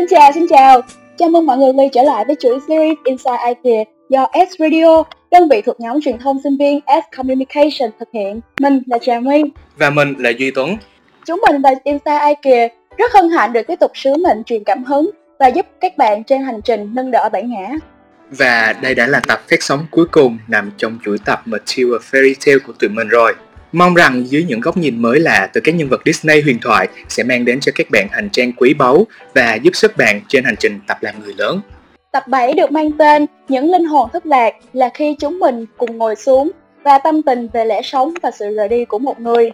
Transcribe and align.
Xin 0.00 0.08
chào, 0.08 0.32
xin 0.34 0.46
chào. 0.48 0.80
Chào 1.18 1.28
mừng 1.28 1.46
mọi 1.46 1.58
người 1.58 1.72
quay 1.76 1.88
trở 1.92 2.02
lại 2.02 2.24
với 2.24 2.36
chuỗi 2.40 2.58
series 2.68 2.98
Inside 3.04 3.36
IKEA 3.46 3.84
do 4.08 4.26
S 4.34 4.54
Radio, 4.58 5.02
đơn 5.30 5.48
vị 5.48 5.62
thuộc 5.66 5.80
nhóm 5.80 6.00
truyền 6.00 6.18
thông 6.18 6.40
sinh 6.42 6.56
viên 6.56 6.80
S 6.86 7.16
Communication 7.16 7.90
thực 7.98 8.08
hiện. 8.12 8.40
Mình 8.60 8.82
là 8.86 8.98
Trà 8.98 9.20
My. 9.20 9.42
Và 9.76 9.90
mình 9.90 10.14
là 10.18 10.30
Duy 10.38 10.50
Tuấn. 10.50 10.76
Chúng 11.26 11.40
mình 11.48 11.62
là 11.62 11.70
Inside 11.84 12.18
IKEA 12.28 12.68
rất 12.98 13.12
hân 13.12 13.28
hạnh 13.28 13.52
được 13.52 13.62
tiếp 13.66 13.76
tục 13.80 13.90
sứ 13.94 14.16
mệnh 14.16 14.44
truyền 14.44 14.64
cảm 14.64 14.84
hứng 14.84 15.10
và 15.38 15.46
giúp 15.46 15.66
các 15.80 15.96
bạn 15.96 16.24
trên 16.24 16.42
hành 16.42 16.60
trình 16.62 16.90
nâng 16.94 17.10
đỡ 17.10 17.28
bản 17.32 17.50
ngã. 17.50 17.68
Và 18.30 18.74
đây 18.82 18.94
đã 18.94 19.06
là 19.06 19.20
tập 19.28 19.40
phát 19.50 19.62
sóng 19.62 19.86
cuối 19.90 20.06
cùng 20.10 20.38
nằm 20.48 20.70
trong 20.76 20.98
chuỗi 21.04 21.16
tập 21.24 21.42
Material 21.44 21.96
Fairy 22.10 22.34
Tale 22.46 22.58
của 22.66 22.72
tụi 22.72 22.90
mình 22.90 23.08
rồi. 23.08 23.34
Mong 23.72 23.94
rằng 23.94 24.24
dưới 24.26 24.44
những 24.48 24.60
góc 24.60 24.76
nhìn 24.76 25.02
mới 25.02 25.20
lạ 25.20 25.48
từ 25.52 25.60
các 25.64 25.74
nhân 25.74 25.88
vật 25.88 26.00
Disney 26.04 26.40
huyền 26.40 26.58
thoại 26.62 26.88
sẽ 27.08 27.22
mang 27.22 27.44
đến 27.44 27.60
cho 27.60 27.72
các 27.74 27.86
bạn 27.92 28.06
hành 28.10 28.28
trang 28.32 28.52
quý 28.52 28.74
báu 28.74 29.06
và 29.34 29.54
giúp 29.54 29.70
sức 29.76 29.96
bạn 29.96 30.20
trên 30.28 30.44
hành 30.44 30.56
trình 30.58 30.80
tập 30.86 30.96
làm 31.00 31.14
người 31.24 31.34
lớn. 31.36 31.60
Tập 32.12 32.22
7 32.28 32.52
được 32.52 32.72
mang 32.72 32.92
tên 32.92 33.26
Những 33.48 33.70
linh 33.70 33.84
hồn 33.84 34.08
thất 34.12 34.26
lạc 34.26 34.54
là 34.72 34.90
khi 34.94 35.16
chúng 35.20 35.38
mình 35.38 35.66
cùng 35.76 35.98
ngồi 35.98 36.16
xuống 36.16 36.50
và 36.84 36.98
tâm 36.98 37.22
tình 37.22 37.48
về 37.52 37.64
lẽ 37.64 37.82
sống 37.82 38.14
và 38.22 38.30
sự 38.30 38.54
rời 38.56 38.68
đi 38.68 38.84
của 38.84 38.98
một 38.98 39.20
người. 39.20 39.50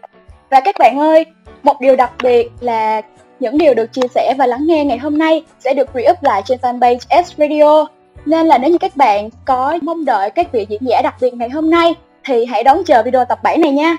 Và 0.51 0.61
các 0.65 0.75
bạn 0.79 0.99
ơi, 0.99 1.27
một 1.63 1.81
điều 1.81 1.97
đặc 1.97 2.13
biệt 2.23 2.51
là 2.61 3.03
những 3.41 3.59
điều 3.59 3.75
được 3.75 3.93
chia 3.93 4.07
sẻ 4.15 4.35
và 4.39 4.47
lắng 4.47 4.67
nghe 4.67 4.85
ngày 4.85 4.99
hôm 4.99 5.19
nay 5.19 5.45
sẽ 5.61 5.75
được 5.75 5.89
re-up 5.95 6.15
lại 6.21 6.43
trên 6.45 6.59
fanpage 6.63 7.25
S 7.25 7.33
Radio. 7.39 7.87
Nên 8.27 8.47
là 8.47 8.59
nếu 8.59 8.71
như 8.71 8.79
các 8.79 8.97
bạn 8.97 9.29
có 9.45 9.79
mong 9.83 10.05
đợi 10.05 10.31
các 10.31 10.53
vị 10.53 10.67
diễn 10.69 10.81
giả 10.87 11.01
đặc 11.03 11.15
biệt 11.21 11.35
ngày 11.35 11.49
hôm 11.49 11.71
nay 11.71 11.95
thì 12.27 12.45
hãy 12.45 12.65
đón 12.65 12.85
chờ 12.87 13.03
video 13.03 13.25
tập 13.25 13.39
7 13.43 13.59
này 13.59 13.71
nha. 13.71 13.97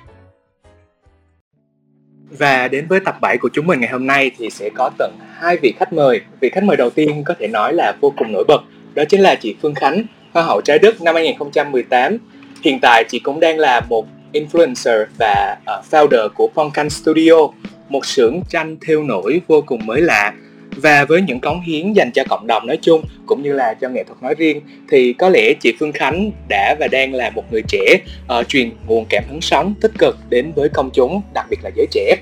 Và 2.30 2.68
đến 2.68 2.88
với 2.88 3.00
tập 3.00 3.18
7 3.22 3.38
của 3.38 3.50
chúng 3.54 3.68
mình 3.68 3.80
ngày 3.80 3.90
hôm 3.90 4.08
nay 4.08 4.32
thì 4.38 4.50
sẽ 4.50 4.70
có 4.76 4.90
tận 4.98 5.12
hai 5.40 5.58
vị 5.58 5.74
khách 5.80 5.94
mời. 5.94 6.22
Vị 6.40 6.50
khách 6.50 6.64
mời 6.64 6.78
đầu 6.78 6.90
tiên 6.90 7.24
có 7.24 7.34
thể 7.40 7.48
nói 7.48 7.74
là 7.74 7.94
vô 8.02 8.14
cùng 8.18 8.32
nổi 8.32 8.44
bật, 8.48 8.62
đó 8.94 9.04
chính 9.10 9.22
là 9.22 9.36
chị 9.36 9.56
Phương 9.62 9.76
Khánh, 9.76 10.04
Hoa 10.34 10.44
hậu 10.44 10.62
trái 10.62 10.80
đất 10.80 11.02
năm 11.02 11.16
2018. 11.16 12.18
Hiện 12.64 12.80
tại 12.82 13.04
chị 13.10 13.20
cũng 13.20 13.40
đang 13.40 13.60
là 13.60 13.82
một 13.90 14.06
influencer 14.34 15.06
và 15.20 15.58
ờ, 15.66 15.82
founder 15.92 16.30
của 16.30 16.48
Poncan 16.56 16.90
Studio, 16.90 17.48
một 17.90 18.06
xưởng 18.06 18.42
tranh 18.50 18.78
theo 18.88 19.04
nổi 19.04 19.42
vô 19.48 19.62
cùng 19.66 19.86
mới 19.86 20.02
lạ 20.02 20.34
và 20.82 21.06
với 21.06 21.22
những 21.22 21.40
cống 21.40 21.62
hiến 21.62 21.94
dành 21.94 22.12
cho 22.12 22.24
cộng 22.30 22.48
đồng 22.48 22.68
nói 22.68 22.78
chung 22.82 23.02
cũng 23.26 23.42
như 23.42 23.54
là 23.54 23.74
cho 23.74 23.90
nghệ 23.90 24.04
thuật 24.04 24.24
nói 24.24 24.36
riêng 24.38 24.62
thì 24.90 25.14
có 25.14 25.30
lẽ 25.30 25.54
chị 25.54 25.74
Phương 25.80 25.92
Khánh 25.92 26.32
đã 26.50 26.76
và 26.80 26.88
đang 26.88 27.14
là 27.14 27.30
một 27.30 27.44
người 27.52 27.62
trẻ 27.68 28.00
uh, 28.40 28.48
truyền 28.48 28.72
nguồn 28.88 29.06
cảm 29.10 29.24
hứng 29.30 29.42
sống 29.42 29.74
tích 29.82 29.92
cực 29.98 30.18
đến 30.30 30.52
với 30.56 30.70
công 30.70 30.90
chúng 30.94 31.22
đặc 31.34 31.46
biệt 31.50 31.60
là 31.64 31.70
giới 31.76 31.88
trẻ. 31.92 32.16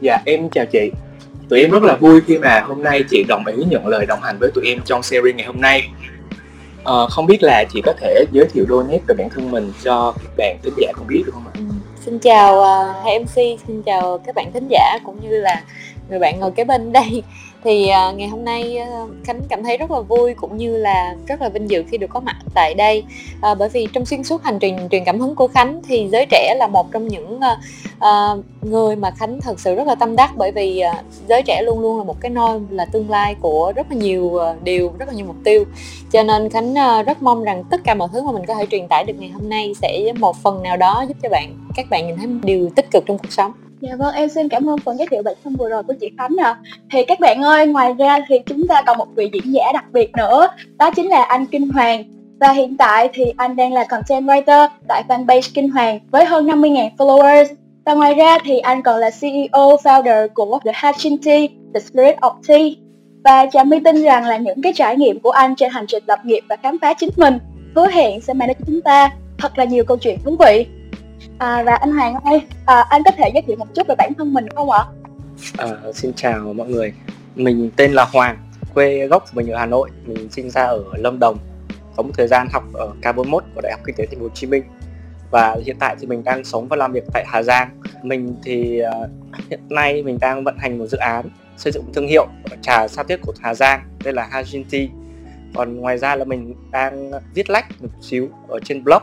Dạ 0.00 0.18
em 0.24 0.50
chào 0.50 0.66
chị. 0.66 0.90
Tụi 1.48 1.60
em 1.60 1.70
rất 1.70 1.82
là 1.82 1.96
vui 1.96 2.20
khi 2.26 2.38
mà 2.38 2.60
hôm 2.60 2.82
nay 2.82 3.04
chị 3.10 3.24
đồng 3.28 3.46
ý 3.46 3.64
nhận 3.70 3.86
lời 3.86 4.06
đồng 4.06 4.20
hành 4.22 4.36
với 4.40 4.50
tụi 4.54 4.64
em 4.66 4.78
trong 4.84 5.02
series 5.02 5.34
ngày 5.34 5.46
hôm 5.46 5.60
nay. 5.60 5.88
Uh, 6.80 7.10
không 7.10 7.26
biết 7.26 7.42
là 7.42 7.64
chị 7.72 7.80
có 7.84 7.92
thể 8.00 8.24
giới 8.32 8.46
thiệu 8.52 8.64
đôi 8.68 8.84
nét 8.88 8.98
về 9.06 9.14
bản 9.18 9.28
thân 9.30 9.50
mình 9.50 9.72
cho 9.82 10.14
các 10.16 10.30
bạn 10.36 10.58
thính 10.62 10.74
giả 10.76 10.92
không 10.94 11.06
biết 11.06 11.22
được 11.26 11.32
không 11.34 11.46
ạ? 11.46 11.52
Ừ. 11.54 11.64
Xin 12.04 12.18
chào 12.18 12.58
uh, 12.58 13.04
hai 13.04 13.18
MC, 13.18 13.60
xin 13.66 13.82
chào 13.82 14.18
các 14.26 14.34
bạn 14.34 14.52
thính 14.52 14.68
giả 14.70 14.98
cũng 15.04 15.20
như 15.22 15.40
là 15.40 15.62
người 16.10 16.18
bạn 16.18 16.40
ngồi 16.40 16.50
kế 16.50 16.64
bên 16.64 16.92
đây 16.92 17.22
thì 17.64 17.90
uh, 18.10 18.16
ngày 18.16 18.28
hôm 18.28 18.44
nay 18.44 18.78
uh, 19.02 19.10
khánh 19.24 19.40
cảm 19.48 19.62
thấy 19.62 19.76
rất 19.76 19.90
là 19.90 20.00
vui 20.00 20.34
cũng 20.34 20.56
như 20.56 20.76
là 20.76 21.16
rất 21.26 21.42
là 21.42 21.48
vinh 21.48 21.70
dự 21.70 21.84
khi 21.90 21.98
được 21.98 22.06
có 22.10 22.20
mặt 22.20 22.36
tại 22.54 22.74
đây. 22.74 23.04
Uh, 23.50 23.58
bởi 23.58 23.68
vì 23.68 23.88
trong 23.92 24.04
xuyên 24.04 24.24
suốt 24.24 24.42
hành 24.42 24.58
trình 24.58 24.76
truyền 24.90 25.04
cảm 25.04 25.20
hứng 25.20 25.34
của 25.34 25.48
khánh 25.48 25.80
thì 25.88 26.08
giới 26.12 26.26
trẻ 26.30 26.54
là 26.58 26.66
một 26.66 26.92
trong 26.92 27.08
những 27.08 27.36
uh, 27.36 27.58
uh, 27.96 28.44
người 28.64 28.96
mà 28.96 29.10
khánh 29.10 29.40
thật 29.40 29.60
sự 29.60 29.74
rất 29.74 29.86
là 29.86 29.94
tâm 29.94 30.16
đắc 30.16 30.30
bởi 30.36 30.52
vì 30.52 30.82
uh, 30.90 31.04
giới 31.28 31.42
trẻ 31.42 31.62
luôn 31.62 31.80
luôn 31.80 31.98
là 31.98 32.04
một 32.04 32.20
cái 32.20 32.30
nôi 32.30 32.60
là 32.70 32.84
tương 32.84 33.10
lai 33.10 33.34
của 33.40 33.72
rất 33.76 33.86
là 33.90 33.96
nhiều 33.96 34.24
uh, 34.24 34.62
điều 34.62 34.92
rất 34.98 35.08
là 35.08 35.14
nhiều 35.14 35.26
mục 35.26 35.36
tiêu. 35.44 35.64
Cho 36.12 36.22
nên 36.22 36.50
khánh 36.50 36.70
uh, 36.72 37.06
rất 37.06 37.22
mong 37.22 37.44
rằng 37.44 37.64
tất 37.70 37.80
cả 37.84 37.94
mọi 37.94 38.08
thứ 38.12 38.22
mà 38.22 38.32
mình 38.32 38.46
có 38.46 38.54
thể 38.54 38.66
truyền 38.70 38.88
tải 38.88 39.04
được 39.04 39.14
ngày 39.18 39.30
hôm 39.30 39.48
nay 39.48 39.72
sẽ 39.82 40.12
một 40.18 40.36
phần 40.42 40.62
nào 40.62 40.76
đó 40.76 41.04
giúp 41.08 41.16
cho 41.22 41.28
bạn 41.28 41.54
các 41.76 41.86
bạn 41.90 42.06
nhìn 42.06 42.16
thấy 42.16 42.26
điều 42.42 42.70
tích 42.76 42.90
cực 42.90 43.06
trong 43.06 43.18
cuộc 43.18 43.32
sống. 43.32 43.52
Dạ 43.80 43.96
vâng, 43.96 44.14
em 44.14 44.28
xin 44.28 44.48
cảm 44.48 44.70
ơn 44.70 44.78
phần 44.78 44.98
giới 44.98 45.06
thiệu 45.10 45.22
bản 45.22 45.34
thân 45.44 45.56
vừa 45.56 45.68
rồi 45.68 45.82
của 45.82 45.94
chị 46.00 46.10
Khánh 46.18 46.36
ạ. 46.40 46.48
À. 46.48 46.60
Thì 46.92 47.04
các 47.04 47.20
bạn 47.20 47.42
ơi, 47.42 47.66
ngoài 47.66 47.94
ra 47.98 48.18
thì 48.28 48.38
chúng 48.46 48.66
ta 48.68 48.82
còn 48.86 48.98
một 48.98 49.08
vị 49.14 49.30
diễn 49.32 49.52
giả 49.52 49.64
đặc 49.74 49.84
biệt 49.92 50.12
nữa, 50.16 50.48
đó 50.78 50.90
chính 50.96 51.08
là 51.08 51.22
anh 51.22 51.46
Kinh 51.46 51.68
Hoàng. 51.68 52.04
Và 52.40 52.52
hiện 52.52 52.76
tại 52.76 53.08
thì 53.12 53.24
anh 53.36 53.56
đang 53.56 53.72
là 53.72 53.84
content 53.84 54.24
writer 54.24 54.68
tại 54.88 55.02
fanpage 55.08 55.50
Kinh 55.54 55.70
Hoàng 55.70 56.00
với 56.10 56.24
hơn 56.24 56.46
50.000 56.46 56.90
followers. 56.98 57.44
Và 57.84 57.94
ngoài 57.94 58.14
ra 58.14 58.38
thì 58.44 58.58
anh 58.58 58.82
còn 58.82 59.00
là 59.00 59.10
CEO, 59.20 59.76
founder 59.76 60.28
của 60.34 60.58
The 60.64 60.72
Hatching 60.74 61.18
Tea, 61.22 61.46
The 61.74 61.80
Spirit 61.80 62.16
of 62.16 62.32
Tea. 62.48 62.70
Và 63.24 63.46
Trà 63.52 63.64
My 63.64 63.78
tin 63.84 64.02
rằng 64.02 64.24
là 64.24 64.36
những 64.36 64.62
cái 64.62 64.72
trải 64.76 64.96
nghiệm 64.96 65.20
của 65.20 65.30
anh 65.30 65.56
trên 65.56 65.70
hành 65.70 65.86
trình 65.86 66.04
lập 66.06 66.18
nghiệp 66.24 66.40
và 66.48 66.56
khám 66.56 66.78
phá 66.82 66.94
chính 66.94 67.10
mình 67.16 67.38
hứa 67.74 67.86
hẹn 67.86 68.20
sẽ 68.20 68.34
mang 68.34 68.48
đến 68.48 68.56
cho 68.60 68.64
chúng 68.66 68.80
ta 68.80 69.10
thật 69.38 69.58
là 69.58 69.64
nhiều 69.64 69.84
câu 69.84 69.96
chuyện 69.96 70.18
thú 70.24 70.36
vị 70.38 70.66
À, 71.38 71.62
và 71.62 71.74
anh 71.74 71.92
Hoàng 71.92 72.14
ơi, 72.14 72.46
à, 72.66 72.84
anh 72.90 73.02
có 73.04 73.10
thể 73.16 73.30
giới 73.34 73.42
thiệu 73.42 73.56
một 73.56 73.66
chút 73.74 73.86
về 73.88 73.94
bản 73.98 74.12
thân 74.18 74.34
mình 74.34 74.48
không 74.48 74.70
ạ? 74.70 74.84
À, 75.58 75.68
xin 75.94 76.12
chào 76.12 76.52
mọi 76.54 76.68
người, 76.68 76.92
mình 77.36 77.70
tên 77.76 77.92
là 77.92 78.04
Hoàng, 78.04 78.38
quê 78.74 79.06
gốc 79.06 79.22
của 79.22 79.32
mình 79.34 79.50
ở 79.50 79.58
Hà 79.58 79.66
Nội, 79.66 79.90
mình 80.06 80.28
sinh 80.30 80.50
ra 80.50 80.64
ở 80.64 80.84
Lâm 80.92 81.18
Đồng, 81.18 81.38
có 81.96 82.02
một 82.02 82.10
thời 82.16 82.28
gian 82.28 82.48
học 82.52 82.64
ở 82.72 82.92
K41 83.02 83.40
của 83.54 83.60
Đại 83.62 83.72
học 83.72 83.80
Kinh 83.86 83.96
tế 83.96 84.06
Thành 84.06 84.18
phố 84.18 84.22
Hồ 84.22 84.30
Chí 84.34 84.46
Minh 84.46 84.62
và 85.30 85.56
hiện 85.64 85.76
tại 85.80 85.96
thì 86.00 86.06
mình 86.06 86.24
đang 86.24 86.44
sống 86.44 86.68
và 86.68 86.76
làm 86.76 86.92
việc 86.92 87.04
tại 87.12 87.24
Hà 87.28 87.42
Giang. 87.42 87.80
Mình 88.02 88.36
thì 88.44 88.82
uh, 89.02 89.10
hiện 89.50 89.60
nay 89.68 90.02
mình 90.02 90.18
đang 90.20 90.44
vận 90.44 90.58
hành 90.58 90.78
một 90.78 90.86
dự 90.86 90.98
án 90.98 91.28
xây 91.56 91.72
dựng 91.72 91.84
thương 91.94 92.06
hiệu 92.06 92.26
trà 92.62 92.88
sa 92.88 93.02
tuyết 93.02 93.20
của 93.22 93.32
Hà 93.40 93.54
Giang, 93.54 93.80
đây 94.04 94.14
là 94.14 94.28
Hajin 94.32 94.64
Tea. 94.70 94.86
Còn 95.54 95.76
ngoài 95.76 95.98
ra 95.98 96.16
là 96.16 96.24
mình 96.24 96.54
đang 96.70 97.10
viết 97.34 97.50
lách 97.50 97.82
một 97.82 97.88
xíu 98.00 98.28
ở 98.48 98.58
trên 98.64 98.84
blog 98.84 99.02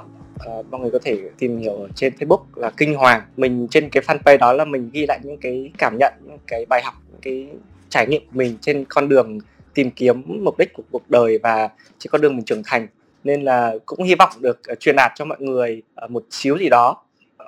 uh, 0.59 0.65
mọi 0.71 0.81
người 0.81 0.91
có 0.91 0.99
thể 1.03 1.17
tìm 1.37 1.57
hiểu 1.57 1.87
trên 1.95 2.13
Facebook 2.13 2.43
là 2.55 2.69
Kinh 2.69 2.95
Hoàng. 2.95 3.21
Mình 3.37 3.67
trên 3.71 3.89
cái 3.89 4.03
fanpage 4.03 4.37
đó 4.37 4.53
là 4.53 4.65
mình 4.65 4.89
ghi 4.93 5.05
lại 5.05 5.19
những 5.23 5.37
cái 5.37 5.71
cảm 5.77 5.97
nhận 5.97 6.13
những 6.27 6.37
cái 6.47 6.65
bài 6.65 6.81
học 6.83 6.93
những 7.11 7.21
cái 7.21 7.47
trải 7.89 8.07
nghiệm 8.07 8.21
của 8.21 8.31
mình 8.33 8.57
trên 8.61 8.85
con 8.89 9.09
đường 9.09 9.39
tìm 9.73 9.91
kiếm 9.91 10.21
mục 10.27 10.57
đích 10.57 10.73
của 10.73 10.83
cuộc 10.91 11.09
đời 11.09 11.39
và 11.43 11.69
trên 11.99 12.11
con 12.11 12.21
đường 12.21 12.35
mình 12.35 12.45
trưởng 12.45 12.61
thành. 12.65 12.87
Nên 13.23 13.41
là 13.41 13.73
cũng 13.85 14.03
hy 14.03 14.15
vọng 14.15 14.29
được 14.39 14.59
ờ, 14.67 14.75
truyền 14.75 14.95
đạt 14.95 15.11
cho 15.15 15.25
mọi 15.25 15.37
người 15.41 15.81
ờ, 15.95 16.07
một 16.07 16.25
xíu 16.29 16.57
gì 16.57 16.69
đó 16.69 17.03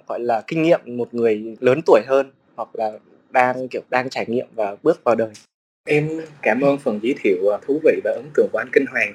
gọi 0.08 0.20
là 0.20 0.42
kinh 0.48 0.64
nghiệm 0.64 0.80
một 0.86 1.14
người 1.14 1.56
lớn 1.60 1.82
tuổi 1.86 2.02
hơn 2.08 2.32
hoặc 2.56 2.70
là 2.74 2.92
đang 3.30 3.68
kiểu 3.68 3.82
đang 3.90 4.10
trải 4.10 4.26
nghiệm 4.28 4.48
và 4.56 4.76
bước 4.84 5.04
vào 5.04 5.16
đời. 5.16 5.30
Em 5.86 6.10
cảm 6.42 6.62
ơn 6.62 6.78
phần 6.78 7.00
giới 7.04 7.16
thiệu 7.24 7.38
thú 7.68 7.80
vị 7.84 8.02
và 8.04 8.12
ấn 8.12 8.26
tượng 8.34 8.48
của 8.52 8.58
anh 8.58 8.70
Kinh 8.74 8.86
Hoàng 8.86 9.14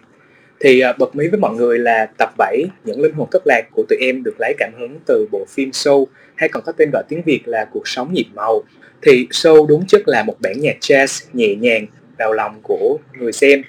thì 0.61 0.81
à, 0.81 0.93
bật 0.93 1.17
mí 1.17 1.29
với 1.29 1.41
mọi 1.41 1.55
người 1.55 1.79
là 1.79 2.07
tập 2.19 2.31
7 2.39 2.65
những 2.85 3.01
linh 3.01 3.15
hồn 3.15 3.29
thất 3.31 3.43
lạc 3.47 3.63
của 3.73 3.85
tụi 3.89 3.99
em 4.01 4.23
được 4.23 4.35
lấy 4.39 4.55
cảm 4.59 4.73
hứng 4.79 4.99
từ 5.07 5.29
bộ 5.33 5.45
phim 5.49 5.71
show 5.71 6.05
hay 6.35 6.49
còn 6.49 6.63
có 6.67 6.73
tên 6.73 6.91
gọi 6.93 7.03
tiếng 7.09 7.23
Việt 7.23 7.41
là 7.45 7.65
cuộc 7.73 7.89
sống 7.89 8.13
nhịp 8.13 8.27
màu. 8.35 8.63
Thì 9.03 9.27
show 9.31 9.67
đúng 9.67 9.87
chất 9.87 10.09
là 10.09 10.23
một 10.23 10.37
bản 10.41 10.61
nhạc 10.61 10.77
jazz 10.81 11.27
nhẹ 11.33 11.55
nhàng 11.55 11.87
vào 12.19 12.33
lòng 12.33 12.61
của 12.63 12.99
người 13.19 13.33
xem 13.33 13.63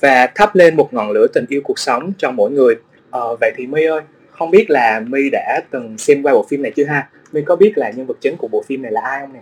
và 0.00 0.26
thắp 0.34 0.54
lên 0.54 0.76
một 0.76 0.94
ngọn 0.94 1.10
lửa 1.10 1.26
tình 1.32 1.44
yêu 1.48 1.60
cuộc 1.64 1.78
sống 1.78 2.12
cho 2.18 2.30
mỗi 2.30 2.50
người. 2.50 2.74
Ờ, 3.10 3.36
vậy 3.40 3.52
thì 3.56 3.66
My 3.66 3.84
ơi 3.84 4.00
không 4.30 4.50
biết 4.50 4.70
là 4.70 5.00
My 5.06 5.30
đã 5.32 5.60
từng 5.70 5.98
xem 5.98 6.22
qua 6.22 6.32
bộ 6.32 6.46
phim 6.50 6.62
này 6.62 6.72
chưa 6.76 6.84
ha? 6.84 7.10
My 7.32 7.42
có 7.46 7.56
biết 7.56 7.72
là 7.76 7.90
nhân 7.90 8.06
vật 8.06 8.16
chính 8.20 8.36
của 8.36 8.48
bộ 8.48 8.62
phim 8.66 8.82
này 8.82 8.92
là 8.92 9.00
ai 9.00 9.20
không 9.20 9.32
nè? 9.32 9.40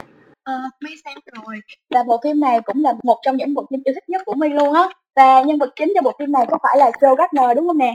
Uh, 0.51 0.73
My 0.85 0.91
xem 1.05 1.15
rồi. 1.35 1.57
Và 1.91 2.03
bộ 2.07 2.21
phim 2.25 2.41
này 2.41 2.61
cũng 2.65 2.83
là 2.83 2.93
một 3.03 3.19
trong 3.25 3.37
những 3.37 3.55
bộ 3.55 3.67
phim 3.71 3.81
yêu 3.85 3.95
thích 3.95 4.09
nhất 4.09 4.23
của 4.25 4.35
My 4.35 4.49
luôn 4.49 4.75
á 4.75 4.89
và 5.17 5.43
nhân 5.43 5.59
vật 5.59 5.73
chính 5.77 5.93
trong 5.95 6.05
bộ 6.05 6.13
phim 6.19 6.33
này 6.33 6.47
có 6.51 6.59
phải 6.63 6.79
là 6.79 6.91
Joe 6.91 7.15
Gardner 7.15 7.57
đúng 7.57 7.67
không 7.67 7.79
nè? 7.79 7.95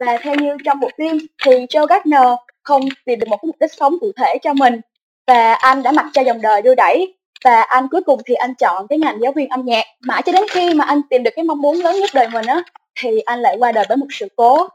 Và 0.00 0.18
theo 0.22 0.34
như 0.34 0.56
trong 0.64 0.80
bộ 0.80 0.88
phim 0.98 1.18
thì 1.44 1.66
Joe 1.66 1.86
Gardner 1.86 2.26
không 2.62 2.82
tìm 3.04 3.18
được 3.18 3.28
một 3.28 3.36
cái 3.36 3.46
mục 3.46 3.56
đích 3.60 3.72
sống 3.72 3.96
cụ 4.00 4.12
thể 4.16 4.38
cho 4.42 4.54
mình. 4.54 4.80
Và 5.26 5.54
anh 5.54 5.82
đã 5.82 5.92
mặc 5.92 6.06
cho 6.12 6.22
dòng 6.22 6.40
đời 6.40 6.62
đưa 6.62 6.74
đẩy. 6.74 7.14
Và 7.44 7.62
anh 7.62 7.88
cuối 7.90 8.02
cùng 8.02 8.20
thì 8.26 8.34
anh 8.34 8.54
chọn 8.54 8.86
cái 8.88 8.98
ngành 8.98 9.18
giáo 9.20 9.32
viên 9.32 9.48
âm 9.48 9.64
nhạc. 9.64 9.84
Mãi 10.00 10.22
cho 10.26 10.32
đến 10.32 10.44
khi 10.50 10.74
mà 10.74 10.84
anh 10.84 11.00
tìm 11.10 11.22
được 11.22 11.30
cái 11.36 11.44
mong 11.44 11.60
muốn 11.60 11.76
lớn 11.76 11.96
nhất 12.00 12.10
đời 12.14 12.28
mình 12.32 12.46
á 12.46 12.62
thì 13.00 13.20
anh 13.20 13.40
lại 13.42 13.56
qua 13.58 13.72
đời 13.72 13.84
bởi 13.88 13.96
một 13.96 14.06
sự 14.10 14.28
cố. 14.36 14.68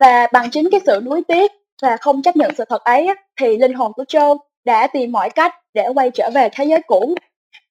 Và 0.00 0.26
bằng 0.32 0.50
chính 0.50 0.68
cái 0.70 0.80
sự 0.86 1.00
nuối 1.04 1.22
tiếc 1.28 1.52
và 1.82 1.96
không 1.96 2.22
chấp 2.22 2.36
nhận 2.36 2.50
sự 2.58 2.64
thật 2.68 2.84
ấy 2.84 3.06
á, 3.06 3.14
thì 3.40 3.56
linh 3.56 3.72
hồn 3.72 3.92
của 3.92 4.04
Joe 4.08 4.38
đã 4.64 4.86
tìm 4.86 5.12
mọi 5.12 5.30
cách 5.30 5.54
để 5.74 5.88
quay 5.94 6.10
trở 6.10 6.30
về 6.34 6.48
thế 6.52 6.64
giới 6.64 6.82
cũ. 6.86 7.14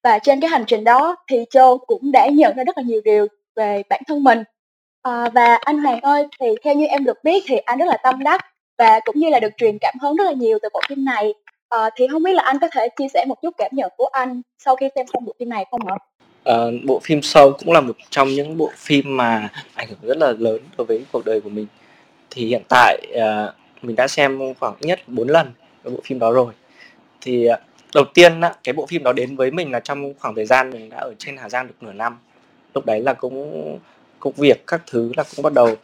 Và 0.02 0.18
trên 0.18 0.40
cái 0.40 0.50
hành 0.50 0.64
trình 0.66 0.84
đó 0.84 1.16
thì 1.30 1.44
Joe 1.54 1.78
cũng 1.78 2.12
đã 2.12 2.26
nhận 2.26 2.56
ra 2.56 2.64
rất 2.64 2.78
là 2.78 2.82
nhiều 2.86 3.00
điều 3.04 3.26
về 3.58 3.82
bản 3.90 4.02
thân 4.06 4.24
mình. 4.24 4.42
À, 5.02 5.28
và 5.34 5.58
anh 5.60 5.78
Hoàng 5.78 6.00
ơi 6.00 6.26
thì 6.40 6.46
theo 6.64 6.74
như 6.74 6.86
em 6.86 7.04
được 7.04 7.24
biết 7.24 7.42
thì 7.46 7.56
anh 7.56 7.78
rất 7.78 7.86
là 7.88 7.96
tâm 8.02 8.22
đắc 8.22 8.46
và 8.78 9.00
cũng 9.04 9.18
như 9.18 9.28
là 9.28 9.40
được 9.40 9.52
truyền 9.56 9.78
cảm 9.80 9.94
hứng 10.02 10.16
rất 10.16 10.24
là 10.24 10.32
nhiều 10.32 10.58
từ 10.62 10.68
bộ 10.72 10.80
phim 10.88 11.04
này. 11.04 11.34
À, 11.68 11.90
thì 11.96 12.06
không 12.10 12.22
biết 12.22 12.32
là 12.32 12.42
anh 12.42 12.58
có 12.60 12.68
thể 12.72 12.88
chia 12.98 13.08
sẻ 13.14 13.24
một 13.28 13.42
chút 13.42 13.54
cảm 13.58 13.70
nhận 13.74 13.90
của 13.96 14.08
anh 14.12 14.42
sau 14.58 14.76
khi 14.76 14.88
xem 14.94 15.06
xong 15.12 15.24
bộ 15.24 15.34
phim 15.38 15.48
này 15.48 15.64
không 15.70 15.80
ạ? 15.86 15.96
À, 16.44 16.56
bộ 16.84 17.00
phim 17.02 17.22
Soul 17.22 17.52
cũng 17.58 17.74
là 17.74 17.80
một 17.80 17.96
trong 18.10 18.28
những 18.28 18.56
bộ 18.56 18.70
phim 18.76 19.16
mà 19.16 19.48
ảnh 19.74 19.88
hưởng 19.88 19.98
rất 20.02 20.18
là 20.18 20.32
lớn 20.38 20.60
đối 20.78 20.86
với 20.86 21.04
cuộc 21.12 21.24
đời 21.24 21.40
của 21.40 21.50
mình. 21.50 21.66
Thì 22.30 22.46
hiện 22.46 22.62
tại 22.68 22.98
à, 23.20 23.52
mình 23.82 23.96
đã 23.96 24.08
xem 24.08 24.54
khoảng 24.60 24.74
nhất 24.80 25.00
4 25.06 25.28
lần 25.28 25.52
bộ 25.84 26.00
phim 26.04 26.18
đó 26.18 26.32
rồi. 26.32 26.52
Thì 27.20 27.48
đầu 27.94 28.04
tiên 28.14 28.40
cái 28.64 28.72
bộ 28.72 28.86
phim 28.86 29.02
đó 29.02 29.12
đến 29.12 29.36
với 29.36 29.50
mình 29.50 29.72
là 29.72 29.80
trong 29.80 30.14
khoảng 30.18 30.34
thời 30.34 30.46
gian 30.46 30.70
mình 30.70 30.90
đã 30.90 30.96
ở 30.96 31.14
trên 31.18 31.36
Hà 31.36 31.48
Giang 31.48 31.66
được 31.66 31.74
nửa 31.80 31.92
năm 31.92 32.18
lúc 32.78 32.86
đấy 32.86 33.00
là 33.00 33.12
cũng 33.12 33.78
công 34.20 34.32
việc 34.36 34.66
các 34.66 34.82
thứ 34.86 35.12
là 35.16 35.24
cũng 35.36 35.42
bắt 35.42 35.52
đầu 35.52 35.74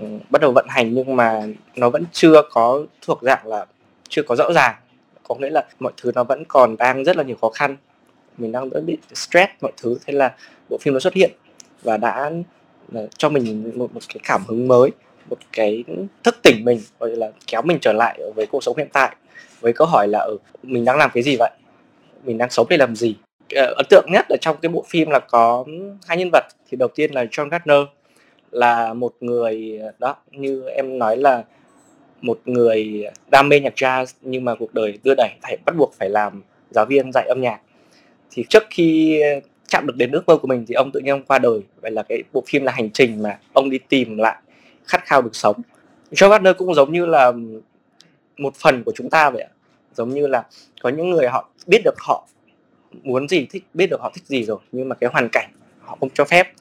um, 0.00 0.18
bắt 0.30 0.42
đầu 0.42 0.52
vận 0.52 0.66
hành 0.68 0.94
nhưng 0.94 1.16
mà 1.16 1.46
nó 1.76 1.90
vẫn 1.90 2.04
chưa 2.12 2.42
có 2.50 2.82
thuộc 3.02 3.18
dạng 3.22 3.46
là 3.46 3.66
chưa 4.08 4.22
có 4.22 4.36
rõ 4.36 4.52
ràng. 4.52 4.74
Có 5.28 5.34
nghĩa 5.34 5.50
là 5.50 5.64
mọi 5.80 5.92
thứ 5.96 6.12
nó 6.14 6.24
vẫn 6.24 6.44
còn 6.48 6.76
đang 6.76 7.04
rất 7.04 7.16
là 7.16 7.22
nhiều 7.22 7.36
khó 7.40 7.48
khăn. 7.48 7.76
Mình 8.38 8.52
đang 8.52 8.70
bị 8.86 8.98
stress 9.14 9.52
mọi 9.60 9.72
thứ 9.76 9.98
thế 10.06 10.12
là 10.12 10.34
bộ 10.70 10.78
phim 10.80 10.94
nó 10.94 11.00
xuất 11.00 11.14
hiện 11.14 11.30
và 11.82 11.96
đã 11.96 12.30
là 12.92 13.02
cho 13.18 13.28
mình 13.28 13.72
một, 13.74 13.94
một 13.94 14.00
cái 14.08 14.20
cảm 14.24 14.42
hứng 14.48 14.68
mới 14.68 14.90
một 15.30 15.38
cái 15.52 15.84
thức 16.22 16.36
tỉnh 16.42 16.64
mình 16.64 16.80
gọi 16.98 17.10
là 17.10 17.30
kéo 17.46 17.62
mình 17.62 17.78
trở 17.80 17.92
lại 17.92 18.20
với 18.36 18.46
cuộc 18.46 18.64
sống 18.64 18.76
hiện 18.76 18.88
tại 18.92 19.16
với 19.60 19.72
câu 19.72 19.86
hỏi 19.86 20.08
là 20.08 20.18
ừ, 20.18 20.36
mình 20.62 20.84
đang 20.84 20.96
làm 20.96 21.10
cái 21.14 21.22
gì 21.22 21.36
vậy? 21.38 21.50
Mình 22.24 22.38
đang 22.38 22.50
sống 22.50 22.66
để 22.70 22.76
làm 22.76 22.96
gì? 22.96 23.16
Ờ, 23.54 23.74
ấn 23.76 23.86
tượng 23.90 24.06
nhất 24.12 24.26
ở 24.28 24.36
trong 24.40 24.56
cái 24.62 24.68
bộ 24.68 24.84
phim 24.88 25.10
là 25.10 25.18
có 25.18 25.64
hai 26.06 26.16
nhân 26.16 26.30
vật 26.32 26.44
thì 26.68 26.76
đầu 26.76 26.88
tiên 26.88 27.12
là 27.12 27.24
John 27.24 27.48
Gardner, 27.48 27.78
là 28.50 28.94
một 28.94 29.14
người, 29.20 29.80
đó, 29.98 30.16
như 30.30 30.64
em 30.66 30.98
nói 30.98 31.16
là 31.16 31.44
một 32.20 32.40
người 32.44 33.04
đam 33.30 33.48
mê 33.48 33.60
nhạc 33.60 33.74
jazz 33.76 34.06
nhưng 34.20 34.44
mà 34.44 34.54
cuộc 34.54 34.74
đời 34.74 34.98
đưa 35.04 35.14
đẩy, 35.16 35.30
phải, 35.42 35.56
bắt 35.66 35.76
buộc 35.76 35.94
phải 35.98 36.08
làm 36.08 36.42
giáo 36.70 36.86
viên 36.86 37.12
dạy 37.12 37.26
âm 37.28 37.40
nhạc. 37.40 37.60
Thì 38.30 38.44
trước 38.48 38.62
khi 38.70 39.20
chạm 39.68 39.86
được 39.86 39.96
đến 39.96 40.10
ước 40.10 40.26
mơ 40.26 40.36
của 40.36 40.48
mình 40.48 40.64
thì 40.68 40.74
ông 40.74 40.90
tự 40.92 41.00
nhiên 41.00 41.14
ông 41.14 41.22
qua 41.22 41.38
đời. 41.38 41.60
Vậy 41.80 41.90
là 41.90 42.02
cái 42.02 42.22
bộ 42.32 42.42
phim 42.46 42.64
là 42.64 42.72
hành 42.72 42.90
trình 42.90 43.22
mà 43.22 43.38
ông 43.52 43.70
đi 43.70 43.78
tìm 43.78 44.18
lại, 44.18 44.36
khát 44.84 45.04
khao 45.04 45.22
được 45.22 45.36
sống. 45.36 45.56
John 46.10 46.30
Gardner 46.30 46.56
cũng 46.56 46.74
giống 46.74 46.92
như 46.92 47.06
là 47.06 47.32
một 48.36 48.54
phần 48.54 48.84
của 48.84 48.92
chúng 48.94 49.10
ta 49.10 49.30
vậy 49.30 49.42
ạ. 49.42 49.50
Giống 49.94 50.10
như 50.10 50.26
là 50.26 50.44
có 50.82 50.88
những 50.88 51.10
người 51.10 51.28
họ 51.28 51.48
biết 51.66 51.80
được 51.84 51.94
họ 51.98 52.26
muốn 53.02 53.28
gì 53.28 53.46
thích 53.50 53.64
biết 53.74 53.86
được 53.90 54.00
họ 54.00 54.12
thích 54.14 54.24
gì 54.26 54.44
rồi 54.44 54.58
nhưng 54.72 54.88
mà 54.88 54.94
cái 54.94 55.10
hoàn 55.12 55.28
cảnh 55.32 55.50
họ 55.80 55.96
không 56.00 56.10
cho 56.14 56.24
phép. 56.24 56.52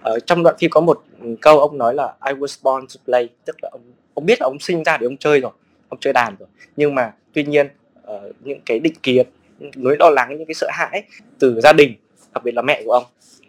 Ở 0.00 0.18
trong 0.20 0.42
đoạn 0.42 0.56
phim 0.58 0.70
có 0.70 0.80
một 0.80 1.04
câu 1.40 1.60
ông 1.60 1.78
nói 1.78 1.94
là 1.94 2.14
I 2.26 2.32
was 2.32 2.58
born 2.62 2.86
to 2.86 3.00
play. 3.04 3.28
Tức 3.44 3.56
là 3.62 3.68
ông 3.72 3.82
ông 4.14 4.26
biết 4.26 4.40
là 4.40 4.44
ông 4.46 4.58
sinh 4.60 4.82
ra 4.82 4.96
để 4.96 5.06
ông 5.06 5.16
chơi 5.16 5.40
rồi 5.40 5.52
ông 5.88 6.00
chơi 6.00 6.12
đàn 6.12 6.36
rồi. 6.38 6.48
Nhưng 6.76 6.94
mà 6.94 7.12
tuy 7.32 7.44
nhiên 7.44 7.68
uh, 8.02 8.20
những 8.40 8.60
cái 8.66 8.78
định 8.78 8.94
kiến 9.02 9.26
nỗi 9.76 9.96
lo 9.98 10.10
lắng 10.10 10.28
những 10.38 10.46
cái 10.46 10.54
sợ 10.54 10.68
hãi 10.72 11.02
từ 11.38 11.60
gia 11.60 11.72
đình 11.72 11.94
đặc 12.34 12.44
biệt 12.44 12.54
là 12.54 12.62
mẹ 12.62 12.82
của 12.84 12.92
ông. 12.92 13.04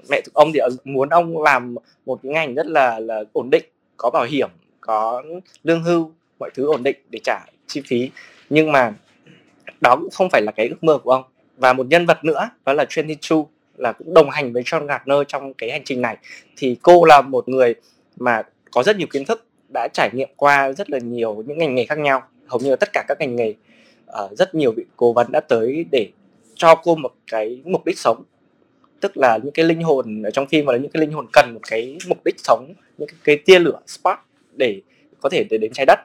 Mẹ 0.09 0.21
của 0.21 0.41
ông 0.41 0.51
thì 0.53 0.59
muốn 0.83 1.09
ông 1.09 1.43
làm 1.43 1.75
một 2.05 2.19
cái 2.23 2.31
ngành 2.31 2.55
rất 2.55 2.67
là 2.67 2.99
là 2.99 3.23
ổn 3.33 3.49
định 3.49 3.63
có 3.97 4.09
bảo 4.09 4.25
hiểm 4.25 4.49
có 4.81 5.23
lương 5.63 5.83
hưu 5.83 6.11
mọi 6.39 6.49
thứ 6.53 6.65
ổn 6.65 6.83
định 6.83 6.97
để 7.09 7.19
trả 7.23 7.45
chi 7.67 7.81
phí. 7.85 8.09
Nhưng 8.49 8.71
mà 8.71 8.93
đó 9.81 9.95
cũng 9.95 10.09
không 10.09 10.29
phải 10.29 10.41
là 10.41 10.51
cái 10.51 10.67
ước 10.67 10.83
mơ 10.83 10.97
của 11.03 11.11
ông 11.11 11.23
và 11.57 11.73
một 11.73 11.87
nhân 11.89 12.05
vật 12.05 12.25
nữa 12.25 12.49
đó 12.65 12.73
là 12.73 12.85
Trinity 12.85 13.17
Chu 13.21 13.47
là 13.77 13.91
cũng 13.91 14.13
đồng 14.13 14.29
hành 14.29 14.53
với 14.53 14.63
John 14.63 14.85
Gardner 14.85 15.17
trong 15.27 15.53
cái 15.53 15.71
hành 15.71 15.81
trình 15.85 16.01
này. 16.01 16.17
Thì 16.57 16.77
cô 16.81 17.05
là 17.05 17.21
một 17.21 17.49
người 17.49 17.75
mà 18.17 18.41
có 18.71 18.83
rất 18.83 18.97
nhiều 18.97 19.07
kiến 19.11 19.25
thức 19.25 19.45
đã 19.73 19.87
trải 19.93 20.09
nghiệm 20.13 20.29
qua 20.35 20.71
rất 20.71 20.89
là 20.89 20.97
nhiều 20.97 21.43
những 21.47 21.57
ngành 21.57 21.75
nghề 21.75 21.85
khác 21.85 21.97
nhau 21.97 22.23
hầu 22.47 22.59
như 22.59 22.69
là 22.69 22.75
tất 22.75 22.89
cả 22.93 23.03
các 23.07 23.17
ngành 23.19 23.35
nghề 23.35 23.53
uh, 24.23 24.37
rất 24.37 24.55
nhiều 24.55 24.71
vị 24.71 24.83
cố 24.95 25.13
vấn 25.13 25.31
đã 25.31 25.39
tới 25.39 25.85
để 25.91 26.09
cho 26.55 26.75
cô 26.75 26.95
một 26.95 27.11
cái 27.31 27.61
mục 27.65 27.85
đích 27.85 27.99
sống. 27.99 28.23
Tức 28.99 29.17
là 29.17 29.39
những 29.43 29.53
cái 29.53 29.65
linh 29.65 29.81
hồn 29.81 30.23
ở 30.23 30.31
trong 30.31 30.47
phim 30.47 30.65
và 30.65 30.73
là 30.73 30.79
những 30.79 30.91
cái 30.91 31.01
linh 31.01 31.11
hồn 31.11 31.25
cần 31.33 31.53
một 31.53 31.59
cái 31.67 31.97
mục 32.07 32.17
đích 32.25 32.35
sống 32.37 32.73
những 32.97 33.09
cái, 33.09 33.17
cái 33.23 33.37
tia 33.37 33.59
lửa 33.59 33.79
spark 33.87 34.19
để 34.53 34.81
có 35.21 35.29
thể 35.29 35.43
để 35.49 35.57
đến 35.57 35.71
trái 35.73 35.85
đất. 35.85 35.99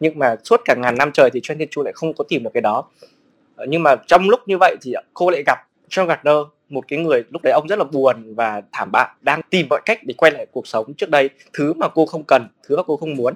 Nhưng 0.00 0.18
mà 0.18 0.36
suốt 0.44 0.60
cả 0.64 0.74
ngàn 0.78 0.98
năm 0.98 1.10
trời 1.14 1.30
thì 1.32 1.40
Trent 1.42 1.70
Chu 1.70 1.82
lại 1.82 1.92
không 1.92 2.14
có 2.14 2.24
tìm 2.28 2.42
được 2.42 2.50
cái 2.54 2.60
đó. 2.60 2.84
Ờ, 3.60 3.66
nhưng 3.68 3.82
mà 3.82 3.96
trong 4.06 4.28
lúc 4.28 4.40
như 4.46 4.58
vậy 4.58 4.76
thì 4.82 4.94
cô 5.14 5.30
lại 5.30 5.42
gặp 5.46 5.58
John 5.90 6.06
Gardner, 6.06 6.36
một 6.68 6.84
cái 6.88 6.98
người 6.98 7.24
lúc 7.30 7.42
đấy 7.42 7.52
ông 7.52 7.68
rất 7.68 7.78
là 7.78 7.84
buồn 7.84 8.34
và 8.34 8.62
thảm 8.72 8.92
bại, 8.92 9.08
đang 9.20 9.40
tìm 9.50 9.66
mọi 9.70 9.80
cách 9.86 9.98
để 10.04 10.14
quay 10.16 10.32
lại 10.32 10.46
cuộc 10.52 10.66
sống 10.66 10.94
trước 10.94 11.10
đây, 11.10 11.30
thứ 11.52 11.72
mà 11.72 11.88
cô 11.88 12.06
không 12.06 12.24
cần, 12.24 12.48
thứ 12.68 12.76
mà 12.76 12.82
cô 12.82 12.96
không 12.96 13.14
muốn. 13.14 13.34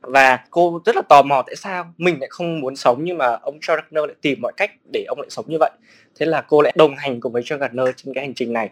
Và 0.00 0.38
cô 0.50 0.80
rất 0.84 0.96
là 0.96 1.02
tò 1.08 1.22
mò 1.22 1.42
tại 1.46 1.56
sao 1.56 1.94
mình 1.98 2.20
lại 2.20 2.28
không 2.30 2.60
muốn 2.60 2.76
sống 2.76 3.04
nhưng 3.04 3.18
mà 3.18 3.26
ông 3.42 3.58
John 3.58 3.76
Gardner 3.76 4.04
lại 4.04 4.14
tìm 4.20 4.38
mọi 4.42 4.52
cách 4.56 4.70
để 4.92 5.04
ông 5.08 5.20
lại 5.20 5.30
sống 5.30 5.44
như 5.48 5.56
vậy. 5.60 5.70
Thế 6.18 6.26
là 6.26 6.40
cô 6.40 6.62
lại 6.62 6.72
đồng 6.76 6.96
hành 6.96 7.20
cùng 7.20 7.32
với 7.32 7.42
John 7.42 7.58
Gardner 7.58 7.88
trên 7.96 8.14
cái 8.14 8.24
hành 8.24 8.34
trình 8.34 8.52
này. 8.52 8.70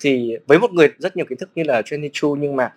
Thì 0.00 0.36
với 0.46 0.58
một 0.58 0.72
người 0.72 0.88
rất 0.98 1.16
nhiều 1.16 1.26
kiến 1.28 1.38
thức 1.38 1.50
như 1.54 1.62
là 1.62 1.80
Jenny 1.80 2.08
Chu, 2.12 2.36
nhưng 2.40 2.56
mà 2.56 2.72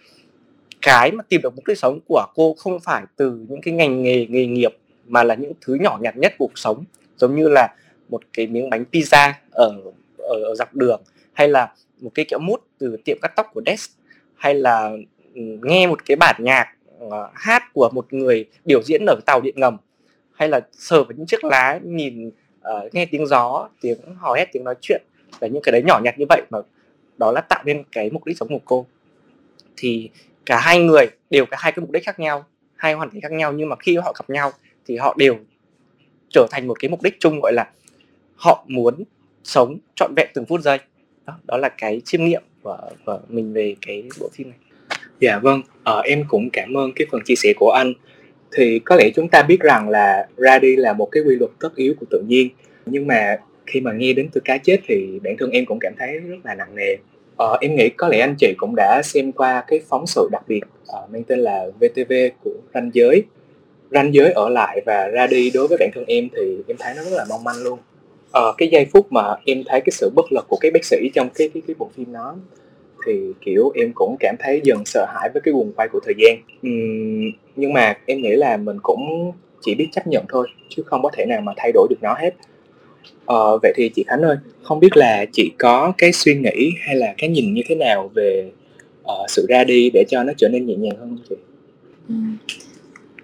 cái 0.81 1.11
mà 1.11 1.23
tìm 1.29 1.41
được 1.41 1.55
mục 1.55 1.67
đích 1.67 1.77
sống 1.77 1.99
của 2.07 2.25
cô 2.35 2.55
không 2.57 2.79
phải 2.79 3.03
từ 3.15 3.45
những 3.49 3.61
cái 3.61 3.73
ngành 3.73 4.03
nghề 4.03 4.25
nghề 4.29 4.45
nghiệp 4.45 4.77
mà 5.07 5.23
là 5.23 5.35
những 5.35 5.53
thứ 5.61 5.73
nhỏ 5.73 5.97
nhặt 6.01 6.17
nhất 6.17 6.33
cuộc 6.37 6.51
sống 6.55 6.83
giống 7.19 7.35
như 7.35 7.49
là 7.49 7.75
một 8.09 8.21
cái 8.33 8.47
miếng 8.47 8.69
bánh 8.69 8.85
pizza 8.91 9.33
ở 9.51 9.81
ở, 10.17 10.43
ở 10.43 10.55
dọc 10.55 10.75
đường 10.75 11.01
hay 11.33 11.47
là 11.47 11.73
một 12.01 12.11
cái 12.15 12.25
kẹo 12.25 12.39
mút 12.39 12.61
từ 12.77 12.97
tiệm 13.05 13.17
cắt 13.21 13.31
tóc 13.35 13.47
của 13.53 13.61
Des 13.65 13.89
hay 14.35 14.55
là 14.55 14.91
ừ, 15.35 15.41
nghe 15.63 15.87
một 15.87 16.05
cái 16.05 16.15
bản 16.15 16.35
nhạc 16.39 16.73
uh, 17.05 17.13
hát 17.33 17.63
của 17.73 17.89
một 17.93 18.13
người 18.13 18.45
biểu 18.65 18.83
diễn 18.83 19.05
ở 19.05 19.19
tàu 19.25 19.41
điện 19.41 19.55
ngầm 19.57 19.77
hay 20.33 20.49
là 20.49 20.59
sờ 20.71 21.03
vào 21.03 21.11
những 21.17 21.25
chiếc 21.25 21.43
lá 21.43 21.79
nhìn 21.83 22.27
uh, 22.27 22.93
nghe 22.93 23.05
tiếng 23.05 23.27
gió 23.27 23.69
tiếng 23.81 23.97
hò 24.17 24.33
hét 24.33 24.49
tiếng 24.51 24.63
nói 24.63 24.75
chuyện 24.81 25.01
và 25.39 25.47
những 25.47 25.63
cái 25.63 25.71
đấy 25.71 25.83
nhỏ 25.85 25.99
nhặt 26.03 26.19
như 26.19 26.25
vậy 26.29 26.41
mà 26.49 26.59
đó 27.17 27.31
là 27.31 27.41
tạo 27.41 27.63
nên 27.65 27.83
cái 27.91 28.09
mục 28.09 28.25
đích 28.25 28.37
sống 28.37 28.47
của 28.47 28.59
cô. 28.65 28.85
Thì 29.77 30.09
cả 30.45 30.59
hai 30.59 30.79
người 30.79 31.05
đều 31.29 31.45
có 31.45 31.57
hai 31.59 31.71
cái 31.71 31.81
mục 31.81 31.91
đích 31.91 32.05
khác 32.05 32.19
nhau 32.19 32.45
hai 32.75 32.93
hoàn 32.93 33.09
cảnh 33.09 33.21
khác 33.21 33.31
nhau 33.31 33.53
nhưng 33.53 33.69
mà 33.69 33.75
khi 33.75 33.97
họ 33.97 34.13
gặp 34.19 34.29
nhau 34.29 34.51
thì 34.85 34.97
họ 34.97 35.15
đều 35.17 35.37
trở 36.29 36.47
thành 36.51 36.67
một 36.67 36.79
cái 36.79 36.89
mục 36.89 37.01
đích 37.01 37.19
chung 37.19 37.39
gọi 37.39 37.53
là 37.53 37.69
họ 38.35 38.65
muốn 38.67 39.03
sống 39.43 39.77
trọn 39.95 40.13
vẹn 40.15 40.27
từng 40.33 40.45
phút 40.45 40.61
giây. 40.61 40.77
Đó, 41.25 41.33
đó 41.47 41.57
là 41.57 41.69
cái 41.69 42.01
chiêm 42.05 42.25
nghiệm 42.25 42.41
của, 42.63 42.77
của 43.05 43.19
mình 43.29 43.53
về 43.53 43.75
cái 43.81 44.03
bộ 44.19 44.29
phim 44.33 44.49
này. 44.49 44.59
Dạ 45.19 45.39
vâng 45.39 45.61
ờ, 45.83 46.01
em 46.01 46.23
cũng 46.27 46.49
cảm 46.53 46.77
ơn 46.77 46.91
cái 46.95 47.07
phần 47.11 47.21
chia 47.25 47.35
sẻ 47.35 47.53
của 47.55 47.71
anh. 47.71 47.93
Thì 48.51 48.79
có 48.79 48.95
lẽ 48.95 49.09
chúng 49.15 49.27
ta 49.27 49.43
biết 49.43 49.59
rằng 49.59 49.89
là 49.89 50.27
ra 50.37 50.59
đi 50.59 50.75
là 50.75 50.93
một 50.93 51.05
cái 51.11 51.23
quy 51.23 51.35
luật 51.35 51.51
tất 51.59 51.75
yếu 51.75 51.93
của 51.99 52.05
tự 52.09 52.23
nhiên. 52.27 52.49
Nhưng 52.85 53.07
mà 53.07 53.37
khi 53.65 53.81
mà 53.81 53.93
nghe 53.93 54.13
đến 54.13 54.29
từ 54.33 54.41
cá 54.45 54.57
chết 54.57 54.77
thì 54.87 55.19
bản 55.23 55.35
thân 55.39 55.51
em 55.51 55.65
cũng 55.65 55.77
cảm 55.81 55.93
thấy 55.99 56.19
rất 56.19 56.37
là 56.43 56.55
nặng 56.55 56.75
nề. 56.75 56.95
Ờ, 57.37 57.57
em 57.61 57.75
nghĩ 57.75 57.89
có 57.89 58.07
lẽ 58.07 58.19
anh 58.19 58.35
chị 58.37 58.53
cũng 58.57 58.73
đã 58.75 59.01
xem 59.03 59.31
qua 59.31 59.63
cái 59.67 59.81
phóng 59.89 60.07
sự 60.07 60.29
đặc 60.31 60.43
biệt 60.47 60.61
uh, 61.03 61.11
mang 61.11 61.23
tên 61.23 61.39
là 61.39 61.65
VTV 61.79 62.13
của 62.43 62.53
ranh 62.73 62.89
giới 62.93 63.23
ranh 63.91 64.13
giới 64.13 64.31
ở 64.31 64.49
lại 64.49 64.81
và 64.85 65.07
ra 65.07 65.27
đi 65.27 65.51
đối 65.53 65.67
với 65.67 65.77
bản 65.77 65.89
thân 65.95 66.03
em 66.07 66.27
thì 66.35 66.57
em 66.67 66.77
thấy 66.79 66.93
nó 66.97 67.03
rất 67.03 67.11
là 67.11 67.25
mong 67.29 67.43
manh 67.43 67.63
luôn. 67.63 67.79
Ờ, 68.31 68.53
cái 68.57 68.69
giây 68.71 68.85
phút 68.93 69.11
mà 69.11 69.35
em 69.45 69.63
thấy 69.65 69.81
cái 69.81 69.91
sự 69.91 70.11
bất 70.15 70.31
lực 70.31 70.45
của 70.47 70.57
cái 70.61 70.71
bác 70.71 70.85
sĩ 70.85 70.97
trong 71.13 71.29
cái 71.35 71.49
cái 71.53 71.63
cái 71.67 71.75
bộ 71.79 71.89
phim 71.95 72.13
đó 72.13 72.35
thì 73.05 73.33
kiểu 73.41 73.71
em 73.75 73.91
cũng 73.95 74.15
cảm 74.19 74.35
thấy 74.39 74.61
dần 74.63 74.85
sợ 74.85 75.05
hãi 75.13 75.29
với 75.33 75.41
cái 75.41 75.51
guồng 75.51 75.71
quay 75.75 75.87
của 75.87 75.99
thời 76.05 76.13
gian. 76.17 76.37
Uhm, 76.67 77.31
nhưng 77.55 77.73
mà 77.73 77.97
em 78.05 78.21
nghĩ 78.21 78.29
là 78.29 78.57
mình 78.57 78.77
cũng 78.83 79.31
chỉ 79.61 79.75
biết 79.75 79.87
chấp 79.91 80.07
nhận 80.07 80.25
thôi 80.29 80.47
chứ 80.69 80.83
không 80.85 81.01
có 81.01 81.09
thể 81.13 81.25
nào 81.25 81.41
mà 81.41 81.53
thay 81.57 81.71
đổi 81.71 81.87
được 81.89 81.99
nó 82.01 82.15
hết. 82.19 82.35
Ờ, 83.25 83.57
vậy 83.61 83.73
thì 83.75 83.89
chị 83.95 84.03
Khánh 84.07 84.21
ơi, 84.21 84.37
không 84.63 84.79
biết 84.79 84.97
là 84.97 85.25
chị 85.33 85.51
có 85.59 85.93
cái 85.97 86.11
suy 86.11 86.35
nghĩ 86.35 86.71
hay 86.79 86.95
là 86.95 87.13
cái 87.17 87.29
nhìn 87.29 87.53
như 87.53 87.61
thế 87.67 87.75
nào 87.75 88.11
về 88.15 88.51
uh, 89.01 89.29
sự 89.29 89.45
ra 89.49 89.63
đi 89.63 89.89
để 89.93 90.03
cho 90.09 90.23
nó 90.23 90.33
trở 90.37 90.49
nên 90.49 90.65
nhẹ 90.65 90.75
nhàng 90.75 90.97
hơn 90.99 91.09
không 91.09 91.25
chị? 91.29 91.35
uhm 92.13 92.37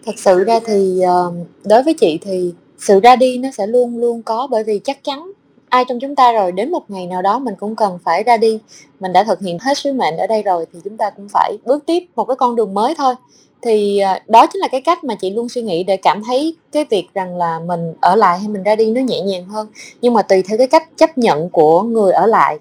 Thật 0.05 0.19
sự 0.19 0.43
ra 0.43 0.59
thì 0.65 1.01
ờ, 1.01 1.31
đối 1.63 1.83
với 1.83 1.93
chị 1.93 2.19
thì 2.21 2.53
sự 2.77 2.99
ra 2.99 3.15
đi 3.15 3.37
nó 3.37 3.49
sẽ 3.57 3.67
luôn 3.67 3.97
luôn 3.97 4.21
có, 4.23 4.47
bởi 4.51 4.63
vì 4.63 4.79
chắc 4.79 5.03
chắn 5.03 5.31
ai 5.69 5.85
trong 5.87 5.99
chúng 5.99 6.15
ta 6.15 6.31
rồi, 6.31 6.51
đến 6.51 6.71
một 6.71 6.83
ngày 6.87 7.07
nào 7.07 7.21
đó 7.21 7.39
mình 7.39 7.53
cũng 7.59 7.75
cần 7.75 7.99
phải 8.03 8.23
ra 8.23 8.37
đi. 8.37 8.59
Mình 8.99 9.13
đã 9.13 9.23
thực 9.23 9.39
hiện 9.39 9.59
hết 9.59 9.77
sứ 9.77 9.93
mệnh 9.93 10.17
ở 10.17 10.27
đây 10.27 10.43
rồi 10.43 10.65
thì 10.73 10.79
chúng 10.83 10.97
ta 10.97 11.09
cũng 11.09 11.27
phải 11.29 11.57
bước 11.65 11.85
tiếp 11.85 12.03
một 12.15 12.25
cái 12.25 12.35
con 12.35 12.55
đường 12.55 12.73
mới 12.73 12.95
thôi. 12.95 13.15
Thì 13.61 13.99
ờ, 13.99 14.19
đó 14.27 14.47
chính 14.47 14.59
là 14.59 14.67
cái 14.67 14.81
cách 14.81 15.03
mà 15.03 15.15
chị 15.15 15.29
luôn 15.29 15.49
suy 15.49 15.61
nghĩ 15.61 15.83
để 15.83 15.97
cảm 15.97 16.23
thấy 16.23 16.55
cái 16.71 16.85
việc 16.89 17.07
rằng 17.13 17.37
là 17.37 17.59
mình 17.59 17.93
ở 18.01 18.15
lại 18.15 18.39
hay 18.39 18.47
mình 18.47 18.63
ra 18.63 18.75
đi 18.75 18.91
nó 18.91 19.01
nhẹ 19.01 19.21
nhàng 19.21 19.45
hơn. 19.45 19.67
Nhưng 20.01 20.13
mà 20.13 20.21
tùy 20.21 20.43
theo 20.47 20.57
cái 20.57 20.67
cách 20.67 20.89
chấp 20.97 21.17
nhận 21.17 21.49
của 21.49 21.81
người 21.81 22.11
ở 22.11 22.27
lại. 22.27 22.59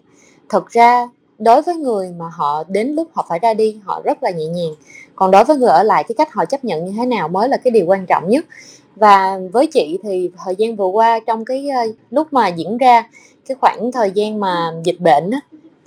Thực 0.48 0.70
ra 0.70 1.08
đối 1.44 1.62
với 1.62 1.76
người 1.76 2.12
mà 2.18 2.24
họ 2.32 2.64
đến 2.68 2.88
lúc 2.88 3.08
họ 3.12 3.26
phải 3.28 3.38
ra 3.38 3.54
đi 3.54 3.80
họ 3.84 4.02
rất 4.04 4.22
là 4.22 4.30
nhẹ 4.30 4.46
nhàng. 4.46 4.74
Còn 5.14 5.30
đối 5.30 5.44
với 5.44 5.56
người 5.56 5.70
ở 5.70 5.82
lại 5.82 6.04
cái 6.08 6.14
cách 6.18 6.32
họ 6.32 6.44
chấp 6.44 6.64
nhận 6.64 6.84
như 6.84 6.92
thế 6.96 7.06
nào 7.06 7.28
mới 7.28 7.48
là 7.48 7.56
cái 7.56 7.70
điều 7.70 7.86
quan 7.86 8.06
trọng 8.06 8.28
nhất. 8.28 8.44
Và 8.96 9.38
với 9.52 9.66
chị 9.66 9.98
thì 10.02 10.30
thời 10.44 10.56
gian 10.56 10.76
vừa 10.76 10.86
qua 10.86 11.20
trong 11.26 11.44
cái 11.44 11.68
ờ, 11.68 11.82
lúc 12.10 12.32
mà 12.32 12.48
diễn 12.48 12.78
ra 12.78 13.08
cái 13.48 13.56
khoảng 13.60 13.92
thời 13.92 14.10
gian 14.10 14.40
mà 14.40 14.72
dịch 14.84 15.00
bệnh 15.00 15.30
á, 15.30 15.40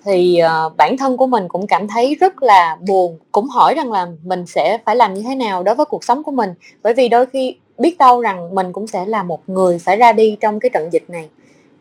thì 0.05 0.41
uh, 0.67 0.77
bản 0.77 0.97
thân 0.97 1.17
của 1.17 1.27
mình 1.27 1.47
cũng 1.47 1.67
cảm 1.67 1.87
thấy 1.87 2.15
rất 2.15 2.43
là 2.43 2.77
buồn 2.87 3.17
cũng 3.31 3.47
hỏi 3.47 3.73
rằng 3.73 3.91
là 3.91 4.07
mình 4.23 4.45
sẽ 4.45 4.77
phải 4.85 4.95
làm 4.95 5.13
như 5.13 5.21
thế 5.21 5.35
nào 5.35 5.63
đối 5.63 5.75
với 5.75 5.85
cuộc 5.85 6.03
sống 6.03 6.23
của 6.23 6.31
mình. 6.31 6.53
Bởi 6.83 6.93
vì 6.93 7.09
đôi 7.09 7.25
khi 7.25 7.55
biết 7.77 7.97
đâu 7.97 8.21
rằng 8.21 8.55
mình 8.55 8.73
cũng 8.73 8.87
sẽ 8.87 9.05
là 9.05 9.23
một 9.23 9.49
người 9.49 9.79
phải 9.79 9.97
ra 9.97 10.13
đi 10.13 10.37
trong 10.39 10.59
cái 10.59 10.69
trận 10.69 10.89
dịch 10.91 11.09
này 11.09 11.29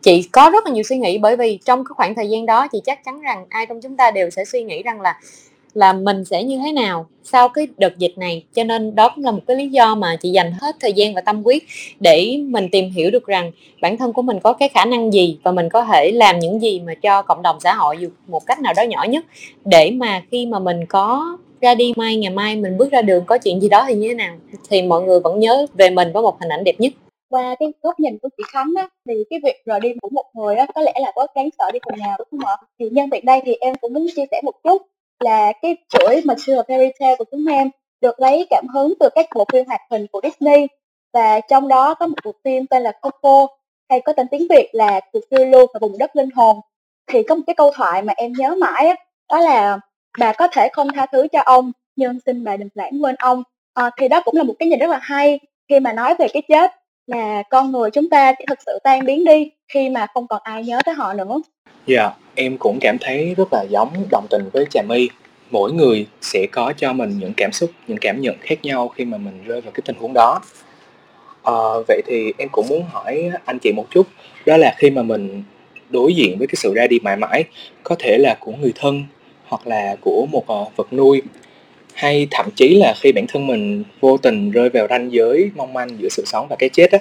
chị 0.07 0.23
có 0.33 0.51
rất 0.51 0.67
là 0.67 0.73
nhiều 0.73 0.83
suy 0.83 0.99
nghĩ 0.99 1.19
bởi 1.19 1.37
vì 1.37 1.59
trong 1.65 1.85
cái 1.85 1.95
khoảng 1.97 2.15
thời 2.15 2.29
gian 2.29 2.47
đó 2.47 2.69
chị 2.69 2.81
chắc 2.85 3.05
chắn 3.05 3.21
rằng 3.21 3.47
ai 3.49 3.67
trong 3.67 3.81
chúng 3.81 3.97
ta 3.97 4.11
đều 4.11 4.31
sẽ 4.31 4.45
suy 4.45 4.63
nghĩ 4.63 4.83
rằng 4.83 5.01
là 5.01 5.15
là 5.75 5.93
mình 5.93 6.25
sẽ 6.25 6.43
như 6.43 6.59
thế 6.65 6.73
nào 6.73 7.07
sau 7.25 7.49
cái 7.49 7.67
đợt 7.79 7.99
dịch 7.99 8.19
này. 8.19 8.45
Cho 8.55 8.65
nên 8.65 8.95
đó 8.95 9.13
cũng 9.15 9.25
là 9.25 9.31
một 9.31 9.41
cái 9.47 9.57
lý 9.57 9.69
do 9.69 9.95
mà 9.95 10.17
chị 10.17 10.31
dành 10.31 10.53
hết 10.61 10.77
thời 10.81 10.93
gian 10.93 11.15
và 11.15 11.21
tâm 11.21 11.43
huyết 11.43 11.63
để 12.01 12.37
mình 12.49 12.69
tìm 12.73 12.91
hiểu 12.91 13.11
được 13.11 13.27
rằng 13.27 13.51
bản 13.81 13.97
thân 13.97 14.13
của 14.13 14.23
mình 14.23 14.41
có 14.41 14.53
cái 14.53 14.69
khả 14.69 14.85
năng 14.85 15.13
gì 15.13 15.39
và 15.43 15.53
mình 15.53 15.69
có 15.69 15.85
thể 15.85 16.11
làm 16.15 16.39
những 16.39 16.63
gì 16.63 16.81
mà 16.81 16.95
cho 16.95 17.23
cộng 17.23 17.43
đồng 17.43 17.61
xã 17.61 17.75
hội 17.75 17.97
dù 18.01 18.09
một 18.29 18.47
cách 18.47 18.61
nào 18.61 18.73
đó 18.77 18.83
nhỏ 18.83 19.05
nhất 19.09 19.25
để 19.65 19.91
mà 19.91 20.23
khi 20.31 20.47
mà 20.47 20.59
mình 20.59 20.87
có 20.87 21.37
ra 21.61 21.75
đi 21.75 21.93
mai, 21.97 22.17
ngày 22.17 22.33
mai 22.33 22.57
mình 22.57 22.79
bước 22.79 22.93
ra 22.93 23.03
đường, 23.03 23.25
có 23.27 23.39
chuyện 23.39 23.61
gì 23.61 23.69
đó 23.69 23.85
thì 23.89 23.95
như 23.95 24.09
thế 24.09 24.15
nào 24.15 24.37
thì 24.69 24.83
mọi 24.83 25.03
người 25.03 25.21
vẫn 25.21 25.41
nhớ 25.41 25.67
về 25.75 25.91
mình 25.91 26.13
với 26.13 26.23
một 26.23 26.41
hình 26.41 26.53
ảnh 26.53 26.65
đẹp 26.65 26.75
nhất 26.79 26.93
qua 27.29 27.55
cái 27.61 27.73
góc 27.83 28.01
nhìn 28.01 28.19
của 28.23 28.29
chị 28.37 28.43
Khánh 28.53 28.73
á, 28.77 28.89
thì 29.09 29.15
cái 29.31 29.41
việc 29.45 29.63
rời 29.65 29.81
đi 29.81 29.93
của 30.03 30.09
một 30.09 30.25
người 30.35 30.57
á, 30.57 30.67
có 30.75 30.83
lẽ 30.83 30.93
là 31.01 31.13
có 31.15 31.27
đáng 31.35 31.49
sợ 31.59 31.71
đi 31.73 31.79
phần 31.85 31.99
nào 31.99 32.17
đúng 32.19 32.27
không 32.31 32.49
ạ? 32.49 32.57
Thì 32.79 32.89
nhân 32.91 33.11
tiện 33.11 33.25
đây 33.25 33.41
thì 33.45 33.55
em 33.61 33.75
cũng 33.81 33.93
muốn 33.93 34.07
chia 34.17 34.25
sẻ 34.31 34.41
một 34.45 34.55
chút 34.65 34.83
là 35.21 35.53
cái 35.63 35.77
chuỗi 35.89 36.23
Mature 36.25 36.55
Fairy 36.55 36.91
Tale 37.01 37.17
của 37.17 37.25
chúng 37.31 37.47
em 37.47 37.71
được 38.01 38.21
lấy 38.21 38.47
cảm 38.51 38.67
hứng 38.75 38.95
từ 39.01 39.09
các 39.15 39.27
bộ 39.35 39.45
phim 39.53 39.67
hoạt 39.67 39.81
hình 39.91 40.07
của 40.13 40.21
Disney. 40.23 40.67
Và 41.13 41.41
trong 41.41 41.69
đó 41.69 41.95
có 41.95 42.07
một 42.07 42.17
bộ 42.25 42.33
phim 42.45 42.67
tên 42.67 42.83
là 42.83 42.93
Coco 42.93 43.47
hay 43.89 44.01
có 44.01 44.13
tên 44.13 44.27
tiếng 44.31 44.47
Việt 44.51 44.69
là 44.73 45.01
Cuộc 45.13 45.21
phiêu 45.31 45.47
lưu 45.47 45.67
và 45.75 45.79
vùng 45.81 45.99
đất 45.99 46.17
linh 46.17 46.31
hồn. 46.31 46.57
Thì 47.07 47.23
có 47.23 47.35
một 47.35 47.43
cái 47.47 47.55
câu 47.55 47.73
thoại 47.75 48.03
mà 48.03 48.13
em 48.17 48.33
nhớ 48.39 48.55
mãi 48.55 48.87
á, 48.87 48.95
đó 49.31 49.41
là 49.41 49.79
bà 50.19 50.33
có 50.33 50.49
thể 50.53 50.69
không 50.73 50.89
tha 50.95 51.07
thứ 51.13 51.27
cho 51.33 51.41
ông 51.45 51.73
nhưng 51.97 52.19
xin 52.27 52.45
bà 52.45 52.57
đừng 52.57 52.69
lãng 52.75 53.05
quên 53.05 53.15
ông. 53.19 53.43
À, 53.75 53.91
thì 53.99 54.09
đó 54.09 54.23
cũng 54.25 54.37
là 54.37 54.43
một 54.43 54.55
cái 54.59 54.69
nhìn 54.69 54.79
rất 54.79 54.91
là 54.91 54.99
hay 55.03 55.41
khi 55.69 55.81
mà 55.81 55.93
nói 55.93 56.15
về 56.19 56.27
cái 56.33 56.43
chết 56.49 56.71
là 57.07 57.43
con 57.51 57.73
người 57.73 57.91
chúng 57.91 58.11
ta 58.11 58.33
chỉ 58.39 58.45
thực 58.49 58.59
sự 58.67 58.79
tan 58.85 59.05
biến 59.05 59.25
đi 59.25 59.51
khi 59.69 59.89
mà 59.89 60.07
không 60.15 60.27
còn 60.29 60.41
ai 60.45 60.65
nhớ 60.65 60.79
tới 60.85 60.95
họ 60.95 61.15
nữa. 61.15 61.41
Dạ, 61.87 62.03
yeah, 62.03 62.15
em 62.35 62.57
cũng 62.59 62.79
cảm 62.81 62.97
thấy 63.01 63.35
rất 63.37 63.53
là 63.53 63.63
giống 63.63 63.89
đồng 64.11 64.27
tình 64.31 64.51
với 64.53 64.67
Trà 64.71 64.83
My. 64.83 65.09
Mỗi 65.51 65.73
người 65.73 66.07
sẽ 66.21 66.47
có 66.53 66.73
cho 66.77 66.93
mình 66.93 67.19
những 67.19 67.33
cảm 67.37 67.53
xúc, 67.53 67.71
những 67.87 67.99
cảm 68.01 68.21
nhận 68.21 68.37
khác 68.41 68.59
nhau 68.63 68.89
khi 68.89 69.05
mà 69.05 69.19
mình 69.19 69.45
rơi 69.45 69.61
vào 69.61 69.73
cái 69.73 69.83
tình 69.85 69.97
huống 69.97 70.13
đó. 70.15 70.41
À, 71.43 71.55
vậy 71.89 72.03
thì 72.07 72.33
em 72.39 72.49
cũng 72.53 72.69
muốn 72.69 72.85
hỏi 72.93 73.31
anh 73.45 73.59
chị 73.59 73.73
một 73.73 73.87
chút, 73.91 74.07
đó 74.47 74.57
là 74.57 74.75
khi 74.79 74.91
mà 74.91 75.03
mình 75.03 75.43
đối 75.91 76.15
diện 76.15 76.39
với 76.39 76.47
cái 76.47 76.55
sự 76.57 76.75
ra 76.75 76.87
đi 76.87 76.99
mãi 76.99 77.17
mãi, 77.17 77.45
có 77.83 77.97
thể 77.99 78.19
là 78.19 78.37
của 78.41 78.53
người 78.53 78.73
thân 78.77 79.05
hoặc 79.45 79.67
là 79.67 79.97
của 80.01 80.27
một 80.33 80.47
ờ, 80.47 80.65
vật 80.77 80.93
nuôi 80.93 81.23
hay 81.97 82.29
thậm 82.31 82.47
chí 82.57 82.75
là 82.75 82.95
khi 83.01 83.13
bản 83.13 83.27
thân 83.29 83.47
mình 83.47 83.85
vô 84.01 84.17
tình 84.17 84.51
rơi 84.51 84.69
vào 84.69 84.87
ranh 84.91 85.13
giới 85.13 85.51
mong 85.57 85.73
manh 85.73 85.89
giữa 85.99 86.09
sự 86.09 86.25
sống 86.27 86.47
và 86.49 86.57
cái 86.57 86.69
chết 86.69 86.93
á 86.93 86.99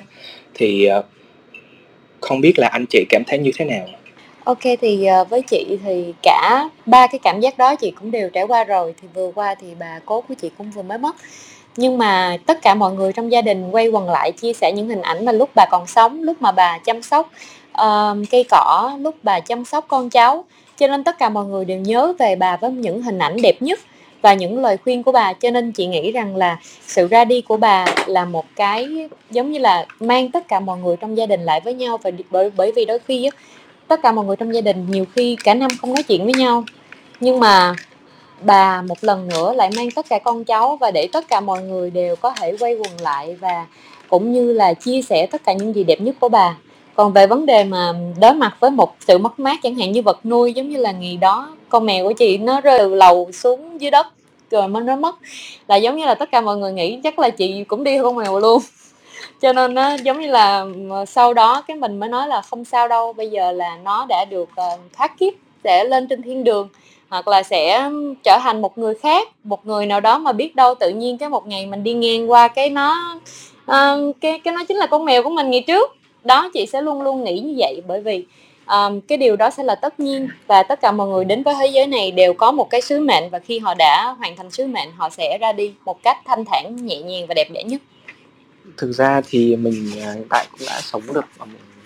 thì 0.54 0.86
ờ, 0.86 1.04
không 2.22 2.42
biết 2.42 2.60
là 2.60 2.68
anh 2.68 2.86
chị 2.90 3.06
cảm 3.10 3.24
thấy 3.28 3.40
như 3.40 3.52
thế 3.58 3.66
nào? 3.66 3.86
Ok 4.44 4.60
thì 4.82 5.06
ờ, 5.06 5.24
với 5.24 5.42
chị 5.42 5.78
thì 5.86 6.14
cả 6.24 6.70
ba 6.86 7.08
cái 7.08 7.20
cảm 7.24 7.40
giác 7.40 7.58
đó 7.58 7.76
chị 7.76 7.92
cũng 7.92 8.12
đều 8.12 8.30
trải 8.30 8.44
qua 8.44 8.64
rồi. 8.64 8.94
Thì 9.02 9.08
vừa 9.14 9.32
qua 9.36 9.56
thì 9.56 9.68
bà 9.80 10.00
cố 10.06 10.22
của 10.22 10.34
chị 10.42 10.50
cũng 10.58 10.72
vừa 10.72 10.82
mới 10.82 10.98
mất. 10.98 11.16
Nhưng 11.78 11.98
mà 11.98 12.38
tất 12.46 12.62
cả 12.62 12.76
mọi 12.76 12.94
người 12.94 13.14
trong 13.14 13.32
gia 13.32 13.42
đình 13.42 13.72
quay 13.72 13.88
quần 13.88 14.10
lại 14.10 14.32
chia 14.32 14.54
sẻ 14.54 14.72
những 14.76 14.90
hình 14.90 15.02
ảnh 15.02 15.26
mà 15.26 15.32
lúc 15.32 15.50
bà 15.56 15.66
còn 15.72 15.88
sống 15.88 16.24
lúc 16.24 16.42
mà 16.42 16.52
bà 16.52 16.78
chăm 16.86 17.02
sóc 17.02 17.32
uh, 17.82 18.18
cây 18.32 18.46
cỏ 18.50 18.98
lúc 19.00 19.16
bà 19.24 19.40
chăm 19.40 19.66
sóc 19.66 19.86
con 19.88 20.10
cháu. 20.10 20.46
Cho 20.78 20.88
nên 20.88 21.04
tất 21.04 21.20
cả 21.20 21.30
mọi 21.30 21.46
người 21.46 21.66
đều 21.66 21.80
nhớ 21.80 22.14
về 22.20 22.36
bà 22.36 22.58
với 22.58 22.72
những 22.72 23.02
hình 23.02 23.20
ảnh 23.20 23.42
đẹp 23.42 23.62
nhất 23.62 23.80
và 24.26 24.34
những 24.34 24.62
lời 24.62 24.78
khuyên 24.84 25.04
của 25.04 25.12
bà. 25.12 25.34
Cho 25.34 25.50
nên 25.50 25.72
chị 25.72 25.86
nghĩ 25.86 26.12
rằng 26.12 26.36
là 26.36 26.58
sự 26.88 27.08
ra 27.08 27.26
đi 27.26 27.42
của 27.42 27.58
bà 27.58 27.86
là 28.08 28.26
một 28.26 28.46
cái 28.56 28.88
giống 29.32 29.52
như 29.52 29.60
là 29.60 29.86
mang 30.00 30.32
tất 30.32 30.48
cả 30.48 30.60
mọi 30.60 30.78
người 30.78 30.96
trong 30.96 31.18
gia 31.18 31.26
đình 31.26 31.42
lại 31.42 31.62
với 31.64 31.74
nhau 31.74 31.98
và 32.04 32.12
bởi 32.32 32.52
bởi 32.58 32.72
vì 32.72 32.86
đôi 32.86 33.00
khi 33.00 33.30
tất 33.88 34.02
cả 34.04 34.12
mọi 34.12 34.26
người 34.26 34.36
trong 34.36 34.54
gia 34.54 34.62
đình 34.62 34.86
nhiều 34.90 35.06
khi 35.16 35.38
cả 35.44 35.54
năm 35.54 35.70
không 35.82 35.94
nói 35.94 36.04
chuyện 36.04 36.24
với 36.24 36.34
nhau. 36.34 36.64
Nhưng 37.20 37.40
mà 37.40 37.76
bà 38.42 38.82
một 38.82 38.98
lần 39.02 39.28
nữa 39.28 39.54
lại 39.54 39.70
mang 39.76 39.92
tất 39.92 40.06
cả 40.10 40.20
con 40.20 40.44
cháu 40.44 40.78
và 40.78 40.92
để 40.92 41.08
tất 41.14 41.28
cả 41.28 41.40
mọi 41.40 41.62
người 41.62 41.90
đều 41.90 42.16
có 42.16 42.32
thể 42.32 42.58
quay 42.60 42.76
quần 42.76 43.02
lại 43.02 43.36
và 43.40 43.66
cũng 44.10 44.32
như 44.32 44.54
là 44.54 44.74
chia 44.74 45.02
sẻ 45.02 45.28
tất 45.32 45.44
cả 45.46 45.54
những 45.54 45.76
gì 45.76 45.84
đẹp 45.84 46.02
nhất 46.02 46.16
của 46.20 46.30
bà. 46.30 46.56
Còn 46.96 47.14
về 47.14 47.28
vấn 47.28 47.46
đề 47.46 47.64
mà 47.64 47.94
đối 48.22 48.34
mặt 48.34 48.58
với 48.60 48.72
một 48.72 48.96
sự 49.08 49.18
mất 49.18 49.40
mát 49.40 49.60
chẳng 49.64 49.76
hạn 49.76 49.92
như 49.92 50.02
vật 50.02 50.26
nuôi 50.26 50.54
giống 50.54 50.70
như 50.70 50.78
là 50.78 50.92
ngày 50.92 51.18
đó, 51.18 51.56
con 51.70 51.86
mèo 51.86 52.04
của 52.08 52.14
chị 52.14 52.38
nó 52.38 52.62
rơi 52.62 52.80
từ 52.80 52.96
lầu 52.96 53.30
xuống 53.34 53.82
dưới 53.82 53.92
đất 53.92 54.08
rồi 54.56 54.68
mình 54.68 54.86
nó 54.86 54.96
mất. 54.96 55.16
Là 55.68 55.76
giống 55.76 55.98
như 55.98 56.06
là 56.06 56.16
tất 56.16 56.32
cả 56.32 56.42
mọi 56.42 56.58
người 56.58 56.74
nghĩ 56.74 57.00
chắc 57.04 57.20
là 57.20 57.30
chị 57.30 57.64
cũng 57.64 57.84
đi 57.84 57.98
con 58.04 58.16
mèo 58.16 58.40
luôn. 58.40 58.62
Cho 59.42 59.54
nên 59.54 59.74
nó 59.74 59.96
giống 60.04 60.22
như 60.22 60.28
là 60.28 60.66
sau 61.08 61.34
đó 61.34 61.62
cái 61.68 61.78
mình 61.78 62.00
mới 62.00 62.10
nói 62.10 62.28
là 62.28 62.42
không 62.42 62.66
sao 62.66 62.88
đâu 62.88 63.14
bây 63.14 63.30
giờ 63.30 63.52
là 63.52 63.78
nó 63.84 64.06
đã 64.10 64.26
được 64.26 64.50
uh, 64.50 64.80
thoát 64.98 65.20
kiếp 65.20 65.34
sẽ 65.64 65.84
lên 65.84 66.08
trên 66.08 66.22
thiên 66.22 66.44
đường 66.44 66.70
hoặc 67.10 67.28
là 67.28 67.44
sẽ 67.44 67.90
trở 68.24 68.40
thành 68.42 68.62
một 68.62 68.78
người 68.78 68.96
khác 68.96 69.28
một 69.44 69.66
người 69.66 69.86
nào 69.86 70.00
đó 70.00 70.18
mà 70.18 70.32
biết 70.32 70.56
đâu 70.56 70.76
tự 70.76 70.90
nhiên 70.90 71.18
cái 71.18 71.30
một 71.30 71.48
ngày 71.48 71.66
mình 71.66 71.84
đi 71.84 71.94
ngang 71.94 72.32
qua 72.32 72.48
cái 72.48 72.70
nó 72.70 73.16
uh, 73.72 74.16
cái 74.22 74.40
cái 74.40 74.54
nó 74.54 74.64
chính 74.68 74.78
là 74.78 74.88
con 74.88 75.06
mèo 75.06 75.24
của 75.24 75.30
mình 75.30 75.52
ngày 75.52 75.64
trước. 75.68 75.96
Đó 76.24 76.50
chị 76.54 76.66
sẽ 76.66 76.82
luôn 76.82 77.02
luôn 77.02 77.24
nghĩ 77.24 77.40
như 77.40 77.56
vậy 77.58 77.82
bởi 77.88 78.02
vì 78.02 78.26
um, 78.68 79.02
cái 79.02 79.18
điều 79.18 79.36
đó 79.36 79.50
sẽ 79.50 79.64
là 79.64 79.76
tất 79.76 80.00
nhiên 80.00 80.30
và 80.48 80.64
tất 80.64 80.82
cả 80.82 80.92
mọi 80.92 81.08
người 81.08 81.26
đến 81.26 81.44
với 81.44 81.56
thế 81.60 81.68
giới 81.68 81.88
này 81.88 82.12
đều 82.12 82.34
có 82.34 82.52
một 82.52 82.70
cái 82.70 82.82
sứ 82.82 83.00
mệnh 83.00 83.30
và 83.30 83.40
khi 83.40 83.60
họ 83.60 83.74
đã 83.74 84.16
hoàn 84.18 84.36
thành 84.36 84.52
sứ 84.52 84.68
mệnh 84.68 84.92
họ 84.96 85.10
sẽ 85.10 85.38
ra 85.42 85.52
đi 85.52 85.74
một 85.86 86.04
cách 86.04 86.18
thanh 86.26 86.46
thản 86.46 86.76
nhẹ 86.76 87.02
nhàng 87.02 87.28
và 87.28 87.34
đẹp 87.34 87.48
đẽ 87.54 87.64
nhất. 87.64 87.82
Thực 88.78 88.92
ra 88.92 89.22
thì 89.30 89.56
mình 89.56 89.92
à, 90.04 90.12
hiện 90.14 90.28
tại 90.30 90.46
cũng 90.52 90.68
đã 90.68 90.82
sống 90.82 91.02
được 91.14 91.26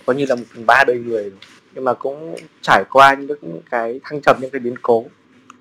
có 0.06 0.14
như 0.14 0.26
là 0.30 0.36
một 0.36 0.44
phần 0.54 0.66
ba 0.66 0.84
đời 0.88 0.98
người 0.98 1.24
rồi 1.24 1.40
nhưng 1.76 1.84
mà 1.84 1.94
cũng 1.94 2.36
trải 2.62 2.84
qua 2.90 3.14
những 3.14 3.62
cái 3.72 4.00
thăng 4.04 4.22
trầm 4.22 4.38
những 4.42 4.52
cái 4.52 4.60
biến 4.60 4.76
cố 4.82 5.06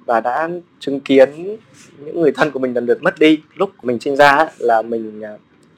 và 0.06 0.20
đã 0.20 0.48
chứng 0.80 1.00
kiến 1.00 1.56
những 1.98 2.20
người 2.20 2.32
thân 2.32 2.50
của 2.50 2.58
mình 2.58 2.74
lần 2.74 2.86
lượt 2.86 3.02
mất 3.02 3.18
đi. 3.18 3.40
Lúc 3.54 3.84
mình 3.84 4.00
sinh 4.00 4.16
ra 4.16 4.48
là 4.58 4.82
mình 4.82 5.20
à, 5.24 5.32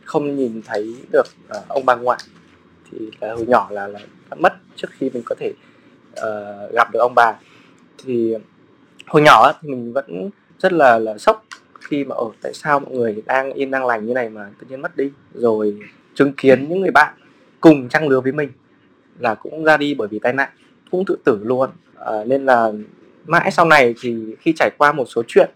không 0.04 0.36
nhìn 0.36 0.62
thấy 0.66 0.94
được 1.12 1.26
à, 1.48 1.58
ông 1.68 1.86
bà 1.86 1.94
ngoại 1.94 2.18
thì 2.90 3.10
là 3.20 3.34
hồi 3.34 3.46
nhỏ 3.46 3.68
là, 3.70 3.86
là 3.86 4.00
đã 4.30 4.36
mất 4.40 4.52
trước 4.76 4.88
khi 4.90 5.10
mình 5.14 5.22
có 5.26 5.34
thể 5.38 5.52
uh, 6.12 6.72
gặp 6.74 6.92
được 6.92 6.98
ông 6.98 7.12
bà. 7.16 7.32
Thì 8.04 8.34
hồi 9.06 9.22
nhỏ 9.22 9.52
thì 9.62 9.68
mình 9.68 9.92
vẫn 9.92 10.30
rất 10.58 10.72
là 10.72 10.98
là 10.98 11.18
sốc 11.18 11.44
khi 11.80 12.04
mà 12.04 12.14
ở 12.14 12.24
tại 12.42 12.52
sao 12.54 12.80
mọi 12.80 12.92
người 12.92 13.22
đang 13.26 13.52
yên 13.52 13.70
đang 13.70 13.86
lành 13.86 14.06
như 14.06 14.14
này 14.14 14.28
mà 14.28 14.50
tự 14.60 14.66
nhiên 14.70 14.82
mất 14.82 14.96
đi? 14.96 15.10
Rồi 15.34 15.78
chứng 16.14 16.32
kiến 16.32 16.68
những 16.68 16.80
người 16.80 16.90
bạn 16.90 17.14
cùng 17.60 17.88
trang 17.88 18.08
lứa 18.08 18.20
với 18.20 18.32
mình 18.32 18.52
là 19.18 19.34
cũng 19.34 19.64
ra 19.64 19.76
đi 19.76 19.94
bởi 19.94 20.08
vì 20.08 20.18
tai 20.18 20.32
nạn 20.32 20.50
cũng 20.90 21.04
tự 21.06 21.16
tử 21.24 21.40
luôn. 21.42 21.70
À, 21.98 22.24
nên 22.26 22.46
là 22.46 22.72
mãi 23.26 23.50
sau 23.50 23.66
này 23.66 23.94
thì 24.00 24.36
khi 24.40 24.52
trải 24.56 24.70
qua 24.78 24.92
một 24.92 25.04
số 25.04 25.22
chuyện 25.28 25.50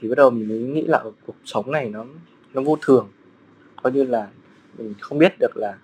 thì 0.00 0.08
bắt 0.08 0.14
đầu 0.18 0.30
mình 0.30 0.48
mới 0.48 0.58
nghĩ 0.58 0.82
là 0.82 1.02
cuộc 1.26 1.36
sống 1.44 1.70
này 1.72 1.88
nó 1.88 2.04
nó 2.54 2.62
vô 2.62 2.78
thường. 2.82 3.08
Coi 3.82 3.92
như 3.92 4.04
là 4.04 4.28
mình 4.78 4.94
không 5.00 5.18
biết 5.18 5.32
được 5.40 5.56
là 5.56 5.74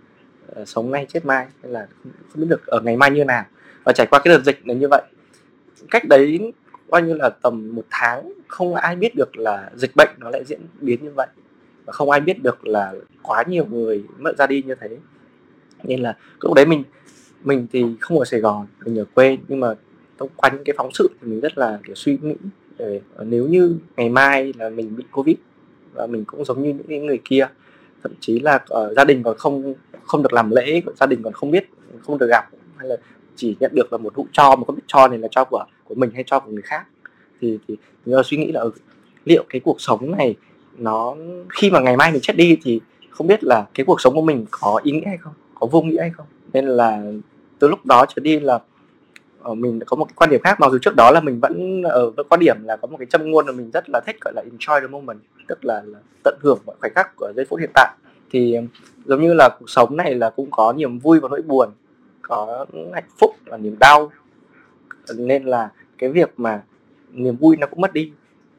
Ờ, 0.54 0.64
sống 0.64 0.90
nay 0.90 1.06
chết 1.08 1.26
mai. 1.26 1.46
Hay 1.62 1.72
là 1.72 1.86
không, 2.02 2.40
biết 2.40 2.46
được 2.48 2.66
ở 2.66 2.80
ngày 2.80 2.96
mai 2.96 3.10
như 3.10 3.24
nào. 3.24 3.44
Và 3.84 3.92
trải 3.92 4.06
qua 4.06 4.18
cái 4.24 4.34
đợt 4.34 4.44
dịch 4.44 4.66
này 4.66 4.76
như 4.76 4.88
vậy 4.88 5.02
cách 5.90 6.08
đấy 6.08 6.52
coi 6.90 7.02
như 7.02 7.14
là 7.14 7.30
tầm 7.30 7.74
một 7.74 7.84
tháng 7.90 8.32
không 8.48 8.74
ai 8.74 8.96
biết 8.96 9.14
được 9.16 9.38
là 9.38 9.70
dịch 9.74 9.96
bệnh 9.96 10.08
nó 10.18 10.30
lại 10.30 10.44
diễn 10.44 10.60
biến 10.80 11.04
như 11.04 11.10
vậy. 11.16 11.26
Và 11.84 11.92
không 11.92 12.10
ai 12.10 12.20
biết 12.20 12.42
được 12.42 12.66
là 12.66 12.94
quá 13.22 13.44
nhiều 13.48 13.66
người 13.66 14.04
mất 14.18 14.38
ra 14.38 14.46
đi 14.46 14.62
như 14.62 14.74
thế. 14.74 14.88
Nên 15.82 16.00
là 16.00 16.16
lúc 16.40 16.54
đấy 16.54 16.66
mình 16.66 16.84
mình 17.44 17.66
thì 17.72 17.84
không 18.00 18.18
ở 18.18 18.24
Sài 18.24 18.40
Gòn 18.40 18.66
mình 18.84 18.98
ở 18.98 19.04
quê. 19.14 19.38
Nhưng 19.48 19.60
mà 19.60 19.74
thông 20.18 20.28
qua 20.36 20.50
những 20.50 20.64
cái 20.64 20.74
phóng 20.76 20.92
sự 20.92 21.10
thì 21.20 21.28
mình 21.28 21.40
rất 21.40 21.58
là 21.58 21.78
kiểu 21.84 21.94
suy 21.94 22.18
nghĩ 22.22 22.34
để 22.78 23.00
ờ, 23.14 23.24
nếu 23.24 23.46
như 23.46 23.78
ngày 23.96 24.08
mai 24.08 24.52
là 24.58 24.68
mình 24.68 24.96
bị 24.96 25.04
covid 25.12 25.36
và 25.94 26.06
mình 26.06 26.24
cũng 26.24 26.44
giống 26.44 26.62
như 26.62 26.74
những 26.88 27.06
người 27.06 27.20
kia 27.24 27.48
thậm 28.02 28.12
chí 28.20 28.40
là 28.40 28.54
uh, 28.54 28.96
gia 28.96 29.04
đình 29.04 29.22
còn 29.22 29.38
không 29.38 29.74
không 30.08 30.22
được 30.22 30.32
làm 30.32 30.50
lễ 30.50 30.82
gia 31.00 31.06
đình 31.06 31.22
còn 31.22 31.32
không 31.32 31.50
biết 31.50 31.70
không 32.06 32.18
được 32.18 32.28
gặp 32.28 32.50
hay 32.76 32.88
là 32.88 32.96
chỉ 33.36 33.56
nhận 33.60 33.72
được 33.74 33.92
là 33.92 33.98
một 33.98 34.14
hũ 34.14 34.26
cho 34.32 34.56
mà 34.56 34.64
không 34.66 34.76
biết 34.76 34.82
cho 34.86 35.08
này 35.08 35.18
là 35.18 35.28
cho 35.30 35.44
của 35.44 35.64
của 35.84 35.94
mình 35.94 36.10
hay 36.14 36.24
cho 36.26 36.40
của 36.40 36.50
người 36.50 36.62
khác. 36.62 36.86
Thì 37.40 37.58
thì 37.68 37.76
mình 38.06 38.22
suy 38.24 38.36
nghĩ 38.36 38.52
là 38.52 38.60
ừ, 38.60 38.70
liệu 39.24 39.44
cái 39.48 39.60
cuộc 39.64 39.80
sống 39.80 40.16
này 40.18 40.36
nó 40.78 41.14
khi 41.48 41.70
mà 41.70 41.80
ngày 41.80 41.96
mai 41.96 42.12
mình 42.12 42.20
chết 42.20 42.36
đi 42.36 42.58
thì 42.62 42.80
không 43.10 43.26
biết 43.26 43.44
là 43.44 43.66
cái 43.74 43.86
cuộc 43.86 44.00
sống 44.00 44.14
của 44.14 44.22
mình 44.22 44.46
có 44.50 44.80
ý 44.82 44.92
nghĩa 44.92 45.06
hay 45.06 45.16
không 45.16 45.32
có 45.54 45.66
vô 45.66 45.82
nghĩa 45.82 46.00
hay 46.00 46.10
không? 46.10 46.26
Nên 46.52 46.66
là 46.66 47.02
từ 47.58 47.68
lúc 47.68 47.86
đó 47.86 48.06
trở 48.08 48.20
đi 48.20 48.40
là 48.40 48.58
ờ, 49.42 49.54
mình 49.54 49.80
có 49.86 49.96
một 49.96 50.04
cái 50.04 50.14
quan 50.16 50.30
điểm 50.30 50.40
khác 50.44 50.60
mặc 50.60 50.72
dù 50.72 50.78
trước 50.78 50.96
đó 50.96 51.10
là 51.10 51.20
mình 51.20 51.40
vẫn 51.40 51.82
ở 51.82 52.10
với 52.10 52.24
quan 52.28 52.40
điểm 52.40 52.56
là 52.64 52.76
có 52.76 52.88
một 52.88 52.96
cái 52.98 53.06
châm 53.06 53.30
ngôn 53.30 53.46
là 53.46 53.52
mình 53.52 53.70
rất 53.70 53.84
là 53.88 54.00
thích 54.06 54.16
gọi 54.20 54.34
là 54.36 54.42
enjoy 54.42 54.80
the 54.80 54.86
moment 54.86 55.18
tức 55.48 55.64
là, 55.64 55.82
là 55.86 55.98
tận 56.24 56.38
hưởng 56.42 56.58
mọi 56.66 56.76
khoảnh 56.80 56.92
khắc 56.94 57.16
của 57.16 57.32
giây 57.36 57.46
phút 57.48 57.60
hiện 57.60 57.70
tại 57.74 57.94
thì 58.30 58.56
giống 59.04 59.22
như 59.22 59.34
là 59.34 59.48
cuộc 59.58 59.70
sống 59.70 59.96
này 59.96 60.14
là 60.14 60.30
cũng 60.30 60.50
có 60.50 60.72
niềm 60.72 60.98
vui 60.98 61.20
và 61.20 61.28
nỗi 61.28 61.42
buồn 61.42 61.68
có 62.22 62.66
hạnh 62.94 63.08
phúc 63.18 63.36
và 63.46 63.56
niềm 63.56 63.76
đau. 63.80 64.12
Nên 65.16 65.44
là 65.44 65.70
cái 65.98 66.10
việc 66.10 66.32
mà 66.36 66.62
niềm 67.12 67.36
vui 67.36 67.56
nó 67.56 67.66
cũng 67.66 67.80
mất 67.80 67.92
đi 67.92 68.12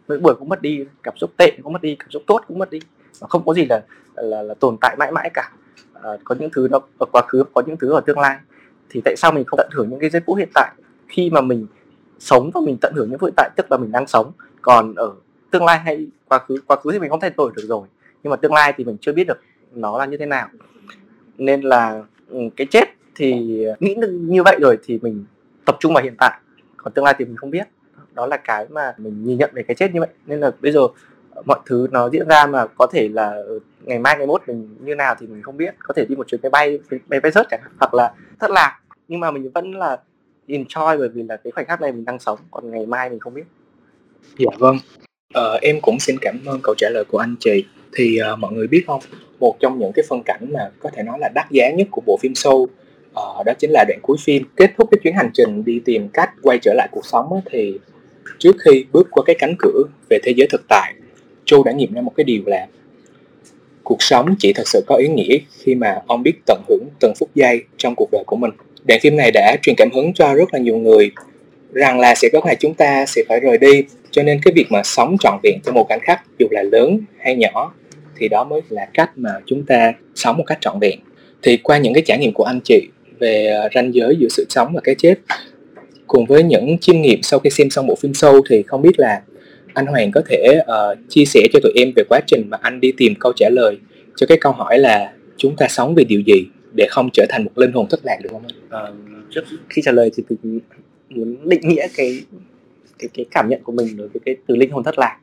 nỗi 0.08 0.20
buồn 0.20 0.36
cũng 0.40 0.50
mất 0.50 0.62
đi 0.62 0.86
cảm 1.04 1.18
xúc 1.18 1.32
tệ 1.38 1.52
cũng 1.64 1.74
mất 1.74 1.82
đi 1.82 1.96
cảm 1.96 2.12
xúc 2.12 2.24
tốt 2.28 2.42
cũng 2.48 2.60
mất 2.60 2.70
đi. 2.70 2.80
Và 3.20 3.28
không 3.28 3.46
có 3.46 3.54
gì 3.54 3.66
là 3.70 3.82
là, 4.16 4.42
là 4.42 4.54
tồn 4.54 4.78
tại 4.82 4.96
mãi 5.00 5.12
mãi 5.12 5.30
cả. 5.34 5.52
À, 5.94 6.10
có 6.24 6.36
những 6.40 6.50
thứ 6.56 6.68
nó 6.72 6.80
ở 6.98 7.06
quá 7.12 7.22
khứ 7.28 7.44
có 7.54 7.62
những 7.68 7.78
thứ 7.78 7.92
ở 7.92 8.02
tương 8.02 8.20
lai. 8.20 8.38
Thì 8.90 9.02
tại 9.06 9.16
sao 9.18 9.32
mình 9.32 9.44
không 9.48 9.58
tận 9.58 9.70
hưởng 9.74 9.90
những 9.90 10.00
cái 10.00 10.10
giây 10.10 10.22
phút 10.26 10.38
hiện 10.38 10.50
tại? 10.54 10.72
Khi 11.08 11.30
mà 11.30 11.42
mình 11.42 11.68
sống 12.20 12.52
và 12.54 12.62
mình 12.62 12.78
tận 12.82 12.94
hưởng 12.96 13.10
những 13.10 13.20
phút 13.20 13.28
hiện 13.28 13.34
tại 13.38 13.50
tức 13.56 13.72
là 13.72 13.78
mình 13.78 13.92
đang 13.92 14.08
sống 14.08 14.32
còn 14.62 14.96
ở 14.96 15.14
tương 15.52 15.66
lai 15.66 15.80
hay 15.80 16.08
quá 16.28 16.40
khứ 16.40 16.56
quá 16.68 16.78
khứ 16.84 16.92
thì 16.92 17.00
mình 17.00 17.10
không 17.10 17.20
thay 17.20 17.32
đổi 17.38 17.52
được 17.56 17.66
rồi. 17.68 17.88
Nhưng 18.24 18.32
mà 18.32 18.36
tương 18.36 18.54
lai 18.54 18.74
thì 18.78 18.84
mình 18.84 18.98
chưa 19.02 19.14
biết 19.14 19.28
được 19.28 19.38
nó 19.72 19.98
là 19.98 20.06
như 20.06 20.18
thế 20.18 20.26
nào. 20.26 20.48
Nên 21.38 21.62
là 21.62 22.04
ừ, 22.28 22.40
cái 22.56 22.68
chết 22.72 22.90
thì 23.16 23.34
nghĩ 23.80 23.96
như 24.12 24.44
vậy 24.44 24.58
rồi 24.62 24.78
thì 24.84 25.00
mình 25.02 25.26
tập 25.66 25.78
trung 25.80 25.94
vào 25.94 26.04
hiện 26.04 26.16
tại. 26.18 26.40
Còn 26.78 26.94
tương 26.94 27.06
lai 27.06 27.16
thì 27.18 27.26
mình 27.26 27.36
không 27.36 27.52
biết. 27.52 27.68
Đó 28.14 28.26
là 28.26 28.38
cái 28.38 28.66
mà 28.70 28.94
mình 28.98 29.24
nhìn 29.24 29.38
nhận 29.38 29.50
về 29.54 29.64
cái 29.64 29.76
chết 29.76 29.94
như 29.94 30.00
vậy. 30.00 30.10
Nên 30.26 30.40
là 30.40 30.52
bây 30.62 30.72
giờ 30.72 30.82
mọi 31.46 31.60
thứ 31.66 31.88
nó 31.92 32.10
diễn 32.10 32.28
ra 32.28 32.46
mà 32.46 32.68
có 32.68 32.88
thể 32.92 33.10
là 33.10 33.32
ừ, 33.32 33.60
ngày 33.84 34.00
mai 34.00 34.18
ngày 34.18 34.28
mốt 34.28 34.42
mình 34.48 34.76
như 34.82 34.96
nào 34.96 35.16
thì 35.20 35.28
mình 35.28 35.42
không 35.42 35.58
biết. 35.58 35.76
Có 35.80 35.94
thể 35.94 36.06
đi 36.10 36.16
một 36.16 36.28
chuyến 36.28 36.42
máy 36.44 36.50
bay 36.50 36.80
máy 37.10 37.20
bay 37.20 37.32
rớt 37.32 37.48
chẳng 37.50 37.62
hạn 37.64 37.72
hoặc 37.80 37.94
là 37.94 38.14
thất 38.40 38.52
lạc 38.52 38.80
nhưng 39.08 39.20
mà 39.20 39.32
mình 39.32 39.52
vẫn 39.54 39.72
là 39.72 39.98
enjoy 40.48 41.00
bởi 41.00 41.10
vì 41.10 41.24
là 41.24 41.38
cái 41.38 41.52
khoảnh 41.52 41.66
khắc 41.66 41.82
này 41.82 41.92
mình 41.92 42.06
đang 42.06 42.20
sống. 42.20 42.40
Còn 42.52 42.72
ngày 42.72 42.86
mai 42.86 43.10
mình 43.10 43.20
không 43.20 43.34
biết. 43.34 43.46
Dạ 44.38 44.58
vâng. 44.58 44.78
Ờ, 45.34 45.60
em 45.62 45.82
cũng 45.82 46.00
xin 46.00 46.16
cảm 46.22 46.40
ơn 46.46 46.60
câu 46.64 46.76
trả 46.78 46.90
lời 46.94 47.04
của 47.08 47.18
anh 47.18 47.36
chị 47.40 47.66
thì 47.96 48.20
uh, 48.34 48.40
mọi 48.40 48.54
người 48.54 48.68
biết 48.68 48.84
không? 48.88 49.02
Một 49.40 49.60
trong 49.60 49.80
những 49.80 49.92
cái 49.96 50.04
phân 50.10 50.24
cảnh 50.26 50.42
mà 50.52 50.70
có 50.80 50.90
thể 50.94 51.04
nói 51.04 51.18
là 51.20 51.30
đắt 51.36 51.52
giá 51.52 51.72
nhất 51.72 51.88
của 51.92 52.02
bộ 52.06 52.18
phim 52.22 52.36
Soul 52.36 52.62
uh, 52.62 53.46
đó 53.46 53.54
chính 53.60 53.72
là 53.72 53.86
đoạn 53.88 54.00
cuối 54.02 54.18
phim. 54.24 54.44
Kết 54.56 54.72
thúc 54.78 54.88
cái 54.92 55.00
chuyến 55.04 55.16
hành 55.16 55.30
trình 55.34 55.66
đi 55.66 55.80
tìm 55.86 56.10
cách 56.10 56.30
quay 56.42 56.60
trở 56.62 56.74
lại 56.74 56.88
cuộc 56.92 57.06
sống 57.06 57.34
á, 57.34 57.40
thì 57.52 57.80
trước 58.40 58.56
khi 58.66 58.86
bước 58.92 59.08
qua 59.12 59.24
cái 59.26 59.36
cánh 59.40 59.56
cửa 59.60 59.84
về 60.10 60.20
thế 60.24 60.34
giới 60.36 60.48
thực 60.52 60.62
tại 60.68 60.94
Joe 61.46 61.64
đã 61.64 61.72
nghiệm 61.72 61.94
ra 61.94 62.02
một 62.02 62.12
cái 62.16 62.24
điều 62.24 62.42
là 62.46 62.68
cuộc 63.84 64.02
sống 64.02 64.36
chỉ 64.40 64.54
thật 64.54 64.68
sự 64.68 64.84
có 64.88 64.96
ý 64.96 65.08
nghĩa 65.08 65.38
khi 65.60 65.76
mà 65.76 66.02
ông 66.08 66.24
biết 66.24 66.34
tận 66.46 66.62
hưởng 66.70 66.84
từng 67.00 67.14
phút 67.20 67.30
giây 67.36 67.64
trong 67.78 67.96
cuộc 67.96 68.10
đời 68.12 68.24
của 68.28 68.36
mình. 68.36 68.52
Đoạn 68.88 69.00
phim 69.04 69.18
này 69.18 69.32
đã 69.34 69.58
truyền 69.62 69.76
cảm 69.78 69.90
hứng 69.92 70.14
cho 70.14 70.34
rất 70.34 70.54
là 70.54 70.60
nhiều 70.60 70.78
người 70.78 71.12
rằng 71.72 72.00
là 72.00 72.16
sẽ 72.16 72.30
có 72.34 72.42
ngày 72.46 72.56
chúng 72.60 72.74
ta 72.74 73.06
sẽ 73.06 73.24
phải 73.30 73.40
rời 73.40 73.58
đi 73.58 73.84
cho 74.12 74.24
nên 74.24 74.40
cái 74.44 74.54
việc 74.56 74.66
mà 74.70 74.84
sống 74.84 75.18
trọn 75.20 75.40
vẹn 75.44 75.60
cho 75.66 75.72
một 75.72 75.86
khoảnh 75.88 76.00
khắc 76.00 76.24
dù 76.40 76.48
là 76.52 76.64
lớn 76.64 77.00
hay 77.20 77.36
nhỏ 77.36 77.74
thì 78.18 78.28
đó 78.28 78.44
mới 78.44 78.62
là 78.70 78.88
cách 78.94 79.12
mà 79.16 79.30
chúng 79.46 79.66
ta 79.66 79.94
sống 80.16 80.38
một 80.38 80.44
cách 80.48 80.58
trọn 80.62 80.80
vẹn 80.80 81.00
thì 81.42 81.58
qua 81.58 81.78
những 81.78 81.94
cái 81.94 82.04
trải 82.06 82.18
nghiệm 82.18 82.34
của 82.34 82.44
anh 82.44 82.60
chị 82.64 82.88
về 83.20 83.48
à, 83.48 83.70
ranh 83.76 83.94
giới 83.94 84.16
giữa 84.20 84.28
sự 84.30 84.46
sống 84.50 84.74
và 84.74 84.82
cái 84.84 84.96
chết 84.96 85.16
cùng 86.08 86.26
với 86.26 86.44
những 86.44 86.78
chiêm 86.78 87.02
nghiệm 87.02 87.22
sau 87.22 87.40
khi 87.40 87.50
xem 87.50 87.70
xong 87.70 87.88
bộ 87.88 87.96
phim 87.96 88.14
sâu 88.14 88.42
thì 88.50 88.64
không 88.64 88.82
biết 88.82 89.00
là 89.00 89.22
anh 89.74 89.86
Hoàng 89.86 90.12
có 90.12 90.22
thể 90.30 90.60
uh, 90.60 90.98
chia 91.10 91.26
sẻ 91.26 91.42
cho 91.54 91.60
tụi 91.64 91.72
em 91.76 91.92
về 91.96 92.04
quá 92.10 92.20
trình 92.28 92.50
mà 92.50 92.58
anh 92.62 92.80
đi 92.80 92.92
tìm 92.98 93.14
câu 93.20 93.34
trả 93.36 93.50
lời 93.50 93.78
cho 94.16 94.28
cái 94.28 94.38
câu 94.42 94.52
hỏi 94.52 94.80
là 94.80 95.14
chúng 95.38 95.56
ta 95.56 95.68
sống 95.68 95.96
vì 95.96 96.04
điều 96.04 96.22
gì 96.22 96.46
để 96.76 96.88
không 96.90 97.10
trở 97.14 97.26
thành 97.30 97.44
một 97.44 97.58
linh 97.58 97.72
hồn 97.72 97.88
thất 97.90 98.00
lạc 98.04 98.18
được 98.24 98.30
không 98.32 98.44
anh? 98.70 98.94
Uh, 98.94 99.00
trước 99.32 99.42
khi 99.70 99.82
trả 99.86 99.92
lời 99.92 100.12
thì 100.16 100.24
mình 100.44 100.60
muốn 101.10 101.50
định 101.50 101.62
nghĩa 101.64 101.88
cái 101.96 102.24
cái 103.00 103.10
cái 103.14 103.26
cảm 103.32 103.50
nhận 103.50 103.64
của 103.64 103.72
mình 103.72 103.98
đối 103.98 104.08
với 104.08 104.20
cái 104.26 104.36
từ 104.48 104.56
linh 104.56 104.72
hồn 104.72 104.84
thất 104.84 105.00
lạc. 105.00 105.20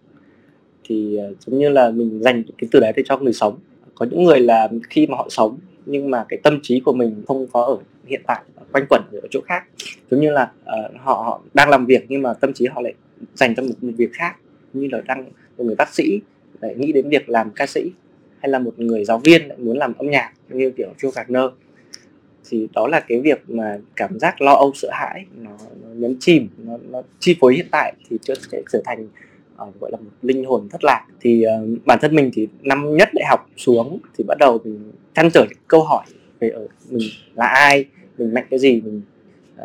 Thì 0.85 1.19
uh, 1.31 1.41
giống 1.41 1.59
như 1.59 1.69
là 1.69 1.91
mình 1.91 2.23
dành 2.23 2.43
cái 2.59 2.69
từ 2.73 2.81
đấy 2.81 2.93
để 2.97 3.03
cho 3.07 3.19
người 3.19 3.33
sống. 3.33 3.59
Có 3.95 4.07
những 4.11 4.25
người 4.25 4.41
là 4.41 4.69
khi 4.91 5.07
mà 5.07 5.17
họ 5.17 5.27
sống 5.31 5.59
nhưng 5.87 6.11
mà 6.11 6.25
cái 6.29 6.39
tâm 6.43 6.59
trí 6.63 6.81
của 6.81 6.93
mình 6.93 7.23
không 7.27 7.47
có 7.53 7.65
ở 7.65 7.79
hiện 8.07 8.21
tại 8.27 8.41
quanh 8.73 8.87
quẩn 8.89 9.03
ở 9.13 9.29
chỗ 9.31 9.41
khác. 9.41 9.65
Giống 10.11 10.21
như 10.21 10.31
là 10.31 10.53
uh, 10.63 10.97
họ, 10.97 11.15
họ 11.15 11.41
đang 11.55 11.71
làm 11.71 11.87
việc 11.87 12.05
nhưng 12.09 12.23
mà 12.23 12.35
tâm 12.35 12.53
trí 12.53 12.67
họ 12.67 12.81
lại 12.81 12.95
dành 13.35 13.55
cho 13.55 13.63
một, 13.63 13.75
một 13.81 13.93
việc 13.97 14.13
khác. 14.13 14.37
Như 14.73 14.89
là 14.93 15.01
đang 15.01 15.25
một 15.59 15.65
người 15.65 15.75
bác 15.75 15.95
sĩ 15.95 16.21
lại 16.61 16.75
nghĩ 16.75 16.93
đến 16.93 17.09
việc 17.09 17.29
làm 17.29 17.51
ca 17.51 17.67
sĩ 17.67 17.91
hay 18.39 18.51
là 18.51 18.59
một 18.59 18.79
người 18.79 19.05
giáo 19.05 19.19
viên 19.19 19.49
lại 19.49 19.59
muốn 19.59 19.79
làm 19.79 19.93
âm 19.99 20.11
nhạc 20.11 20.33
như 20.49 20.71
kiểu 20.71 20.89
Joe 20.99 21.11
Gardner 21.11 21.45
thì 22.49 22.69
đó 22.75 22.87
là 22.87 23.01
cái 23.01 23.21
việc 23.21 23.51
mà 23.51 23.79
cảm 23.97 24.19
giác 24.19 24.41
lo 24.41 24.53
âu 24.53 24.73
sợ 24.75 24.89
hãi 24.93 25.25
nó, 25.37 25.51
nó 25.83 25.89
nhấn 25.95 26.17
chìm 26.21 26.49
nó, 26.59 26.79
nó 26.91 27.03
chi 27.19 27.37
phối 27.41 27.55
hiện 27.55 27.67
tại 27.71 27.95
thì 28.09 28.19
chưa 28.23 28.35
sẽ 28.53 28.63
trở 28.73 28.83
thành 28.85 29.09
uh, 29.63 29.81
gọi 29.81 29.91
là 29.91 29.99
một 29.99 30.11
linh 30.23 30.45
hồn 30.45 30.69
thất 30.71 30.85
lạc. 30.85 31.07
Thì 31.21 31.45
uh, 31.47 31.87
bản 31.87 31.99
thân 32.03 32.15
mình 32.15 32.31
thì 32.35 32.49
năm 32.63 32.97
nhất 32.97 33.09
đại 33.15 33.25
học 33.31 33.51
xuống 33.57 33.99
thì 34.19 34.25
bắt 34.29 34.39
đầu 34.39 34.61
mình 34.65 34.93
chăn 35.15 35.31
trở 35.35 35.47
câu 35.69 35.83
hỏi 35.85 36.05
về 36.41 36.49
ở 36.49 36.67
mình 36.91 37.09
là 37.35 37.47
ai 37.47 37.85
mình 38.19 38.35
mạnh 38.35 38.47
cái 38.51 38.59
gì 38.59 38.81
mình 38.81 39.03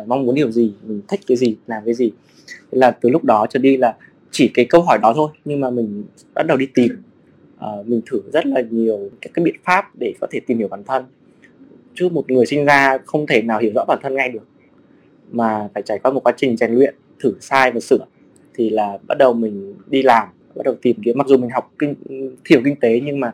uh, 0.02 0.08
mong 0.08 0.26
muốn 0.26 0.36
điều 0.36 0.52
gì 0.52 0.74
mình 0.84 1.02
thích 1.08 1.20
cái 1.28 1.38
gì 1.38 1.56
làm 1.67 1.84
cái 1.86 1.94
gì. 1.94 2.12
Thế 2.48 2.78
là 2.78 2.91
từ 2.91 3.10
lúc 3.10 3.24
đó 3.24 3.46
trở 3.50 3.60
đi 3.60 3.78
là 3.78 3.96
chỉ 4.32 4.48
cái 4.54 4.65
câu 4.65 4.82
hỏi 4.82 4.98
đó 5.02 5.13
thôi 5.15 5.30
nhưng 5.46 5.60
mà 5.60 5.70
mình 5.70 6.04
bắt 6.34 6.44
đầu 6.48 6.58
đi 6.58 6.65
tìm. 6.65 7.02
Uh, 7.65 7.88
mình 7.88 8.02
thử 8.06 8.22
rất 8.34 8.46
là 8.46 8.62
nhiều 8.70 9.10
các 9.22 9.32
cái 9.34 9.46
biện 9.46 9.56
pháp 9.63 9.86
để 10.00 10.13
có 10.22 10.28
thể 10.32 10.39
tìm 10.39 10.58
hiểu 10.58 10.67
bản 10.67 10.84
thân 10.84 11.06
chứ 11.95 12.10
một 12.10 12.32
người 12.32 12.45
sinh 12.45 12.65
ra 12.65 12.97
không 13.06 13.27
thể 13.27 13.41
nào 13.41 13.60
hiểu 13.60 13.71
rõ 13.75 13.86
bản 13.88 13.99
thân 14.04 14.15
ngay 14.15 14.30
được. 14.30 14.47
Mà 15.32 15.69
phải 15.73 15.84
trải 15.84 15.99
qua 15.99 16.12
một 16.12 16.23
quá 16.23 16.34
trình 16.38 16.58
rèn 16.58 16.71
luyện, 16.71 16.95
thử 17.19 17.34
sai 17.39 17.71
và 17.71 17.80
sửa, 17.80 18.06
thì 18.54 18.69
là 18.69 18.97
bắt 19.08 19.17
đầu 19.17 19.34
mình 19.34 19.75
đi 19.88 20.04
làm, 20.04 20.27
bắt 20.56 20.63
đầu 20.65 20.75
tìm 20.82 20.95
kiếm. 21.04 21.17
Mặc 21.17 21.27
dù 21.27 21.38
mình 21.38 21.49
học 21.49 21.71
kinh, 21.80 21.95
thiểu 22.45 22.62
kinh 22.65 22.75
tế 22.75 23.01
nhưng 23.04 23.19
mà 23.19 23.34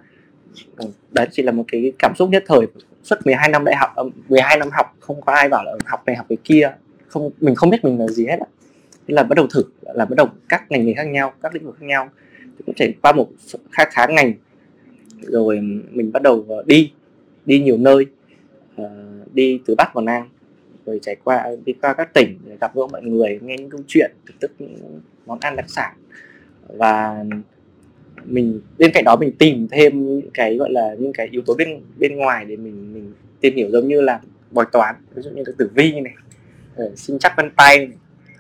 ờ, 0.76 0.88
đấy 1.12 1.28
chỉ 1.32 1.44
là 1.44 1.52
một 1.52 1.64
cái 1.68 1.92
cảm 2.00 2.14
xúc 2.16 2.30
nhất 2.30 2.44
thời. 2.48 2.68
Suốt 3.04 3.16
12 3.26 3.50
năm 3.50 3.66
đại 3.66 3.76
học 3.76 3.90
ờ, 3.96 4.10
12 4.30 4.58
năm 4.58 4.70
học, 4.72 4.96
không 5.00 5.22
có 5.22 5.34
ai 5.34 5.50
bảo 5.50 5.64
là 5.64 5.72
học 5.86 6.04
này, 6.06 6.16
học 6.16 6.26
cái 6.30 6.38
kia. 6.44 6.72
Không, 7.08 7.30
mình 7.42 7.56
không 7.56 7.70
biết 7.70 7.84
mình 7.84 8.00
là 8.00 8.08
gì 8.08 8.26
hết 8.26 8.38
thế 9.08 9.14
là 9.14 9.24
bắt 9.24 9.36
đầu 9.36 9.48
thử, 9.48 9.64
là 9.82 10.06
bắt 10.06 10.16
đầu 10.18 10.28
các 10.50 10.72
ngành 10.72 10.86
nghề 10.86 10.94
khác 10.94 11.04
nhau, 11.04 11.34
các 11.42 11.54
lĩnh 11.54 11.66
vực 11.66 11.76
khác 11.80 11.86
nhau. 11.86 12.10
Thì 12.44 12.64
cũng 12.66 12.76
trải 12.76 12.94
qua 13.02 13.12
một 13.12 13.28
khá 13.72 13.86
khá 13.92 14.08
ngành. 14.10 14.34
Rồi 15.22 15.60
mình 15.92 16.12
bắt 16.12 16.22
đầu 16.22 16.46
ờ, 16.50 16.64
đi 16.66 16.92
đi 17.46 17.60
nhiều 17.60 17.78
nơi. 17.78 18.06
Ừ, 18.78 18.84
đi 19.34 19.62
từ 19.66 19.76
bắc 19.76 19.94
vào 19.94 20.04
nam, 20.04 20.30
rồi 20.86 21.00
trải 21.02 21.16
qua, 21.24 21.46
đi 21.66 21.74
qua 21.82 21.94
các 21.94 22.14
tỉnh 22.14 22.38
gặp 22.62 22.76
gỡ 22.76 22.88
mọi 22.92 23.02
người, 23.04 23.40
nghe 23.42 23.58
những 23.58 23.70
câu 23.70 23.82
chuyện, 23.88 24.12
thưởng 24.26 24.38
tức 24.40 24.52
những 24.60 25.02
món 25.26 25.40
ăn 25.40 25.56
đặc 25.56 25.66
sản. 25.70 25.96
Và 26.68 27.24
mình, 28.26 28.62
bên 28.78 28.92
cạnh 28.94 29.04
đó 29.04 29.16
mình 29.16 29.32
tìm 29.40 29.68
thêm 29.72 30.20
những 30.20 30.30
cái 30.34 30.56
gọi 30.58 30.72
là 30.72 30.96
những 31.00 31.14
cái 31.14 31.28
yếu 31.32 31.42
tố 31.46 31.54
bên 31.54 31.82
bên 31.98 32.16
ngoài 32.16 32.46
để 32.46 32.56
mình 32.56 32.94
mình 32.94 33.14
tìm 33.42 33.56
hiểu 33.56 33.70
giống 33.72 33.88
như 33.88 34.02
là 34.02 34.22
bói 34.52 34.66
toán, 34.72 34.96
ví 35.16 35.22
dụ 35.22 35.30
như 35.30 35.44
là 35.46 35.54
tử 35.58 35.70
vi 35.74 36.02
này 36.02 36.14
sinh 36.96 37.20
chắc 37.20 37.34
vân 37.38 37.52
tay 37.56 37.78
này 37.78 37.98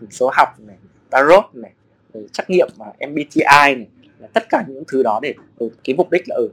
số 0.09 0.31
học 0.33 0.49
này, 0.67 0.77
tarot 1.09 1.43
này, 1.53 1.71
rồi 2.13 2.27
trắc 2.31 2.49
nghiệm 2.49 2.67
mà 2.77 2.85
MBTI 2.99 3.75
này, 3.75 3.87
là 4.19 4.27
tất 4.33 4.43
cả 4.49 4.63
những 4.67 4.83
thứ 4.87 5.03
đó 5.03 5.19
để 5.23 5.33
ừ, 5.57 5.69
cái 5.83 5.95
mục 5.95 6.11
đích 6.11 6.23
là 6.27 6.35
ở 6.35 6.47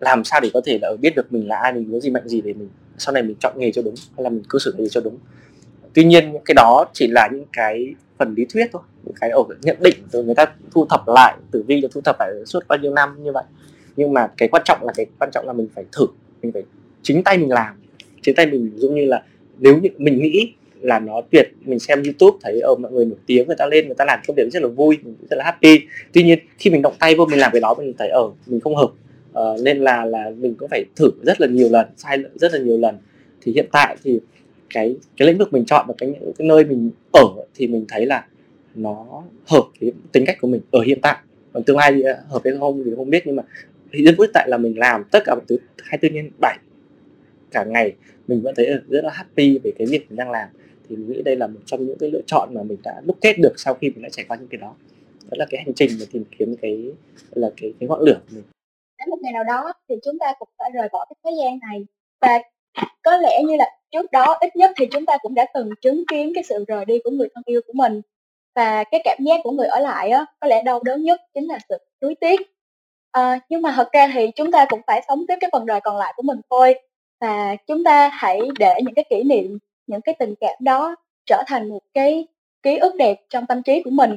làm 0.00 0.24
sao 0.24 0.40
để 0.40 0.50
có 0.54 0.60
thể 0.64 0.78
là 0.82 0.88
ở 0.88 0.96
biết 0.96 1.16
được 1.16 1.32
mình 1.32 1.48
là 1.48 1.56
ai, 1.56 1.72
mình 1.72 1.92
có 1.92 2.00
gì 2.00 2.10
mạnh 2.10 2.28
gì 2.28 2.40
để 2.40 2.52
mình 2.52 2.68
sau 2.98 3.12
này 3.12 3.22
mình 3.22 3.36
chọn 3.40 3.58
nghề 3.58 3.72
cho 3.72 3.82
đúng 3.82 3.94
hay 4.16 4.24
là 4.24 4.30
mình 4.30 4.42
cư 4.48 4.58
xử 4.58 4.74
nghề 4.78 4.88
cho 4.88 5.00
đúng. 5.00 5.18
Tuy 5.94 6.04
nhiên 6.04 6.32
cái 6.44 6.54
đó 6.54 6.84
chỉ 6.92 7.06
là 7.06 7.28
những 7.32 7.46
cái 7.52 7.94
phần 8.18 8.34
lý 8.34 8.44
thuyết 8.44 8.66
thôi, 8.72 8.82
những 9.04 9.14
cái 9.20 9.30
ở 9.30 9.42
nhận 9.62 9.76
định 9.80 9.94
rồi 10.12 10.24
người 10.24 10.34
ta 10.34 10.46
thu 10.70 10.86
thập 10.90 11.00
lại, 11.06 11.36
tử 11.50 11.64
vi 11.66 11.80
được 11.80 11.88
thu 11.92 12.00
thập 12.00 12.16
lại 12.18 12.30
suốt 12.46 12.60
bao 12.68 12.78
nhiêu 12.78 12.92
năm 12.92 13.24
như 13.24 13.32
vậy. 13.32 13.44
Nhưng 13.96 14.12
mà 14.12 14.30
cái 14.36 14.48
quan 14.48 14.62
trọng 14.64 14.78
là, 14.82 14.92
cái 14.96 15.06
quan 15.18 15.30
trọng 15.32 15.46
là 15.46 15.52
mình 15.52 15.68
phải 15.74 15.84
thử, 15.92 16.06
mình 16.42 16.52
phải 16.52 16.62
chính 17.02 17.22
tay 17.24 17.38
mình 17.38 17.50
làm. 17.50 17.74
Chính 18.22 18.34
tay 18.34 18.46
mình 18.46 18.70
giống 18.76 18.94
như 18.94 19.04
là 19.04 19.22
nếu 19.58 19.78
như 19.78 19.88
mình 19.98 20.22
nghĩ 20.22 20.52
là 20.80 20.98
nó 20.98 21.20
tuyệt, 21.30 21.52
mình 21.64 21.78
xem 21.78 22.02
youtube 22.02 22.38
thấy 22.42 22.60
ở 22.60 22.74
mọi 22.74 22.92
người 22.92 23.04
nổi 23.04 23.18
tiếng, 23.26 23.46
người 23.46 23.56
ta 23.56 23.66
lên, 23.66 23.86
người 23.86 23.94
ta 23.94 24.04
làm 24.04 24.20
công 24.26 24.36
việc 24.36 24.52
rất 24.52 24.62
là 24.62 24.68
vui, 24.68 24.98
mình 25.02 25.14
rất 25.30 25.36
là 25.36 25.44
happy. 25.44 25.80
Tuy 26.12 26.22
nhiên, 26.22 26.38
khi 26.58 26.70
mình 26.70 26.82
động 26.82 26.94
tay 26.98 27.14
vô, 27.14 27.26
mình 27.26 27.38
làm 27.38 27.52
cái 27.52 27.60
đó, 27.60 27.74
mình 27.78 27.92
thấy 27.98 28.08
ở 28.08 28.30
mình 28.46 28.60
không 28.60 28.76
hợp 28.76 28.90
uh, 29.38 29.60
nên 29.62 29.78
là 29.78 30.04
là 30.04 30.30
mình 30.38 30.54
cũng 30.54 30.68
phải 30.68 30.84
thử 30.96 31.10
rất 31.22 31.40
là 31.40 31.46
nhiều 31.46 31.68
lần 31.70 31.86
sai 31.96 32.18
rất 32.34 32.52
là 32.52 32.58
nhiều 32.58 32.78
lần. 32.78 32.96
Thì 33.40 33.52
hiện 33.52 33.66
tại 33.72 33.96
thì 34.04 34.20
cái 34.74 34.96
cái 35.16 35.28
lĩnh 35.28 35.38
vực 35.38 35.52
mình 35.52 35.64
chọn 35.64 35.86
và 35.88 35.94
cái 35.98 36.08
những 36.08 36.32
cái 36.38 36.48
nơi 36.48 36.64
mình 36.64 36.90
ở 37.12 37.24
thì 37.54 37.66
mình 37.66 37.84
thấy 37.88 38.06
là 38.06 38.26
nó 38.74 39.22
hợp 39.46 39.64
với 39.80 39.92
tính 40.12 40.24
cách 40.26 40.36
của 40.40 40.48
mình 40.48 40.60
ở 40.70 40.80
hiện 40.80 40.98
tại. 41.02 41.16
Còn 41.52 41.62
tương 41.62 41.76
lai 41.76 41.92
thì 41.92 42.02
à, 42.02 42.16
hợp 42.28 42.40
hay 42.44 42.54
không 42.58 42.82
thì 42.84 42.90
không 42.96 43.10
biết 43.10 43.22
nhưng 43.26 43.36
mà 43.36 43.42
thì 43.92 44.04
tại 44.34 44.48
là 44.48 44.58
mình 44.58 44.78
làm 44.78 45.04
tất 45.10 45.22
cả 45.24 45.36
từ 45.46 45.58
24 45.84 46.14
nhân 46.14 46.30
7 46.40 46.58
cả 47.50 47.64
ngày 47.64 47.92
mình 48.28 48.42
vẫn 48.42 48.54
thấy 48.54 48.66
rất 48.88 49.04
là 49.04 49.10
happy 49.12 49.58
về 49.58 49.72
cái 49.78 49.86
việc 49.86 50.06
mình 50.08 50.16
đang 50.16 50.30
làm. 50.30 50.48
Thì 50.88 50.96
mình 50.96 51.12
nghĩ 51.12 51.22
đây 51.22 51.36
là 51.36 51.46
một 51.46 51.60
trong 51.66 51.86
những 51.86 51.98
cái 51.98 52.10
lựa 52.10 52.20
chọn 52.26 52.54
mà 52.54 52.62
mình 52.62 52.78
đã 52.84 53.00
đúc 53.04 53.18
kết 53.20 53.38
được 53.38 53.52
sau 53.56 53.74
khi 53.74 53.90
mình 53.90 54.02
đã 54.02 54.08
trải 54.08 54.24
qua 54.28 54.36
những 54.36 54.48
cái 54.48 54.58
đó. 54.58 54.74
Đó 55.30 55.36
là 55.38 55.46
cái 55.50 55.62
hành 55.64 55.74
trình 55.74 55.90
để 56.00 56.06
tìm 56.12 56.24
kiếm 56.38 56.56
cái 56.56 56.92
là 57.34 57.50
cái 57.56 57.74
cái 57.80 57.88
ngọn 57.88 58.00
lửa 58.00 58.20
của 58.30 58.34
mình 58.34 58.44
đến 59.04 59.10
một 59.10 59.18
ngày 59.22 59.32
nào 59.32 59.44
đó 59.44 59.72
thì 59.88 59.94
chúng 60.04 60.18
ta 60.18 60.34
cũng 60.38 60.48
phải 60.58 60.70
rời 60.74 60.88
bỏ 60.92 61.04
cái 61.04 61.16
thế 61.24 61.30
gian 61.42 61.58
này. 61.70 61.86
Và 62.20 62.38
có 63.02 63.16
lẽ 63.16 63.42
như 63.42 63.56
là 63.56 63.70
trước 63.90 64.12
đó 64.12 64.36
ít 64.40 64.56
nhất 64.56 64.70
thì 64.76 64.86
chúng 64.86 65.06
ta 65.06 65.16
cũng 65.22 65.34
đã 65.34 65.46
từng 65.54 65.70
chứng 65.82 66.04
kiến 66.10 66.32
cái 66.34 66.44
sự 66.44 66.64
rời 66.68 66.84
đi 66.84 66.98
của 67.04 67.10
người 67.10 67.28
thân 67.34 67.42
yêu 67.46 67.60
của 67.66 67.72
mình. 67.72 68.00
Và 68.54 68.84
cái 68.84 69.00
cảm 69.04 69.18
giác 69.20 69.40
của 69.44 69.50
người 69.50 69.66
ở 69.66 69.80
lại 69.80 70.10
á 70.10 70.26
có 70.40 70.48
lẽ 70.48 70.62
đau 70.62 70.80
đớn 70.84 71.02
nhất 71.02 71.20
chính 71.34 71.48
là 71.48 71.58
sự 71.68 71.78
nuối 72.02 72.14
tiếc. 72.14 72.40
À, 73.12 73.40
nhưng 73.48 73.62
mà 73.62 73.72
thật 73.76 73.92
ra 73.92 74.10
thì 74.14 74.30
chúng 74.36 74.52
ta 74.52 74.66
cũng 74.68 74.80
phải 74.86 75.02
sống 75.08 75.24
tiếp 75.28 75.36
cái 75.40 75.50
phần 75.52 75.66
đời 75.66 75.80
còn 75.80 75.96
lại 75.96 76.12
của 76.16 76.22
mình 76.22 76.40
thôi. 76.50 76.74
Và 77.20 77.56
chúng 77.66 77.84
ta 77.84 78.08
hãy 78.08 78.40
để 78.58 78.74
những 78.84 78.94
cái 78.94 79.04
kỷ 79.10 79.22
niệm 79.22 79.58
những 79.86 80.00
cái 80.00 80.14
tình 80.18 80.34
cảm 80.40 80.54
đó 80.60 80.96
trở 81.26 81.42
thành 81.46 81.68
một 81.68 81.80
cái 81.94 82.26
ký 82.62 82.76
ức 82.76 82.94
đẹp 82.96 83.20
trong 83.28 83.46
tâm 83.46 83.62
trí 83.62 83.82
của 83.82 83.90
mình. 83.90 84.16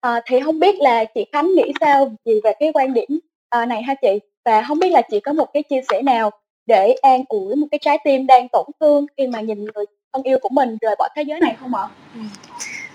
À, 0.00 0.20
thì 0.26 0.40
không 0.40 0.58
biết 0.58 0.80
là 0.80 1.04
chị 1.04 1.26
Khánh 1.32 1.54
nghĩ 1.54 1.72
sao 1.80 2.12
gì 2.24 2.40
về 2.44 2.52
cái 2.58 2.72
quan 2.74 2.94
điểm 2.94 3.20
à, 3.50 3.66
này 3.66 3.82
ha 3.82 3.94
chị 3.94 4.18
và 4.44 4.62
không 4.62 4.78
biết 4.78 4.90
là 4.90 5.02
chị 5.10 5.20
có 5.20 5.32
một 5.32 5.46
cái 5.52 5.62
chia 5.62 5.80
sẻ 5.90 6.02
nào 6.02 6.30
để 6.66 6.94
an 7.02 7.24
ủi 7.28 7.56
một 7.56 7.66
cái 7.70 7.78
trái 7.78 7.98
tim 8.04 8.26
đang 8.26 8.48
tổn 8.52 8.66
thương 8.80 9.06
khi 9.16 9.26
mà 9.26 9.40
nhìn 9.40 9.64
người 9.64 9.84
thân 10.12 10.22
yêu 10.22 10.38
của 10.42 10.48
mình 10.48 10.76
rời 10.80 10.96
bỏ 10.98 11.08
thế 11.16 11.22
giới 11.22 11.40
này 11.40 11.56
không 11.60 11.74
ạ? 11.74 11.88
Ừ. 12.14 12.20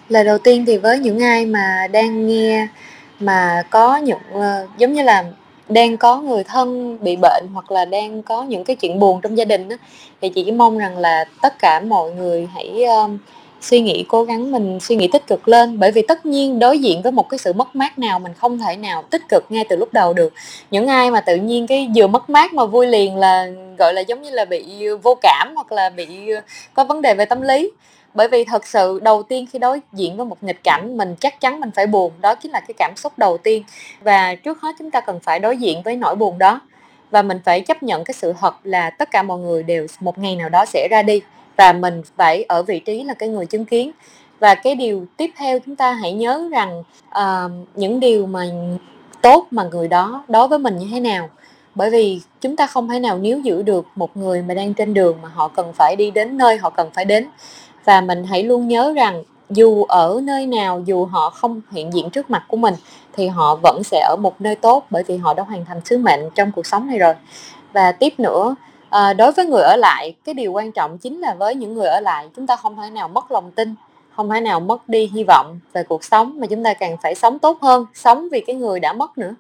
Lời 0.10 0.24
đầu 0.24 0.38
tiên 0.38 0.66
thì 0.68 0.78
với 0.78 1.00
những 1.00 1.20
ai 1.24 1.46
mà 1.46 1.88
đang 1.92 2.28
nghe 2.28 2.68
mà 3.20 3.64
có 3.70 3.98
những 3.98 4.20
uh, 4.34 4.78
giống 4.78 4.94
như 4.94 5.04
là 5.04 5.24
đang 5.70 5.98
có 5.98 6.22
người 6.22 6.44
thân 6.44 6.98
bị 7.02 7.16
bệnh 7.16 7.48
hoặc 7.54 7.72
là 7.72 7.86
đang 7.86 8.24
có 8.24 8.44
những 8.44 8.64
cái 8.64 8.76
chuyện 8.76 9.00
buồn 9.00 9.22
trong 9.22 9.38
gia 9.38 9.46
đình 9.46 9.70
đó, 9.70 9.76
thì 10.22 10.30
chị 10.30 10.44
chỉ 10.46 10.52
mong 10.52 10.78
rằng 10.78 10.98
là 10.98 11.26
tất 11.42 11.60
cả 11.60 11.80
mọi 11.80 12.12
người 12.12 12.48
hãy 12.54 12.84
um, 12.84 13.18
suy 13.66 13.80
nghĩ, 13.80 14.06
cố 14.08 14.24
gắng 14.24 14.52
mình 14.52 14.80
suy 14.80 14.96
nghĩ 14.96 15.08
tích 15.08 15.28
cực 15.28 15.48
lên. 15.48 15.80
Bởi 15.80 15.92
vì 15.92 16.02
tất 16.08 16.26
nhiên 16.26 16.60
đối 16.60 16.80
diện 16.80 17.02
với 17.02 17.12
một 17.12 17.30
cái 17.30 17.38
sự 17.38 17.54
mất 17.54 17.76
mát 17.76 18.00
nào 18.00 18.20
mình 18.20 18.34
không 18.34 18.60
thể 18.60 18.76
nào 18.76 19.04
tích 19.04 19.22
cực 19.30 19.46
ngay 19.50 19.66
từ 19.70 19.76
lúc 19.76 19.94
đầu 19.94 20.14
được. 20.14 20.34
Những 20.72 20.88
ai 20.88 21.12
mà 21.12 21.22
tự 21.22 21.36
nhiên 21.36 21.68
cái 21.68 21.90
vừa 21.96 22.08
mất 22.08 22.30
mát 22.30 22.54
mà 22.54 22.66
vui 22.66 22.88
liền 22.88 23.18
là, 23.18 23.48
gọi 23.78 23.94
là 23.94 24.02
giống 24.02 24.22
như 24.22 24.30
là 24.30 24.46
bị 24.46 24.88
vô 25.04 25.18
cảm 25.22 25.56
hoặc 25.56 25.72
là 25.72 25.90
bị 25.90 26.30
ờ, 26.30 26.42
có 26.74 26.84
vấn 26.84 27.02
đề 27.02 27.14
về 27.14 27.26
tâm 27.26 27.42
lý. 27.42 27.72
Bởi 28.14 28.28
vì 28.28 28.44
thật 28.44 28.68
sự 28.68 29.00
đầu 29.04 29.24
tiên 29.24 29.46
khi 29.52 29.60
đối 29.60 29.80
diện 29.94 30.18
với 30.18 30.26
một 30.26 30.44
nghịch 30.44 30.64
cảnh, 30.64 30.98
mình 30.98 31.16
chắc 31.20 31.42
chắn 31.42 31.60
mình 31.60 31.72
phải 31.76 31.88
buồn. 31.88 32.12
Đó 32.22 32.36
chính 32.36 32.52
là 32.52 32.60
cái 32.60 32.76
cảm 32.78 32.94
xúc 32.96 33.14
đầu 33.18 33.38
tiên. 33.38 33.64
Và 34.02 34.36
trước 34.36 34.62
hết 34.62 34.76
chúng 34.80 34.92
ta 34.92 35.02
cần 35.02 35.20
phải 35.24 35.40
đối 35.40 35.58
diện 35.58 35.82
với 35.82 35.96
nỗi 35.96 36.16
buồn 36.16 36.38
đó. 36.38 36.62
Và 37.12 37.22
mình 37.22 37.40
phải 37.46 37.62
chấp 37.62 37.84
nhận 37.84 38.04
cái 38.04 38.14
sự 38.14 38.34
thật 38.40 38.56
là 38.64 38.90
tất 38.90 39.12
cả 39.12 39.24
mọi 39.24 39.40
người 39.40 39.64
đều 39.64 39.88
một 40.00 40.18
ngày 40.18 40.36
nào 40.36 40.50
đó 40.50 40.66
sẽ 40.66 40.88
ra 40.92 41.02
đi 41.02 41.22
và 41.58 41.74
mình 41.74 42.02
phải 42.18 42.44
ở 42.44 42.64
vị 42.64 42.80
trí 42.80 43.04
là 43.04 43.14
cái 43.14 43.30
người 43.30 43.46
chứng 43.46 43.66
kiến. 43.66 43.92
Và 44.40 44.56
cái 44.56 44.76
điều 44.76 45.06
tiếp 45.18 45.32
theo 45.38 45.60
chúng 45.60 45.76
ta 45.76 45.94
hãy 45.94 46.14
nhớ 46.14 46.50
rằng 46.52 46.84
uh, 47.10 47.52
những 47.76 48.00
điều 48.00 48.26
mà 48.26 48.46
tốt 49.22 49.48
mà 49.52 49.64
người 49.64 49.88
đó 49.88 50.24
đối 50.28 50.48
với 50.48 50.60
mình 50.60 50.78
như 50.78 50.88
thế 50.92 51.00
nào. 51.00 51.30
Bởi 51.76 51.90
vì 51.90 52.22
chúng 52.42 52.56
ta 52.56 52.68
không 52.68 52.90
thể 52.90 53.00
nào 53.00 53.18
níu 53.18 53.40
giữ 53.40 53.62
được 53.62 53.86
một 53.96 54.18
người 54.18 54.42
mà 54.42 54.54
đang 54.54 54.74
trên 54.74 54.94
đường 54.94 55.18
mà 55.22 55.30
họ 55.30 55.48
cần 55.48 55.74
phải 55.74 55.96
đi 55.96 56.12
đến 56.12 56.38
nơi 56.38 56.58
họ 56.58 56.70
cần 56.70 56.90
phải 56.94 57.06
đến. 57.06 57.28
Và 57.86 58.02
mình 58.02 58.24
hãy 58.24 58.44
luôn 58.44 58.68
nhớ 58.68 58.94
rằng 58.96 59.24
dù 59.50 59.84
ở 59.84 60.20
nơi 60.24 60.48
nào 60.48 60.82
dù 60.86 61.06
họ 61.06 61.30
không 61.30 61.62
hiện 61.72 61.94
diện 61.94 62.10
trước 62.10 62.30
mặt 62.30 62.44
của 62.48 62.58
mình 62.58 62.74
thì 63.14 63.28
họ 63.28 63.56
vẫn 63.56 63.84
sẽ 63.84 64.00
ở 64.10 64.16
một 64.16 64.42
nơi 64.42 64.56
tốt 64.56 64.86
bởi 64.90 65.04
vì 65.04 65.18
họ 65.18 65.34
đã 65.34 65.44
hoàn 65.44 65.66
thành 65.66 65.82
sứ 65.86 65.98
mệnh 65.98 66.30
trong 66.36 66.52
cuộc 66.52 66.66
sống 66.66 66.88
này 66.88 67.00
rồi. 67.00 67.14
Và 67.74 67.92
tiếp 67.92 68.14
nữa 68.18 68.56
à, 68.96 69.14
đối 69.14 69.32
với 69.32 69.46
người 69.46 69.62
ở 69.62 69.76
lại 69.76 70.14
cái 70.26 70.36
điều 70.36 70.52
quan 70.52 70.72
trọng 70.72 70.98
chính 70.98 71.20
là 71.20 71.34
với 71.34 71.56
những 71.56 71.74
người 71.74 71.88
ở 71.88 72.00
lại 72.00 72.30
chúng 72.36 72.48
ta 72.48 72.56
không 72.56 72.76
thể 72.76 72.90
nào 72.90 73.08
mất 73.08 73.32
lòng 73.32 73.52
tin 73.52 73.76
không 74.16 74.30
thể 74.30 74.42
nào 74.42 74.60
mất 74.60 74.90
đi 74.90 75.12
hy 75.14 75.24
vọng 75.24 75.60
về 75.74 75.84
cuộc 75.84 76.04
sống 76.04 76.40
mà 76.40 76.48
chúng 76.48 76.64
ta 76.64 76.74
càng 76.74 76.98
phải 77.04 77.16
sống 77.16 77.40
tốt 77.40 77.58
hơn 77.62 77.86
sống 77.94 78.28
vì 78.32 78.42
cái 78.42 78.56
người 78.56 78.80
đã 78.80 78.94
mất 78.94 79.18
nữa. 79.18 79.36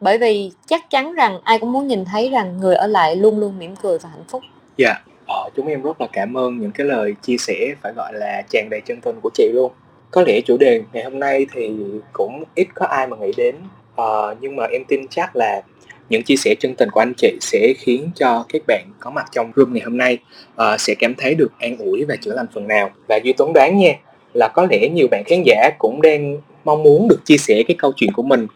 Bởi 0.00 0.18
vì 0.18 0.52
chắc 0.66 0.90
chắn 0.90 1.14
rằng 1.14 1.40
ai 1.44 1.58
cũng 1.58 1.72
muốn 1.72 1.86
nhìn 1.86 2.04
thấy 2.04 2.30
rằng 2.30 2.58
người 2.60 2.74
ở 2.74 2.86
lại 2.86 3.16
luôn 3.16 3.38
luôn 3.38 3.58
mỉm 3.58 3.76
cười 3.76 3.98
và 3.98 4.08
hạnh 4.08 4.24
phúc. 4.28 4.42
Dạ. 4.76 4.88
Yeah. 4.88 5.02
ờ, 5.26 5.50
chúng 5.56 5.66
em 5.66 5.82
rất 5.82 6.00
là 6.00 6.06
cảm 6.12 6.36
ơn 6.36 6.58
những 6.58 6.72
cái 6.72 6.86
lời 6.86 7.14
chia 7.22 7.36
sẻ 7.38 7.74
phải 7.82 7.92
gọi 7.96 8.12
là 8.14 8.42
tràn 8.50 8.68
đầy 8.70 8.80
chân 8.86 9.00
tình 9.00 9.20
của 9.22 9.30
chị 9.34 9.50
luôn. 9.54 9.72
Có 10.10 10.22
lẽ 10.26 10.40
chủ 10.46 10.56
đề 10.60 10.82
ngày 10.92 11.04
hôm 11.04 11.18
nay 11.18 11.46
thì 11.52 11.70
cũng 12.12 12.44
ít 12.54 12.68
có 12.74 12.86
ai 12.86 13.06
mà 13.06 13.16
nghĩ 13.16 13.32
đến. 13.36 13.54
Ờ, 13.96 14.34
nhưng 14.40 14.56
mà 14.56 14.64
em 14.64 14.84
tin 14.88 15.08
chắc 15.10 15.36
là 15.36 15.62
những 16.08 16.22
chia 16.22 16.36
sẻ 16.36 16.54
chân 16.60 16.74
tình 16.74 16.90
của 16.90 17.00
anh 17.00 17.12
chị 17.16 17.38
sẽ 17.40 17.72
khiến 17.78 18.10
cho 18.14 18.44
các 18.48 18.62
bạn 18.66 18.90
có 19.00 19.10
mặt 19.10 19.26
trong 19.32 19.52
room 19.56 19.72
ngày 19.72 19.82
hôm 19.84 19.96
nay 19.96 20.18
uh, 20.54 20.80
sẽ 20.80 20.94
cảm 20.98 21.14
thấy 21.14 21.34
được 21.34 21.52
an 21.58 21.78
ủi 21.78 22.04
và 22.04 22.16
chữa 22.16 22.34
lành 22.34 22.46
phần 22.54 22.68
nào 22.68 22.90
và 23.08 23.16
duy 23.24 23.32
tuấn 23.32 23.52
đoán 23.52 23.78
nha 23.78 23.92
là 24.34 24.48
có 24.48 24.66
lẽ 24.70 24.88
nhiều 24.88 25.08
bạn 25.10 25.22
khán 25.26 25.42
giả 25.44 25.70
cũng 25.78 26.02
đang 26.02 26.36
mong 26.64 26.82
muốn 26.82 27.08
được 27.08 27.24
chia 27.24 27.36
sẻ 27.36 27.62
cái 27.68 27.76
câu 27.78 27.92
chuyện 27.96 28.12
của 28.12 28.22
mình 28.22 28.46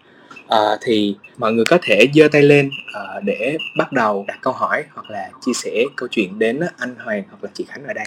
uh, 0.44 0.78
thì 0.82 1.16
mọi 1.36 1.52
người 1.52 1.64
có 1.64 1.78
thể 1.82 2.06
giơ 2.14 2.28
tay 2.32 2.42
lên 2.42 2.70
uh, 3.00 3.24
để 3.24 3.56
bắt 3.78 3.92
đầu 3.92 4.24
đặt 4.28 4.38
câu 4.42 4.52
hỏi 4.52 4.84
hoặc 4.94 5.10
là 5.10 5.30
chia 5.40 5.52
sẻ 5.54 5.84
câu 5.96 6.08
chuyện 6.12 6.38
đến 6.38 6.60
anh 6.78 6.94
Hoàng 7.04 7.22
hoặc 7.28 7.44
là 7.44 7.50
chị 7.54 7.64
Khánh 7.68 7.84
ở 7.84 7.92
đây 7.92 8.06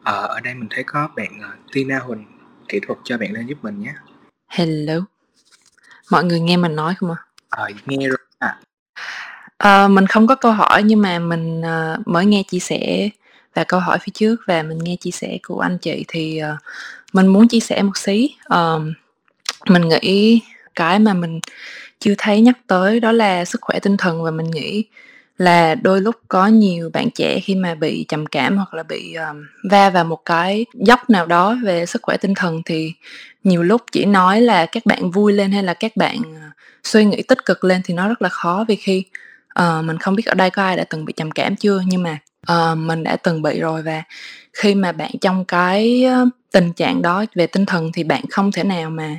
uh, 0.00 0.30
ở 0.30 0.40
đây 0.44 0.54
mình 0.54 0.68
thấy 0.70 0.84
có 0.84 1.08
bạn 1.16 1.28
uh, 1.38 1.72
Tina 1.74 1.98
Huỳnh 1.98 2.24
kỹ 2.68 2.80
thuật 2.86 2.98
cho 3.04 3.18
bạn 3.18 3.32
lên 3.32 3.46
giúp 3.46 3.58
mình 3.62 3.80
nhé 3.80 3.92
Hello 4.48 4.94
mọi 6.10 6.24
người 6.24 6.40
nghe 6.40 6.56
mình 6.56 6.76
nói 6.76 6.94
không 6.94 7.10
ạ? 7.10 7.16
À? 7.18 7.28
Ờ, 7.48 7.68
nghe 7.86 8.08
rồi. 8.08 8.18
Ờ, 9.58 9.88
mình 9.88 10.06
không 10.06 10.26
có 10.26 10.34
câu 10.34 10.52
hỏi 10.52 10.82
nhưng 10.82 11.02
mà 11.02 11.18
mình, 11.18 11.62
ờ, 11.62 11.96
mới 12.06 12.26
nghe 12.26 12.42
chia 12.50 12.58
sẻ 12.58 13.08
và 13.54 13.64
câu 13.64 13.80
hỏi 13.80 13.98
phía 13.98 14.10
trước 14.14 14.36
và 14.46 14.62
mình 14.62 14.78
nghe 14.78 14.96
chia 14.96 15.10
sẻ 15.10 15.38
của 15.46 15.60
anh 15.60 15.78
chị 15.78 16.04
thì, 16.08 16.38
ờ, 16.38 16.56
mình 17.12 17.26
muốn 17.26 17.48
chia 17.48 17.60
sẻ 17.60 17.82
một 17.82 17.96
xí. 17.96 18.30
Ờm, 18.44 18.94
mình 19.68 19.88
nghĩ 19.88 20.40
cái 20.74 20.98
mà 20.98 21.14
mình 21.14 21.40
chưa 22.00 22.14
thấy 22.18 22.40
nhắc 22.42 22.58
tới 22.66 23.00
đó 23.00 23.12
là 23.12 23.44
sức 23.44 23.60
khỏe 23.62 23.80
tinh 23.80 23.96
thần 23.96 24.22
và 24.24 24.30
mình 24.30 24.50
nghĩ 24.50 24.84
là 25.38 25.74
đôi 25.74 26.00
lúc 26.00 26.16
có 26.28 26.46
nhiều 26.46 26.90
bạn 26.94 27.10
trẻ 27.14 27.40
khi 27.40 27.54
mà 27.54 27.74
bị 27.74 28.04
trầm 28.08 28.26
cảm 28.26 28.56
hoặc 28.56 28.74
là 28.74 28.82
bị, 28.82 29.14
ờm, 29.14 29.48
va 29.70 29.90
vào 29.90 30.04
một 30.04 30.24
cái 30.24 30.66
dốc 30.74 31.10
nào 31.10 31.26
đó 31.26 31.56
về 31.64 31.86
sức 31.86 32.02
khỏe 32.02 32.16
tinh 32.16 32.34
thần 32.34 32.62
thì 32.66 32.92
nhiều 33.44 33.62
lúc 33.62 33.82
chỉ 33.92 34.04
nói 34.04 34.40
là 34.40 34.66
các 34.66 34.86
bạn 34.86 35.10
vui 35.10 35.32
lên 35.32 35.52
hay 35.52 35.62
là 35.62 35.74
các 35.74 35.96
bạn, 35.96 36.18
ờ 36.42 36.50
suy 36.84 37.04
nghĩ 37.04 37.22
tích 37.22 37.44
cực 37.46 37.64
lên 37.64 37.80
thì 37.84 37.94
nó 37.94 38.08
rất 38.08 38.22
là 38.22 38.28
khó 38.28 38.64
vì 38.68 38.76
khi 38.76 39.04
uh, 39.62 39.84
mình 39.84 39.98
không 39.98 40.16
biết 40.16 40.26
ở 40.26 40.34
đây 40.34 40.50
có 40.50 40.62
ai 40.62 40.76
đã 40.76 40.84
từng 40.84 41.04
bị 41.04 41.12
trầm 41.12 41.30
cảm 41.30 41.56
chưa 41.56 41.82
nhưng 41.86 42.02
mà 42.02 42.18
uh, 42.52 42.78
mình 42.78 43.04
đã 43.04 43.16
từng 43.16 43.42
bị 43.42 43.60
rồi 43.60 43.82
và 43.82 44.02
khi 44.52 44.74
mà 44.74 44.92
bạn 44.92 45.10
trong 45.20 45.44
cái 45.44 46.04
ờ, 46.04 46.26
tình 46.52 46.72
trạng 46.72 47.02
đó 47.02 47.24
về 47.34 47.46
tinh 47.46 47.66
thần 47.66 47.90
thì 47.94 48.04
bạn 48.04 48.22
không 48.30 48.52
thể 48.52 48.64
nào 48.64 48.90
mà 48.90 49.18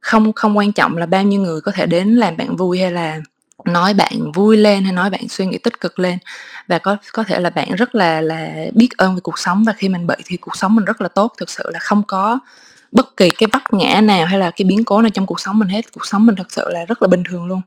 không 0.00 0.32
không 0.32 0.56
quan 0.56 0.72
trọng 0.72 0.96
là 0.96 1.06
bao 1.06 1.22
nhiêu 1.22 1.40
người 1.40 1.60
có 1.60 1.72
thể 1.72 1.86
đến 1.86 2.14
làm 2.14 2.36
bạn 2.36 2.56
vui 2.56 2.80
hay 2.80 2.90
là 2.92 3.20
nói 3.64 3.94
bạn 3.94 4.32
vui 4.32 4.56
lên 4.56 4.84
hay 4.84 4.92
nói 4.92 5.10
bạn 5.10 5.28
suy 5.28 5.46
nghĩ 5.46 5.58
tích 5.58 5.80
cực 5.80 5.98
lên. 5.98 6.18
Và 6.68 6.78
có 6.78 6.96
có 7.12 7.24
thể 7.24 7.40
là 7.40 7.50
bạn 7.50 7.74
rất 7.74 7.94
là 7.94 8.20
là 8.20 8.54
biết 8.74 8.88
ơn 8.96 9.14
về 9.14 9.20
cuộc 9.20 9.38
sống 9.38 9.64
và 9.64 9.72
khi 9.72 9.88
mình 9.88 10.06
bị 10.06 10.14
thì 10.24 10.36
cuộc 10.36 10.56
sống 10.56 10.74
mình 10.74 10.84
rất 10.84 11.00
là 11.00 11.08
tốt. 11.08 11.32
Thực 11.38 11.50
sự 11.50 11.70
là 11.72 11.78
không 11.78 12.02
có 12.02 12.38
bất 12.92 13.16
kỳ 13.16 13.30
cái 13.30 13.48
vấp 13.52 13.62
ngã 13.72 14.00
nào 14.00 14.26
hay 14.26 14.38
là 14.38 14.50
cái 14.50 14.64
biến 14.64 14.84
cố 14.84 15.02
nào 15.02 15.10
trong 15.10 15.26
cuộc 15.26 15.40
sống 15.40 15.58
mình 15.58 15.68
hết. 15.68 15.92
Cuộc 15.94 16.06
sống 16.06 16.26
mình 16.26 16.36
thật 16.36 16.52
sự 16.52 16.64
là 16.68 16.84
rất 16.84 17.02
là 17.02 17.08
bình 17.08 17.22
thường 17.28 17.46
luôn 17.46 17.60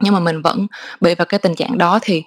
nhưng 0.00 0.14
mà 0.14 0.20
mình 0.20 0.42
vẫn 0.42 0.66
bị 1.00 1.14
vào 1.14 1.24
cái 1.24 1.38
tình 1.38 1.54
trạng 1.54 1.78
đó 1.78 1.98
thì 2.02 2.22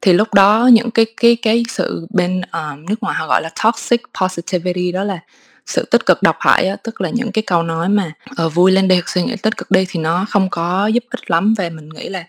thì 0.00 0.12
lúc 0.12 0.34
đó 0.34 0.70
những 0.72 0.90
cái 0.90 1.06
cái 1.16 1.36
cái 1.42 1.62
sự 1.68 2.06
bên 2.10 2.40
um, 2.52 2.86
nước 2.86 3.02
ngoài 3.02 3.14
họ 3.18 3.26
gọi 3.26 3.42
là 3.42 3.50
toxic 3.64 4.02
positivity 4.20 4.92
đó 4.92 5.04
là 5.04 5.18
sự 5.66 5.84
tích 5.90 6.06
cực 6.06 6.22
độc 6.22 6.36
hại 6.40 6.68
á, 6.68 6.76
tức 6.76 7.00
là 7.00 7.10
những 7.10 7.32
cái 7.32 7.42
câu 7.42 7.62
nói 7.62 7.88
mà 7.88 8.12
uh, 8.46 8.54
vui 8.54 8.72
lên 8.72 8.88
đi 8.88 9.00
suy 9.06 9.22
nghĩ 9.22 9.36
tích 9.36 9.56
cực 9.56 9.70
đi 9.70 9.84
thì 9.88 10.00
nó 10.00 10.26
không 10.28 10.48
có 10.50 10.86
giúp 10.86 11.04
ích 11.10 11.30
lắm 11.30 11.54
và 11.58 11.68
mình 11.70 11.88
nghĩ 11.88 12.08
là 12.08 12.24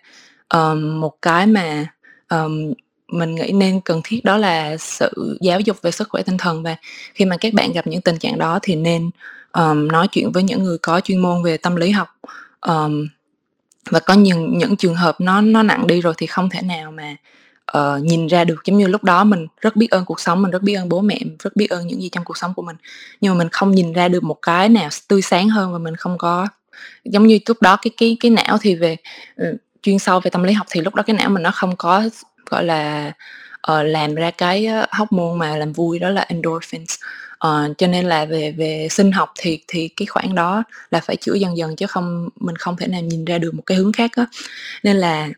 um, 0.54 1.02
một 1.02 1.22
cái 1.22 1.48
mà 1.48 1.86
um, 2.30 2.74
mình 3.12 3.36
nghĩ 3.36 3.52
nên 3.52 3.82
cần 3.82 4.02
thiết 4.04 4.26
đó 4.26 4.38
là 4.38 4.78
sự 4.78 5.38
giáo 5.42 5.60
dục 5.60 5.82
về 5.82 5.92
sức 5.92 6.10
khỏe 6.10 6.22
tinh 6.22 6.38
thần 6.38 6.64
và 6.64 6.76
khi 7.14 7.26
mà 7.26 7.38
các 7.38 7.54
bạn 7.54 7.72
gặp 7.72 7.88
những 7.88 8.02
tình 8.02 8.18
trạng 8.18 8.38
đó 8.38 8.60
thì 8.62 8.76
nên 8.76 9.10
um, 9.52 9.88
nói 9.88 10.08
chuyện 10.08 10.32
với 10.32 10.44
những 10.44 10.64
người 10.64 10.78
có 10.78 11.02
chuyên 11.02 11.20
môn 11.20 11.44
về 11.44 11.58
tâm 11.58 11.76
lý 11.76 11.92
học 11.92 12.08
um, 12.62 13.08
và 13.90 14.00
có 14.00 14.14
những 14.14 14.58
những 14.58 14.76
trường 14.76 14.96
hợp 14.96 15.22
nó 15.22 15.42
nó 15.42 15.64
nặng 15.64 15.88
đi 15.88 16.02
rồi 16.02 16.14
thì 16.18 16.26
không 16.28 16.50
thể 16.50 16.62
nào 16.62 16.92
mà 16.92 17.16
uh, 17.78 18.04
nhìn 18.04 18.28
ra 18.28 18.44
được. 18.44 18.56
Giống 18.66 18.78
như 18.78 18.88
lúc 18.88 19.04
đó 19.04 19.24
mình 19.24 19.48
rất 19.62 19.76
biết 19.76 19.92
ơn 19.92 20.06
cuộc 20.06 20.20
sống 20.20 20.42
mình 20.42 20.52
rất 20.52 20.62
biết 20.62 20.74
ơn 20.74 20.90
bố 20.90 21.02
mẹ 21.02 21.20
rất 21.40 21.56
biết 21.56 21.68
ơn 21.70 21.88
những 21.88 22.02
gì 22.02 22.10
trong 22.10 22.24
cuộc 22.24 22.38
sống 22.38 22.54
của 22.54 22.62
mình. 22.62 22.76
Nhưng 23.22 23.34
mà 23.34 23.38
mình 23.38 23.50
không 23.52 23.72
nhìn 23.72 23.94
ra 23.94 24.08
được 24.08 24.24
một 24.24 24.38
cái 24.42 24.70
nào 24.70 24.90
tươi 25.08 25.22
sáng 25.22 25.50
hơn 25.50 25.74
và 25.74 25.80
mình 25.80 25.96
không 25.96 26.18
có 26.18 26.48
giống 27.04 27.28
như 27.28 27.40
lúc 27.48 27.62
đó 27.62 27.78
cái 27.82 27.92
cái 27.98 28.18
cái 28.20 28.32
não 28.32 28.58
thì 28.62 28.76
về 28.76 28.98
uh, 29.42 29.56
chuyên 29.82 30.00
sâu 30.00 30.20
về 30.20 30.30
tâm 30.32 30.44
lý 30.44 30.54
học 30.54 30.68
thì 30.70 30.82
lúc 30.82 30.96
đó 30.96 31.04
cái 31.04 31.16
não 31.16 31.30
mình 31.30 31.44
nó 31.44 31.52
không 31.52 31.76
có 31.76 32.04
gọi 32.50 32.64
là 32.64 33.12
uh, 33.72 33.86
làm 33.86 34.16
ra 34.16 34.32
cái 34.32 34.68
hormone 34.92 35.36
mà 35.38 35.58
làm 35.58 35.74
vui 35.74 36.00
đó 36.00 36.10
là 36.10 36.22
endorphins. 36.22 36.96
Uh, 37.48 37.78
cho 37.78 37.88
nên 37.88 38.06
là 38.06 38.26
về 38.26 38.52
về 38.52 38.88
sinh 38.92 39.12
học 39.12 39.34
thì 39.40 39.60
thì 39.68 39.88
cái 39.88 40.06
khoản 40.06 40.36
đó 40.36 40.64
là 40.92 41.00
phải 41.00 41.16
chữa 41.16 41.34
dần 41.34 41.58
dần 41.58 41.76
chứ 41.76 41.88
không 41.88 42.30
mình 42.36 42.56
không 42.56 42.78
thể 42.78 42.88
nào 42.88 43.02
nhìn 43.02 43.26
ra 43.26 43.38
được 43.38 43.54
một 43.54 43.64
cái 43.66 43.78
hướng 43.78 43.92
khác 43.94 44.12
á. 44.16 44.26
Nên 44.84 44.98
là 44.98 45.30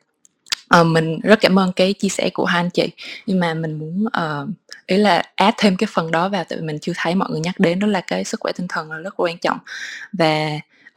uh, 0.79 0.85
mình 0.85 1.19
rất 1.19 1.39
cảm 1.41 1.59
ơn 1.59 1.71
cái 1.73 1.93
chia 1.93 2.09
sẻ 2.09 2.29
của 2.33 2.45
hai 2.45 2.59
anh 2.59 2.69
chị. 2.69 2.89
Nhưng 3.25 3.39
mà 3.39 3.53
mình 3.53 3.79
muốn 3.79 4.05
uh, 4.05 4.49
ý 4.87 4.97
là 4.97 5.23
add 5.35 5.55
thêm 5.57 5.75
cái 5.75 5.87
phần 5.93 6.11
đó 6.11 6.29
vào 6.29 6.43
tại 6.49 6.59
vì 6.59 6.65
mình 6.65 6.79
chưa 6.81 6.93
thấy 6.95 7.15
mọi 7.15 7.29
người 7.29 7.39
nhắc 7.39 7.59
đến 7.59 7.79
đó 7.79 7.87
là 7.87 8.01
cái 8.01 8.23
sức 8.23 8.39
khỏe 8.39 8.51
tinh 8.51 8.67
thần 8.67 8.91
là 8.91 8.97
rất 8.97 9.13
quan 9.17 9.37
trọng. 9.37 9.57
Và 10.13 10.49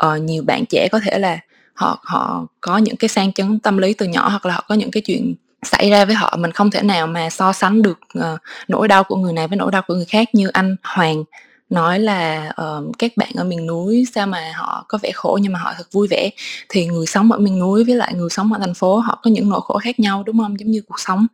uh, 0.07 0.23
nhiều 0.23 0.43
bạn 0.47 0.65
trẻ 0.67 0.89
có 0.93 1.01
thể 1.05 1.19
là 1.19 1.39
họ 1.75 2.01
họ 2.05 2.47
có 2.61 2.79
những 2.79 2.97
cái 2.97 3.09
sang 3.09 3.33
chấn 3.33 3.59
tâm 3.59 3.79
lý 3.79 3.93
từ 3.93 4.07
nhỏ 4.07 4.29
hoặc 4.29 4.47
là 4.47 4.55
họ 4.55 4.65
có 4.69 4.75
những 4.75 4.91
cái 4.91 5.01
chuyện 5.01 5.35
xảy 5.67 5.91
ra 5.91 6.05
với 6.05 6.15
họ 6.15 6.37
mình 6.39 6.53
không 6.53 6.71
thể 6.71 6.83
nào 6.83 7.07
mà 7.07 7.31
so 7.31 7.53
sánh 7.53 7.83
được 7.83 7.99
uh, 8.19 8.41
nỗi 8.69 8.89
đau 8.89 9.05
của 9.05 9.17
người 9.17 9.33
này 9.33 9.49
với 9.49 9.57
nỗi 9.57 9.71
đau 9.71 9.83
của 9.83 9.95
người 9.95 10.05
khác. 10.05 10.29
Như 10.35 10.49
anh 10.49 10.77
Hoàng 10.83 11.25
nói 11.71 11.99
là 11.99 12.53
uh, 12.63 12.99
các 12.99 13.13
bạn 13.17 13.33
ở 13.37 13.45
miền 13.45 13.67
núi 13.67 14.07
sao 14.15 14.27
mà 14.27 14.53
họ 14.55 14.85
có 14.89 14.99
vẻ 15.03 15.11
khổ 15.15 15.39
nhưng 15.43 15.53
mà 15.53 15.59
họ 15.59 15.73
thật 15.77 15.87
vui 15.93 16.09
vẻ. 16.09 16.31
Thì 16.69 16.87
người 16.87 17.07
sống 17.07 17.33
ở 17.33 17.39
miền 17.39 17.59
núi 17.59 17.85
với 17.85 17.95
lại 17.95 18.15
người 18.15 18.31
sống 18.31 18.53
ở 18.53 18.59
thành 18.59 18.75
phố 18.75 18.99
họ 18.99 19.19
có 19.23 19.31
những 19.31 19.49
nỗi 19.49 19.61
khổ 19.65 19.79
khác 19.79 20.01
nhau 20.01 20.23
đúng 20.27 20.39
không? 20.39 20.61
Giống 20.61 20.71
như 20.71 20.83
cuộc 20.89 21.01
sống 21.01 21.27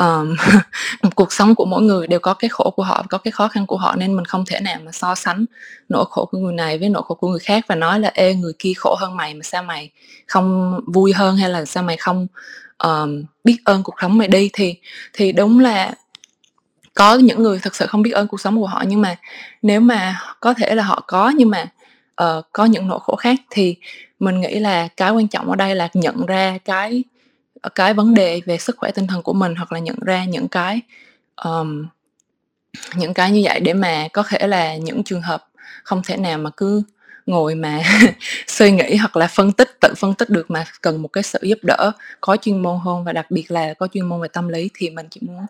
um, 0.00 0.36
cuộc 1.14 1.32
sống 1.32 1.54
của 1.54 1.64
mỗi 1.64 1.82
người 1.82 2.06
đều 2.06 2.20
có 2.20 2.34
cái 2.34 2.48
khổ 2.48 2.72
của 2.76 2.82
họ 2.82 3.04
có 3.08 3.18
cái 3.18 3.32
khó 3.32 3.48
khăn 3.48 3.66
của 3.66 3.76
họ 3.76 3.96
nên 3.96 4.16
mình 4.16 4.24
không 4.24 4.44
thể 4.46 4.60
nào 4.60 4.78
mà 4.84 4.92
so 4.92 5.14
sánh 5.14 5.44
nỗi 5.88 6.04
khổ 6.10 6.24
của 6.24 6.38
người 6.38 6.54
này 6.54 6.78
với 6.78 6.88
nỗi 6.88 7.02
khổ 7.06 7.14
của 7.14 7.28
người 7.28 7.40
khác 7.40 7.64
và 7.68 7.74
nói 7.74 8.00
là 8.00 8.10
ê 8.14 8.34
người 8.34 8.52
kia 8.58 8.72
khổ 8.76 8.96
hơn 9.00 9.16
mày 9.16 9.34
mà 9.34 9.42
sao 9.42 9.62
mày 9.62 9.90
không 10.26 10.80
vui 10.86 11.12
hơn 11.12 11.36
hay 11.36 11.50
là 11.50 11.64
sao 11.64 11.82
mày 11.82 11.96
không 11.96 12.26
um, 12.84 13.24
biết 13.44 13.58
ơn 13.64 13.82
cuộc 13.82 13.94
sống 14.00 14.18
mày 14.18 14.28
đi 14.28 14.50
thì 14.52 14.74
thì 15.12 15.32
đúng 15.32 15.60
là 15.60 15.94
có 16.94 17.14
những 17.14 17.42
người 17.42 17.58
thật 17.62 17.74
sự 17.74 17.86
không 17.86 18.02
biết 18.02 18.10
ơn 18.10 18.28
cuộc 18.28 18.40
sống 18.40 18.58
của 18.58 18.66
họ 18.66 18.84
nhưng 18.86 19.00
mà 19.00 19.16
nếu 19.62 19.80
mà 19.80 20.20
có 20.40 20.54
thể 20.54 20.74
là 20.74 20.82
họ 20.82 21.04
có 21.06 21.32
nhưng 21.36 21.50
mà 21.50 21.66
uh, 22.22 22.44
có 22.52 22.64
những 22.64 22.88
nỗi 22.88 22.98
khổ 23.02 23.16
khác 23.16 23.40
thì 23.50 23.76
mình 24.20 24.40
nghĩ 24.40 24.58
là 24.58 24.88
cái 24.88 25.10
quan 25.10 25.28
trọng 25.28 25.50
ở 25.50 25.56
đây 25.56 25.74
là 25.74 25.88
nhận 25.94 26.26
ra 26.26 26.58
cái 26.64 27.04
cái 27.74 27.94
vấn 27.94 28.14
đề 28.14 28.40
về 28.46 28.58
sức 28.58 28.76
khỏe 28.78 28.90
tinh 28.90 29.06
thần 29.06 29.22
của 29.22 29.32
mình 29.32 29.54
hoặc 29.54 29.72
là 29.72 29.78
nhận 29.78 29.96
ra 30.00 30.24
những 30.24 30.48
cái 30.48 30.80
um, 31.44 31.86
những 32.94 33.14
cái 33.14 33.30
như 33.30 33.40
vậy 33.44 33.60
để 33.60 33.74
mà 33.74 34.08
có 34.12 34.22
thể 34.28 34.46
là 34.46 34.76
những 34.76 35.04
trường 35.04 35.22
hợp 35.22 35.46
không 35.82 36.02
thể 36.04 36.16
nào 36.16 36.38
mà 36.38 36.50
cứ 36.56 36.82
ngồi 37.30 37.54
mà 37.54 37.80
suy 38.46 38.70
nghĩ 38.70 38.96
hoặc 38.96 39.16
là 39.16 39.26
phân 39.26 39.52
tích 39.52 39.80
tự 39.80 39.94
phân 39.96 40.14
tích 40.14 40.30
được 40.30 40.50
mà 40.50 40.64
cần 40.80 41.02
một 41.02 41.08
cái 41.08 41.22
sự 41.22 41.38
giúp 41.42 41.58
đỡ 41.62 41.92
có 42.20 42.36
chuyên 42.36 42.62
môn 42.62 42.78
hơn. 42.84 43.04
Và 43.04 43.12
đặc 43.12 43.30
biệt 43.30 43.50
là 43.50 43.74
có 43.74 43.88
chuyên 43.94 44.08
môn 44.08 44.20
về 44.20 44.28
tâm 44.28 44.48
lý 44.48 44.70
thì 44.74 44.90
mình 44.90 45.06
chỉ 45.10 45.20
muốn 45.22 45.46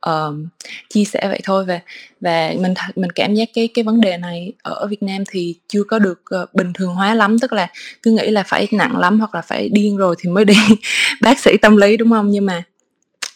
um, 0.00 0.48
chia 0.88 1.04
sẻ 1.04 1.28
vậy 1.28 1.40
thôi. 1.44 1.64
Và 1.64 1.80
và 2.20 2.52
mình 2.58 2.74
mình 2.96 3.10
cảm 3.10 3.34
giác 3.34 3.48
cái 3.54 3.68
cái 3.74 3.82
vấn 3.84 4.00
đề 4.00 4.16
này 4.16 4.52
ở 4.62 4.86
Việt 4.86 5.02
Nam 5.02 5.24
thì 5.30 5.54
chưa 5.68 5.84
có 5.84 5.98
được 5.98 6.22
uh, 6.42 6.54
bình 6.54 6.72
thường 6.72 6.94
hóa 6.94 7.14
lắm. 7.14 7.38
Tức 7.38 7.52
là 7.52 7.68
cứ 8.02 8.10
nghĩ 8.10 8.30
là 8.30 8.42
phải 8.42 8.68
nặng 8.70 8.98
lắm 8.98 9.18
hoặc 9.18 9.34
là 9.34 9.40
phải 9.40 9.68
điên 9.68 9.96
rồi 9.96 10.16
thì 10.18 10.30
mới 10.30 10.44
đi 10.44 10.56
bác 11.20 11.40
sĩ 11.40 11.56
tâm 11.56 11.76
lý 11.76 11.96
đúng 11.96 12.10
không? 12.10 12.30
Nhưng 12.30 12.46
mà 12.46 12.64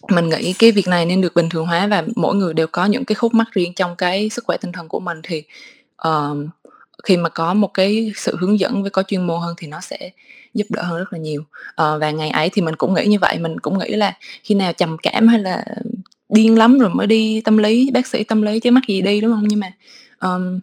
mình 0.08 0.28
nghĩ 0.28 0.52
cái 0.52 0.72
việc 0.72 0.88
này 0.88 1.06
nên 1.06 1.20
được 1.20 1.34
bình 1.34 1.48
thường 1.48 1.66
hóa 1.66 1.86
và 1.86 2.04
mỗi 2.16 2.34
người 2.34 2.54
đều 2.54 2.66
có 2.66 2.86
những 2.86 3.04
cái 3.04 3.14
khúc 3.14 3.34
mắc 3.34 3.48
riêng 3.52 3.72
trong 3.74 3.96
cái 3.96 4.28
sức 4.28 4.44
khỏe 4.44 4.56
tinh 4.56 4.72
thần 4.72 4.88
của 4.88 5.00
mình 5.00 5.20
thì 5.22 5.42
um, 5.96 6.48
khi 7.04 7.16
mà 7.16 7.28
có 7.28 7.54
một 7.54 7.74
cái 7.74 8.12
sự 8.16 8.36
hướng 8.36 8.58
dẫn 8.58 8.82
với 8.82 8.90
có 8.90 9.02
chuyên 9.02 9.26
môn 9.26 9.40
hơn 9.40 9.54
thì 9.58 9.66
nó 9.66 9.80
sẽ 9.80 10.10
giúp 10.54 10.66
đỡ 10.70 10.82
hơn 10.82 10.98
rất 10.98 11.12
là 11.12 11.18
nhiều. 11.18 11.44
À, 11.76 11.96
và 12.00 12.10
ngày 12.10 12.30
ấy 12.30 12.50
thì 12.52 12.62
mình 12.62 12.76
cũng 12.76 12.94
nghĩ 12.94 13.06
như 13.06 13.18
vậy 13.18 13.38
mình 13.38 13.60
cũng 13.60 13.78
nghĩ 13.78 13.88
là 13.88 14.16
khi 14.42 14.54
nào 14.54 14.72
trầm 14.72 14.96
cảm 15.02 15.28
hay 15.28 15.38
là 15.38 15.64
điên 16.28 16.58
lắm 16.58 16.78
rồi 16.78 16.90
mới 16.90 17.06
đi 17.06 17.40
tâm 17.40 17.58
lý 17.58 17.90
bác 17.90 18.06
sĩ 18.06 18.24
tâm 18.24 18.42
lý 18.42 18.60
chứ 18.60 18.70
mắc 18.70 18.82
gì 18.88 19.02
đi 19.02 19.20
đúng 19.20 19.32
không? 19.32 19.44
Nhưng 19.48 19.60
mà 19.60 19.72
um, 20.20 20.60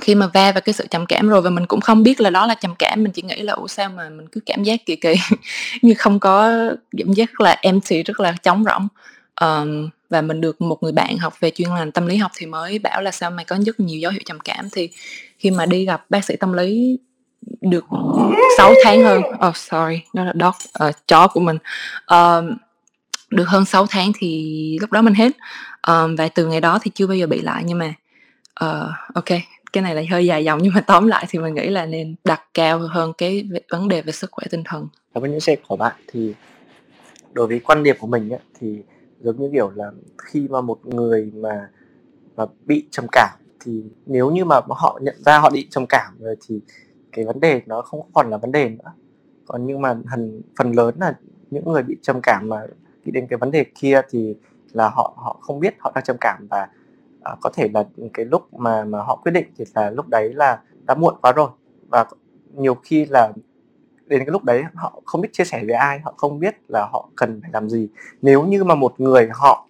khi 0.00 0.14
mà 0.14 0.26
va 0.26 0.52
vào 0.52 0.60
cái 0.60 0.72
sự 0.72 0.86
trầm 0.90 1.06
cảm 1.06 1.28
rồi 1.28 1.42
và 1.42 1.50
mình 1.50 1.66
cũng 1.66 1.80
không 1.80 2.02
biết 2.02 2.20
là 2.20 2.30
đó 2.30 2.46
là 2.46 2.54
trầm 2.54 2.74
cảm 2.78 3.02
mình 3.02 3.12
chỉ 3.12 3.22
nghĩ 3.22 3.42
là 3.42 3.52
ủa 3.52 3.66
sao 3.66 3.88
mà 3.88 4.08
mình 4.08 4.26
cứ 4.28 4.40
cảm 4.46 4.62
giác 4.62 4.86
kỳ 4.86 4.96
kỳ 4.96 5.14
như 5.82 5.94
không 5.98 6.20
có 6.20 6.52
cảm 6.98 7.12
giác 7.12 7.30
rất 7.30 7.40
là 7.40 7.56
empty 7.62 8.02
rất 8.02 8.20
là 8.20 8.34
trống 8.42 8.64
rỗng. 8.64 8.88
Um, 9.40 9.88
và 10.10 10.22
mình 10.22 10.40
được 10.40 10.60
một 10.60 10.82
người 10.82 10.92
bạn 10.92 11.18
học 11.18 11.40
về 11.40 11.50
chuyên 11.50 11.74
ngành 11.74 11.92
tâm 11.92 12.06
lý 12.06 12.16
học 12.16 12.30
thì 12.36 12.46
mới 12.46 12.78
bảo 12.78 13.02
là 13.02 13.10
sao 13.10 13.30
mày 13.30 13.44
có 13.44 13.58
rất 13.66 13.80
nhiều 13.80 13.98
dấu 13.98 14.12
hiệu 14.12 14.20
trầm 14.24 14.40
cảm? 14.40 14.70
Thì 14.72 14.88
khi 15.42 15.50
mà 15.50 15.66
đi 15.66 15.84
gặp 15.84 16.04
bác 16.10 16.24
sĩ 16.24 16.36
tâm 16.36 16.52
lý 16.52 16.98
được 17.60 17.84
6 18.56 18.74
tháng 18.84 19.02
hơn. 19.02 19.22
Oh 19.48 19.56
sorry 19.56 20.02
đó 20.12 20.24
là 20.24 20.32
dog 20.40 20.86
uh, 20.88 20.94
chó 21.06 21.28
của 21.28 21.40
mình. 21.40 21.58
Um, 22.06 22.56
được 23.30 23.48
hơn 23.48 23.64
6 23.64 23.86
tháng 23.90 24.12
thì 24.18 24.78
lúc 24.80 24.92
đó 24.92 25.02
mình 25.02 25.14
hết. 25.14 25.32
Um, 25.88 26.16
và 26.16 26.28
từ 26.28 26.46
ngày 26.46 26.60
đó 26.60 26.78
thì 26.82 26.90
chưa 26.94 27.06
bao 27.06 27.16
giờ 27.16 27.26
bị 27.26 27.40
lại 27.40 27.62
nhưng 27.66 27.78
mà 27.78 27.94
uh, 28.64 29.14
ok 29.14 29.38
cái 29.72 29.82
này 29.82 29.94
là 29.94 30.02
hơi 30.10 30.26
dài 30.26 30.44
dòng 30.44 30.58
nhưng 30.62 30.72
mà 30.74 30.80
tóm 30.80 31.06
lại 31.06 31.26
thì 31.28 31.38
mình 31.38 31.54
nghĩ 31.54 31.68
là 31.68 31.86
nên 31.86 32.14
đặt 32.24 32.42
cao 32.54 32.78
hơn 32.78 33.12
cái 33.18 33.48
vấn 33.70 33.88
đề 33.88 34.02
về 34.02 34.12
sức 34.12 34.30
khỏe 34.32 34.44
tinh 34.50 34.62
thần. 34.64 34.88
Cảm 35.14 35.24
ơn 35.24 35.30
những 35.30 35.40
xe 35.40 35.56
của 35.68 35.76
bạn 35.76 35.96
thì 36.06 36.34
đối 37.32 37.46
với 37.46 37.60
quan 37.60 37.82
điểm 37.82 37.96
của 37.98 38.06
mình 38.06 38.30
ấy, 38.30 38.40
thì 38.60 38.82
giống 39.20 39.40
như 39.40 39.50
kiểu 39.52 39.72
là 39.74 39.90
khi 40.18 40.48
mà 40.50 40.60
một 40.60 40.86
người 40.86 41.30
mà 41.34 41.68
mà 42.36 42.44
bị 42.64 42.84
trầm 42.90 43.06
cảm 43.12 43.41
thì 43.64 43.84
nếu 44.06 44.30
như 44.30 44.44
mà 44.44 44.60
họ 44.68 44.98
nhận 45.02 45.16
ra 45.18 45.38
họ 45.38 45.50
bị 45.50 45.66
trầm 45.70 45.86
cảm 45.88 46.12
rồi 46.18 46.36
thì 46.46 46.60
cái 47.12 47.24
vấn 47.24 47.40
đề 47.40 47.62
nó 47.66 47.82
không 47.82 48.00
còn 48.12 48.30
là 48.30 48.36
vấn 48.36 48.52
đề 48.52 48.68
nữa. 48.68 48.92
Còn 49.46 49.66
nhưng 49.66 49.80
mà 49.80 49.96
phần 50.10 50.42
phần 50.58 50.72
lớn 50.72 50.94
là 50.98 51.18
những 51.50 51.72
người 51.72 51.82
bị 51.82 51.96
trầm 52.02 52.20
cảm 52.22 52.48
mà 52.48 52.66
nghĩ 53.04 53.12
đến 53.12 53.26
cái 53.26 53.38
vấn 53.38 53.50
đề 53.50 53.64
kia 53.74 54.00
thì 54.10 54.36
là 54.72 54.88
họ 54.88 55.14
họ 55.16 55.38
không 55.40 55.60
biết 55.60 55.74
họ 55.78 55.92
đang 55.94 56.04
trầm 56.04 56.16
cảm 56.20 56.46
và 56.50 56.68
uh, 57.32 57.38
có 57.40 57.50
thể 57.54 57.68
là 57.74 57.84
cái 58.12 58.24
lúc 58.24 58.54
mà 58.54 58.84
mà 58.84 59.02
họ 59.02 59.16
quyết 59.16 59.32
định 59.32 59.46
thì 59.56 59.64
là 59.74 59.90
lúc 59.90 60.08
đấy 60.08 60.32
là 60.34 60.60
đã 60.86 60.94
muộn 60.94 61.14
quá 61.22 61.32
rồi. 61.32 61.48
Và 61.88 62.06
nhiều 62.54 62.74
khi 62.74 63.06
là 63.10 63.32
đến 64.06 64.20
cái 64.20 64.30
lúc 64.30 64.44
đấy 64.44 64.64
họ 64.74 65.02
không 65.04 65.20
biết 65.20 65.28
chia 65.32 65.44
sẻ 65.44 65.64
với 65.66 65.74
ai 65.74 66.00
họ 66.00 66.14
không 66.16 66.38
biết 66.38 66.54
là 66.68 66.88
họ 66.92 67.08
cần 67.16 67.40
phải 67.40 67.50
làm 67.52 67.68
gì. 67.68 67.88
Nếu 68.22 68.44
như 68.46 68.64
mà 68.64 68.74
một 68.74 69.00
người 69.00 69.28
họ 69.32 69.66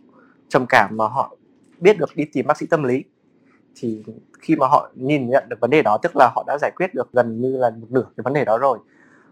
trầm 0.48 0.66
cảm 0.68 0.96
mà 0.96 1.08
họ 1.08 1.36
biết 1.78 1.98
được 1.98 2.16
đi 2.16 2.24
tìm 2.32 2.46
bác 2.46 2.58
sĩ 2.58 2.66
tâm 2.66 2.82
lý 2.82 3.04
thì 3.76 4.02
khi 4.40 4.56
mà 4.56 4.66
họ 4.66 4.90
nhìn 4.94 5.30
nhận 5.30 5.44
được 5.48 5.56
vấn 5.60 5.70
đề 5.70 5.82
đó 5.82 5.98
tức 6.02 6.12
là 6.16 6.30
họ 6.34 6.44
đã 6.46 6.58
giải 6.60 6.70
quyết 6.76 6.94
được 6.94 7.12
gần 7.12 7.40
như 7.40 7.56
là 7.56 7.70
một 7.70 7.86
nửa 7.90 8.02
cái 8.16 8.22
vấn 8.22 8.32
đề 8.32 8.44
đó 8.44 8.58
rồi. 8.58 8.78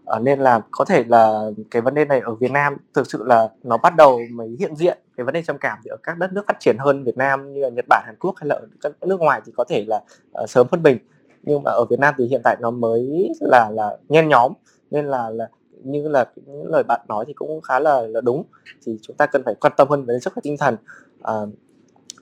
À, 0.05 0.19
nên 0.19 0.39
là 0.39 0.61
có 0.71 0.85
thể 0.85 1.03
là 1.07 1.49
cái 1.71 1.81
vấn 1.81 1.93
đề 1.93 2.05
này 2.05 2.19
ở 2.19 2.35
Việt 2.35 2.51
Nam 2.51 2.77
thực 2.93 3.11
sự 3.11 3.23
là 3.23 3.49
nó 3.63 3.77
bắt 3.77 3.95
đầu 3.95 4.19
mới 4.31 4.55
hiện 4.59 4.75
diện 4.75 4.97
cái 5.17 5.23
vấn 5.23 5.33
đề 5.33 5.43
trầm 5.43 5.57
cảm 5.57 5.77
thì 5.83 5.89
ở 5.89 5.97
các 6.03 6.17
đất 6.17 6.33
nước 6.33 6.43
phát 6.47 6.59
triển 6.59 6.75
hơn 6.79 7.03
Việt 7.03 7.17
Nam 7.17 7.53
như 7.53 7.61
là 7.61 7.69
Nhật 7.69 7.85
Bản 7.89 8.03
Hàn 8.05 8.15
Quốc 8.19 8.35
hay 8.37 8.47
là 8.47 8.55
ở 8.55 8.67
các 8.81 8.91
nước 9.01 9.19
ngoài 9.19 9.41
thì 9.45 9.51
có 9.55 9.63
thể 9.63 9.85
là 9.87 10.01
uh, 10.43 10.49
sớm 10.49 10.67
hơn 10.71 10.83
mình. 10.83 10.97
Nhưng 11.43 11.63
mà 11.63 11.71
ở 11.71 11.85
Việt 11.89 11.99
Nam 11.99 12.13
thì 12.17 12.27
hiện 12.27 12.41
tại 12.43 12.57
nó 12.59 12.71
mới 12.71 13.31
là 13.39 13.69
là 13.69 13.97
nhen 14.09 14.29
nhóm 14.29 14.53
nên 14.91 15.05
là 15.05 15.29
là 15.29 15.49
như 15.83 16.07
là 16.07 16.25
những 16.45 16.71
lời 16.71 16.83
bạn 16.87 17.01
nói 17.07 17.25
thì 17.27 17.33
cũng 17.33 17.61
khá 17.61 17.79
là, 17.79 18.01
là 18.01 18.21
đúng. 18.21 18.43
Thì 18.85 18.99
chúng 19.01 19.15
ta 19.15 19.25
cần 19.25 19.41
phải 19.45 19.55
quan 19.55 19.73
tâm 19.77 19.87
hơn 19.89 20.05
về 20.05 20.19
sức 20.19 20.33
khỏe 20.33 20.41
tinh 20.43 20.57
thần. 20.57 20.75
À, 21.23 21.33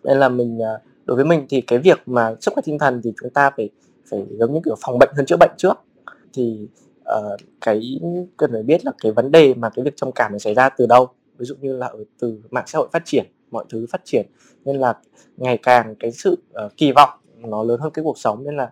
nên 0.04 0.18
là 0.18 0.30
mình 0.30 0.60
đối 1.10 1.16
với 1.16 1.26
mình 1.26 1.46
thì 1.50 1.62
cái 1.62 1.80
việc 1.80 2.00
mà 2.06 2.36
sức 2.42 2.54
khỏe 2.54 2.62
tinh 2.66 2.80
thần 2.80 3.02
thì 3.04 3.14
chúng 3.22 3.30
ta 3.30 3.52
phải 3.58 3.70
phải 4.10 4.26
giống 4.40 4.54
như 4.54 4.60
kiểu 4.66 4.76
phòng 4.82 5.00
bệnh 5.00 5.10
hơn 5.16 5.26
chữa 5.26 5.38
bệnh 5.38 5.52
trước. 5.58 5.74
Thì 6.34 6.68
uh, 7.02 7.40
cái 7.62 8.00
cần 8.38 8.52
phải 8.52 8.64
biết 8.64 8.86
là 8.86 8.92
cái 9.02 9.12
vấn 9.12 9.32
đề 9.32 9.54
mà 9.54 9.70
cái 9.70 9.86
việc 9.86 9.96
trầm 9.96 10.12
cảm 10.16 10.32
này 10.32 10.40
xảy 10.40 10.54
ra 10.54 10.70
từ 10.70 10.86
đâu. 10.86 11.08
Ví 11.38 11.46
dụ 11.46 11.56
như 11.62 11.78
là 11.78 11.88
ở 11.88 12.04
từ 12.20 12.42
mạng 12.50 12.64
xã 12.68 12.80
hội 12.80 12.88
phát 12.92 13.02
triển 13.06 13.26
mọi 13.52 13.66
thứ 13.70 13.86
phát 13.92 14.02
triển 14.06 14.26
nên 14.66 14.76
là 14.76 14.94
ngày 15.38 15.58
càng 15.58 15.96
cái 16.00 16.12
sự 16.12 16.38
uh, 16.66 16.78
kỳ 16.78 16.92
vọng 16.92 17.10
nó 17.38 17.64
lớn 17.64 17.80
hơn 17.80 17.92
cái 17.94 18.04
cuộc 18.04 18.18
sống 18.18 18.44
nên 18.44 18.58
là, 18.58 18.72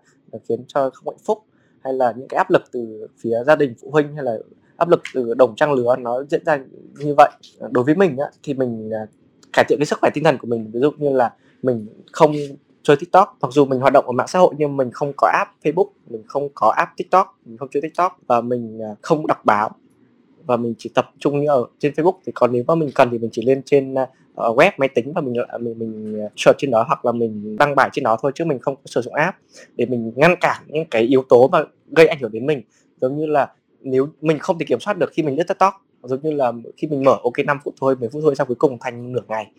khiến 0.49 0.63
cho 0.67 0.89
không 0.89 1.13
hạnh 1.13 1.23
phúc. 1.25 1.43
Hay 1.83 1.93
là 1.93 2.13
những 2.17 2.27
cái 2.27 2.37
áp 2.37 2.51
lực 2.51 2.63
từ 2.71 3.07
phía 3.19 3.43
gia 3.47 3.55
đình 3.55 3.73
phụ 3.81 3.91
huynh 3.91 4.15
hay 4.15 4.23
là 4.23 4.37
áp 4.77 4.89
lực 4.89 5.01
từ 5.13 5.33
đồng 5.33 5.55
trang 5.55 5.73
lứa 5.73 5.95
nó 5.99 6.23
diễn 6.23 6.45
ra 6.45 6.59
như 6.99 7.13
vậy. 7.17 7.29
Đối 7.71 7.83
với 7.83 7.95
mình 7.95 8.17
á, 8.17 8.27
thì 8.43 8.53
mình 8.53 8.89
uh, 9.03 9.09
cải 9.53 9.65
thiện 9.69 9.79
cái 9.79 9.85
sức 9.85 9.99
khỏe 10.01 10.09
tinh 10.13 10.23
thần 10.23 10.37
của 10.37 10.47
mình. 10.47 10.71
Ví 10.73 10.79
dụ 10.79 10.91
như 10.97 11.09
là 11.09 11.33
mình 11.63 11.87
không 12.11 12.33
chơi 12.83 12.97
tiktok. 12.99 13.37
Mặc 13.41 13.51
dù 13.51 13.65
mình 13.65 13.79
hoạt 13.79 13.93
động 13.93 14.05
ở 14.05 14.11
mạng 14.11 14.27
xã 14.27 14.39
hội 14.39 14.53
nhưng 14.57 14.77
mình 14.77 14.91
không 14.91 15.13
có 15.17 15.31
app 15.33 15.51
facebook 15.63 15.89
mình 16.09 16.23
không 16.27 16.49
có 16.55 16.73
app 16.77 16.91
tiktok 16.97 17.39
mình 17.45 17.57
không 17.57 17.69
chơi 17.71 17.81
tiktok 17.81 18.17
và 18.27 18.41
mình 18.41 18.79
à, 18.81 18.95
không 19.01 19.27
đọc 19.27 19.45
báo. 19.45 19.71
Và 20.45 20.57
mình 20.57 20.73
chỉ 20.77 20.89
tập 20.95 21.09
trung 21.19 21.39
như 21.39 21.47
ở 21.47 21.65
trên 21.79 21.93
facebook. 21.93 22.17
Thì 22.25 22.31
còn 22.35 22.51
nếu 22.51 22.63
mà 22.67 22.75
mình 22.75 22.89
cần 22.95 23.09
thì 23.11 23.17
mình 23.17 23.29
chỉ 23.33 23.41
lên 23.41 23.61
trên 23.65 23.93
uh, 23.93 24.57
web 24.57 24.71
máy 24.77 24.89
tính 24.89 25.13
và 25.13 25.21
mình 25.21 25.33
à, 25.47 25.57
mình 25.57 25.79
mình 25.79 26.19
search 26.35 26.57
trên 26.57 26.71
đó 26.71 26.83
hoặc 26.87 27.05
là 27.05 27.11
mình 27.11 27.57
đăng 27.57 27.75
bài 27.75 27.89
trên 27.93 28.03
đó 28.03 28.17
thôi 28.21 28.31
chứ 28.35 28.45
mình 28.45 28.59
không 28.59 28.75
có 28.75 28.81
sử 28.85 29.01
dụng 29.01 29.13
app 29.13 29.37
để 29.75 29.85
mình 29.85 30.11
ngăn 30.15 30.35
cản 30.41 30.63
những 30.67 30.85
cái 30.85 31.01
yếu 31.01 31.23
tố 31.29 31.47
mà 31.47 31.63
gây 31.95 32.07
ảnh 32.07 32.19
hưởng 32.19 32.31
đến 32.31 32.45
mình. 32.45 32.61
Giống 33.01 33.17
như 33.17 33.25
là 33.25 33.51
nếu 33.81 34.07
mình 34.21 34.39
không 34.39 34.59
thể 34.59 34.65
kiểm 34.65 34.79
soát 34.79 34.97
được 34.97 35.09
khi 35.13 35.23
mình 35.23 35.37
lướt 35.37 35.43
tiktok 35.47 35.73
giống 36.03 36.21
như 36.23 36.31
là 36.31 36.51
khi 36.77 36.87
mình 36.87 37.03
mở 37.03 37.17
ok 37.23 37.33
5 37.45 37.59
phút 37.63 37.73
thôi 37.81 37.95
10 37.95 38.09
phút 38.09 38.21
thôi 38.23 38.35
sau 38.35 38.45
cuối 38.45 38.55
cùng 38.55 38.77
thành 38.81 39.11
nửa 39.13 39.21
ngày 39.27 39.51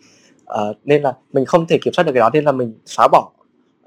uh, 0.53 0.77
nên 0.83 1.01
là 1.01 1.13
mình 1.33 1.45
không 1.45 1.67
thể 1.67 1.77
kiểm 1.81 1.93
soát 1.93 2.03
được 2.03 2.11
cái 2.13 2.19
đó 2.19 2.29
nên 2.33 2.45
là 2.45 2.51
mình 2.51 2.73
xóa 2.85 3.07
bỏ. 3.11 3.31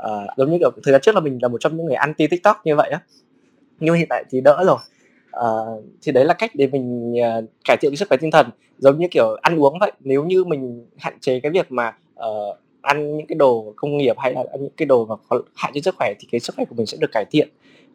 Uh, 0.07 0.37
giống 0.37 0.51
như 0.51 0.59
kiểu 0.59 0.71
thời 0.85 0.93
gian 0.93 1.01
trước 1.01 1.15
là 1.15 1.21
mình 1.21 1.39
là 1.43 1.49
một 1.49 1.59
trong 1.61 1.77
những 1.77 1.87
người 1.87 1.95
anti 1.95 2.27
tiktok 2.27 2.57
như 2.65 2.77
vậy 2.77 2.91
á. 2.91 3.01
Nhưng 3.81 3.95
hiện 3.95 4.07
tại 4.11 4.25
thì 4.31 4.41
đỡ 4.41 4.65
rồi. 4.67 4.79
Uh, 5.41 5.85
thì 6.03 6.13
đấy 6.13 6.25
là 6.25 6.35
cách 6.35 6.51
để 6.55 6.67
mình 6.67 7.13
uh, 7.13 7.45
cải 7.65 7.77
thiện 7.81 7.91
cái 7.91 7.97
sức 7.97 8.09
khỏe 8.09 8.19
tinh 8.21 8.31
thần. 8.31 8.47
Giống 8.79 8.99
như 8.99 9.09
kiểu 9.11 9.37
ăn 9.43 9.63
uống 9.63 9.79
vậy 9.81 9.93
nếu 10.01 10.25
như 10.25 10.45
mình 10.45 10.87
hạn 10.99 11.19
chế 11.21 11.41
cái 11.41 11.53
việc 11.53 11.73
mà 11.73 11.97
uh, 12.15 12.57
ăn 12.83 13.17
những 13.17 13.27
cái 13.27 13.37
đồ 13.37 13.73
công 13.77 13.97
nghiệp 13.97 14.17
hay 14.19 14.33
là 14.33 14.45
ăn 14.53 14.63
những 14.63 14.73
cái 14.77 14.87
đồ 14.87 15.07
mà 15.07 15.15
có 15.29 15.41
hại 15.55 15.73
cho 15.75 15.81
sức 15.85 15.95
khỏe 15.99 16.15
thì 16.21 16.29
cái 16.33 16.41
sức 16.41 16.57
khỏe 16.57 16.65
của 16.65 16.75
mình 16.75 16.87
sẽ 16.87 16.97
được 17.01 17.11
cải 17.13 17.25
thiện. 17.31 17.49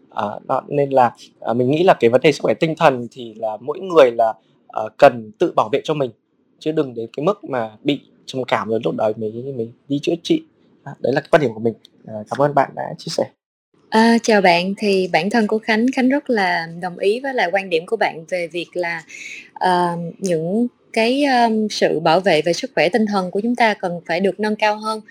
À, 0.09 0.25
đó, 0.47 0.61
nên 0.67 0.89
là 0.89 1.13
à, 1.39 1.53
mình 1.53 1.71
nghĩ 1.71 1.83
là 1.83 1.93
cái 1.99 2.09
vấn 2.09 2.21
đề 2.21 2.31
sức 2.31 2.39
khỏe 2.41 2.53
tinh 2.53 2.75
thần 2.77 3.07
thì 3.11 3.33
là 3.33 3.57
mỗi 3.61 3.79
người 3.79 4.11
là 4.11 4.33
à, 4.67 4.81
cần 4.97 5.31
tự 5.39 5.53
bảo 5.55 5.69
vệ 5.71 5.81
cho 5.83 5.93
mình 5.93 6.11
chứ 6.59 6.71
đừng 6.71 6.93
đến 6.93 7.09
cái 7.17 7.25
mức 7.25 7.43
mà 7.43 7.71
bị 7.83 8.01
trầm 8.27 8.43
cảm 8.47 8.69
rồi 8.69 8.79
lúc 8.83 8.95
đấy 8.97 9.13
mới 9.17 9.31
mới 9.31 9.71
đi 9.87 9.99
chữa 10.01 10.13
trị. 10.23 10.43
À, 10.83 10.91
đấy 10.99 11.13
là 11.13 11.21
cái 11.21 11.27
quan 11.31 11.41
điểm 11.41 11.53
của 11.53 11.59
mình. 11.59 11.73
À, 12.07 12.13
cảm 12.29 12.41
ơn 12.41 12.55
bạn 12.55 12.71
đã 12.75 12.93
chia 12.97 13.09
sẻ. 13.09 13.23
À, 13.89 14.17
chào 14.23 14.41
bạn. 14.41 14.73
Thì 14.77 15.09
bản 15.13 15.29
thân 15.29 15.47
của 15.47 15.59
Khánh 15.59 15.85
Khánh 15.95 16.09
rất 16.09 16.29
là 16.29 16.67
đồng 16.81 16.97
ý 16.97 17.19
với 17.19 17.33
lại 17.33 17.49
quan 17.51 17.69
điểm 17.69 17.85
của 17.85 17.95
bạn 17.95 18.25
về 18.29 18.47
việc 18.47 18.67
là 18.73 19.03
uh, 19.65 19.99
những 20.19 20.67
cái 20.97 21.23
um, 21.23 21.67
sự 21.67 21.99
bảo 21.99 22.19
vệ 22.19 22.41
về 22.41 22.53
sức 22.53 22.71
khỏe 22.75 22.89
tinh 22.89 23.05
thần 23.05 23.31
của 23.31 23.39
chúng 23.41 23.55
ta 23.55 23.73
cần 23.73 23.99
phải 24.05 24.19
được 24.19 24.39
nâng 24.39 24.55
cao 24.55 24.77
hơn? 24.77 25.01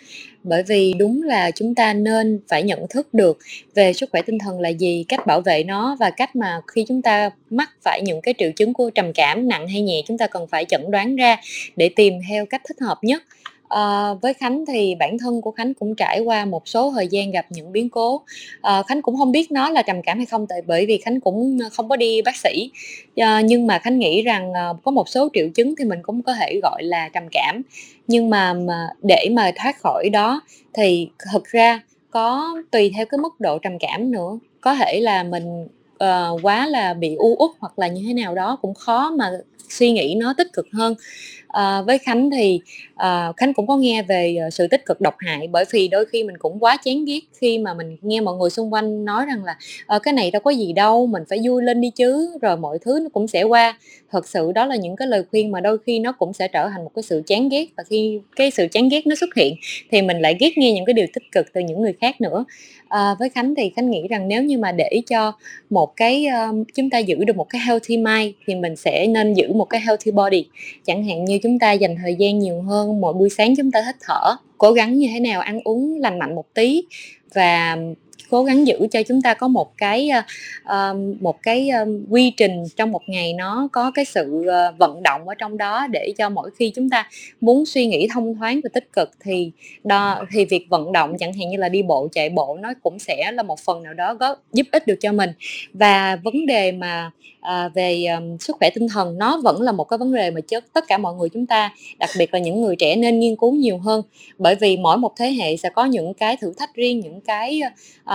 Bởi 0.43 0.63
vì 0.63 0.95
đúng 0.99 1.23
là 1.23 1.51
chúng 1.51 1.75
ta 1.75 1.93
nên 1.93 2.41
phải 2.49 2.63
nhận 2.63 2.87
thức 2.91 3.15
được 3.15 3.39
về 3.75 3.93
sức 3.93 4.11
khỏe 4.13 4.23
tinh 4.23 4.39
thần 4.39 4.61
là 4.61 4.69
gì 4.69 5.05
cách 5.09 5.27
bảo 5.27 5.41
vệ 5.41 5.65
nó 5.65 5.97
và 6.01 6.11
cách 6.11 6.37
mà 6.37 6.61
khi 6.67 6.85
chúng 6.89 7.03
ta 7.03 7.31
mắc 7.51 7.71
phải 7.83 8.03
những 8.03 8.21
cái 8.21 8.35
triệu 8.39 8.51
chứng 8.53 8.73
của 8.73 8.91
trầm 8.91 9.13
cảm 9.13 9.49
nặng 9.49 9.69
hay 9.69 9.83
nhẹ 9.83 10.03
chúng 10.07 10.19
ta 10.19 10.27
cần 10.27 10.47
phải 10.47 10.65
chẩn 10.65 10.91
đoán 10.91 11.17
ra 11.17 11.37
để 11.77 11.89
tìm 11.89 12.15
theo 12.29 12.47
cách 12.47 12.63
thích 12.69 12.81
hợp 12.81 12.99
nhất. 13.03 13.23
À, 13.69 14.15
với 14.23 14.35
Khánh 14.35 14.65
thì 14.67 14.95
bản 14.95 15.19
thân 15.19 15.41
của 15.41 15.51
Khánh 15.51 15.75
cũng 15.75 15.95
trải 15.95 16.21
qua 16.21 16.45
một 16.45 16.69
số 16.69 16.93
thời 16.95 17.09
gian 17.09 17.31
gặp 17.31 17.47
những 17.51 17.73
biến 17.73 17.91
cố. 17.91 18.23
À, 18.63 18.83
Khánh 18.83 19.03
cũng 19.03 19.17
không 19.17 19.33
biết 19.33 19.53
nó 19.53 19.71
là 19.71 19.83
trầm 19.83 20.03
cảm 20.03 20.17
hay 20.17 20.27
không 20.27 20.47
tại 20.47 20.63
bởi 20.67 20.87
vì 20.87 20.99
Khánh 20.99 21.21
cũng 21.21 21.59
ờ, 21.63 21.69
không 21.73 21.89
có 21.89 21.97
đi 21.97 22.23
bác 22.23 22.37
sĩ. 22.37 22.71
À, 23.17 23.41
nhưng 23.41 23.67
mà 23.67 23.79
Khánh 23.79 23.99
nghĩ 23.99 24.23
rằng 24.23 24.53
à, 24.53 24.69
có 24.85 24.91
một 24.91 25.09
số 25.09 25.29
triệu 25.35 25.49
chứng 25.55 25.75
thì 25.79 25.85
mình 25.85 25.99
cũng 26.03 26.23
có 26.23 26.35
thể 26.35 26.61
gọi 26.63 26.83
là 26.83 27.09
trầm 27.09 27.25
cảm. 27.33 27.63
Nhưng 28.07 28.31
mà, 28.31 28.55
mà 28.55 28.89
để 29.03 29.29
mà 29.33 29.53
thoát 29.57 29.81
khỏi 29.81 30.09
đó 30.13 30.41
thì 30.75 31.09
thực 31.33 31.45
ra 31.45 31.81
có 32.11 32.57
tùy 32.71 32.93
theo 32.97 33.07
cái 33.07 33.19
mức 33.19 33.41
độ 33.41 33.59
trầm 33.59 33.79
cảm 33.79 34.11
nữa. 34.11 34.39
Có 34.61 34.75
thể 34.75 35.01
là 35.01 35.23
mình 35.23 35.67
uh, 36.05 36.41
quá 36.43 36.67
là 36.67 36.95
bị 36.95 37.15
u 37.15 37.37
uất 37.39 37.51
hoặc 37.59 37.79
là 37.79 37.89
như 37.89 38.03
thế 38.07 38.15
nào 38.15 38.35
đó 38.35 38.59
cũng 38.63 38.75
khó 38.75 39.11
mà 39.11 39.31
suy 39.69 39.93
nghĩ 39.93 40.15
nó 40.19 40.35
tích 40.39 40.53
cực 40.53 40.67
hơn. 40.73 40.95
À, 41.49 41.83
với 41.83 41.99
khánh 41.99 42.31
thì 42.31 42.61
à, 42.95 43.33
khánh 43.37 43.55
cũng 43.55 43.67
có 43.67 43.77
nghe 43.77 44.03
về 44.03 44.37
à, 44.37 44.51
sự 44.51 44.67
tích 44.67 44.87
cực 44.87 45.01
độc 45.01 45.15
hại 45.19 45.47
bởi 45.47 45.65
vì 45.71 45.89
đôi 45.89 46.05
khi 46.07 46.25
mình 46.25 46.37
cũng 46.39 46.59
quá 46.61 46.77
chán 46.85 47.05
ghét 47.05 47.21
khi 47.41 47.59
mà 47.59 47.75
mình 47.75 47.97
nghe 48.03 48.21
mọi 48.21 48.37
người 48.37 48.51
xung 48.51 48.73
quanh 48.73 49.05
nói 49.05 49.27
rằng 49.27 49.45
là 49.45 49.57
à, 49.87 49.99
cái 50.03 50.15
này 50.15 50.31
đâu 50.31 50.41
có 50.41 50.51
gì 50.51 50.73
đâu 50.73 51.07
mình 51.07 51.23
phải 51.29 51.39
vui 51.45 51.63
lên 51.63 51.81
đi 51.81 51.91
chứ. 51.91 52.39
Rồi 52.43 52.57
mọi 52.57 52.79
thứ 52.79 52.99
nó 53.03 53.09
cũng 53.13 53.29
sẽ 53.29 53.43
qua. 53.43 53.79
Thật 54.11 54.29
sự 54.29 54.53
đó 54.53 54.67
là 54.67 54.77
những 54.77 54.97
cái 54.97 55.09
lời 55.09 55.23
khuyên 55.31 55.51
mà 55.51 55.61
đôi 55.61 55.79
khi 55.87 55.99
nó 55.99 56.13
cũng 56.13 56.33
sẽ 56.33 56.49
trở 56.49 56.69
thành 56.69 56.85
một 56.85 56.91
cái 56.95 57.03
sự 57.03 57.23
chán 57.27 57.49
ghét 57.49 57.67
và 57.77 57.83
khi 57.83 58.21
cái 58.37 58.51
sự 58.51 58.67
chán 58.73 58.89
ghét 58.89 59.07
nó 59.07 59.15
xuất 59.15 59.35
hiện 59.37 59.55
thì 59.91 60.03
mình 60.03 60.21
lại 60.21 60.37
ghét 60.41 60.59
nghe 60.59 60.73
những 60.73 60.85
cái 60.85 60.95
điều 60.95 61.07
tích 61.15 61.33
cực 61.33 61.47
từ 61.53 61.61
những 61.61 61.83
người 61.83 61.93
khác 62.01 62.21
nữa. 62.21 62.45
À, 62.89 63.15
với 63.19 63.29
khánh 63.29 63.55
thì 63.55 63.73
khánh 63.77 63.91
nghĩ 63.91 64.09
rằng 64.09 64.29
nếu 64.29 64.43
như 64.43 64.59
mà 64.59 64.73
để 64.73 65.03
cho 65.09 65.33
một 65.71 65.97
cái 65.97 66.27
um, 66.27 66.65
chúng 66.75 66.91
ta 66.91 66.99
giữ 66.99 67.25
được 67.25 67.37
một 67.37 67.49
cái 67.49 67.61
healthy 67.67 67.97
mind 67.97 68.35
thì 68.47 68.55
mình 68.55 68.77
sẽ 68.77 69.07
nên 69.07 69.35
giữ 69.35 69.53
một 69.59 69.65
cái 69.65 69.81
healthy 69.81 70.11
body. 70.11 70.47
Chẳng 70.85 71.05
hạn 71.05 71.25
như 71.25 71.39
chúng 71.43 71.59
ta 71.59 71.73
dành 71.73 71.97
thời 72.03 72.15
gian 72.15 72.39
nhiều 72.39 72.63
hơn, 72.63 73.01
mỗi 73.01 73.13
buổi 73.15 73.31
sáng 73.31 73.57
chúng 73.57 73.71
ta 73.71 73.83
hít 73.87 73.95
thở, 74.01 74.37
cố 74.59 74.73
gắng 74.73 74.95
như 74.95 75.09
thế 75.15 75.21
nào 75.21 75.41
ăn 75.41 75.61
uống 75.65 76.01
lành 76.01 76.19
mạnh 76.19 76.35
một 76.35 76.55
tí 76.55 76.83
và 77.35 77.77
cố 78.31 78.45
gắng 78.45 78.67
giữ 78.67 78.87
cho 78.91 79.03
chúng 79.03 79.23
ta 79.23 79.35
có 79.35 79.49
một 79.49 79.73
cái 79.79 80.11
uh, 80.65 80.97
một 81.21 81.43
cái 81.43 81.69
ờ, 81.69 81.87
quy 82.11 82.31
trình 82.31 82.65
trong 82.77 82.93
một 82.93 83.03
ngày 83.07 83.33
nó 83.33 83.69
có 83.73 83.91
cái 83.91 84.05
sự 84.05 84.25
uh, 84.41 84.79
vận 84.79 85.03
động 85.03 85.29
ở 85.29 85.35
trong 85.35 85.59
đó 85.59 85.87
để 85.87 86.13
cho 86.19 86.31
mỗi 86.31 86.51
khi 86.59 86.73
chúng 86.75 86.91
ta 86.91 87.09
muốn 87.41 87.67
suy 87.67 87.87
nghĩ 87.87 88.09
thông 88.13 88.35
thoáng 88.35 88.61
và 88.65 88.69
tích 88.75 88.93
cực 88.93 89.11
thì 89.21 89.51
đo 89.85 90.25
thì 90.33 90.45
việc 90.45 90.67
vận 90.69 90.93
động 90.93 91.19
chẳng 91.19 91.33
hạn 91.33 91.49
như 91.49 91.57
là 91.57 91.69
đi 91.69 91.83
bộ 91.83 92.09
chạy 92.13 92.31
bộ 92.31 92.59
nó 92.61 92.73
cũng 92.83 92.99
sẽ 92.99 93.33
là 93.33 93.43
một 93.43 93.61
phần 93.61 93.83
nào 93.83 93.95
đó 93.95 94.15
góp 94.15 94.43
giúp 94.53 94.67
ích 94.73 94.87
được 94.87 94.97
cho 95.01 95.13
mình. 95.13 95.31
Và 95.73 96.17
vấn 96.17 96.47
đề 96.47 96.73
mà 96.73 97.11
à, 97.47 97.69
về 97.75 98.05
um, 98.05 98.37
sức 98.39 98.57
khỏe 98.59 98.71
tinh 98.71 98.89
thần 98.89 99.19
nó 99.19 99.41
vẫn 99.45 99.61
là 99.61 99.73
một 99.73 99.85
cái 99.85 99.99
vấn 99.99 100.15
đề 100.15 100.31
mà 100.31 100.41
chất 100.41 100.65
tất 100.73 100.85
cả 100.89 100.99
mọi 100.99 101.15
người 101.15 101.29
chúng 101.29 101.47
ta 101.47 101.75
đặc 101.99 102.11
biệt 102.19 102.35
là 102.35 102.41
những 102.41 102.63
người 102.63 102.77
trẻ 102.77 102.97
nên 102.97 103.21
nghiên 103.21 103.37
cứu 103.37 103.55
nhiều 103.55 103.79
hơn. 103.79 104.03
Bởi 104.39 104.55
vì 104.55 104.77
mỗi 104.77 104.97
một 104.97 105.13
thế 105.17 105.31
hệ 105.31 105.57
sẽ 105.57 105.71
có 105.71 105.85
những 105.85 106.15
cái 106.15 106.37
thử 106.37 106.53
thách 106.59 106.75
riêng 106.75 107.01
những 107.01 107.21
cái 107.21 107.61
uh, 108.05 108.13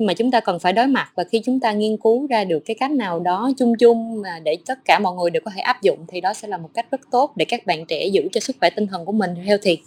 mà 0.00 0.14
chúng 0.14 0.30
ta 0.30 0.40
cần 0.40 0.58
phải 0.58 0.72
đối 0.72 0.86
mặt 0.86 1.08
và 1.16 1.24
khi 1.24 1.42
chúng 1.44 1.60
ta 1.60 1.72
nghiên 1.72 1.96
cứu 1.96 2.26
ra 2.26 2.44
được 2.44 2.58
cái 2.66 2.76
cách 2.80 2.90
nào 2.90 3.20
đó 3.20 3.50
chung 3.56 3.72
chung 3.78 4.22
mà 4.22 4.40
để 4.44 4.56
tất 4.66 4.78
cả 4.84 4.98
mọi 4.98 5.14
người 5.14 5.30
đều 5.30 5.40
có 5.44 5.50
thể 5.56 5.60
áp 5.60 5.82
dụng 5.82 5.98
thì 6.08 6.20
đó 6.20 6.34
sẽ 6.34 6.48
là 6.48 6.56
một 6.56 6.68
cách 6.74 6.86
rất 6.90 7.00
tốt 7.10 7.32
để 7.36 7.44
các 7.48 7.66
bạn 7.66 7.84
trẻ 7.88 8.06
giữ 8.06 8.28
cho 8.32 8.40
sức 8.40 8.56
khỏe 8.60 8.70
tinh 8.70 8.86
thần 8.86 9.04
của 9.04 9.12
mình 9.12 9.34
healthy. 9.34 9.78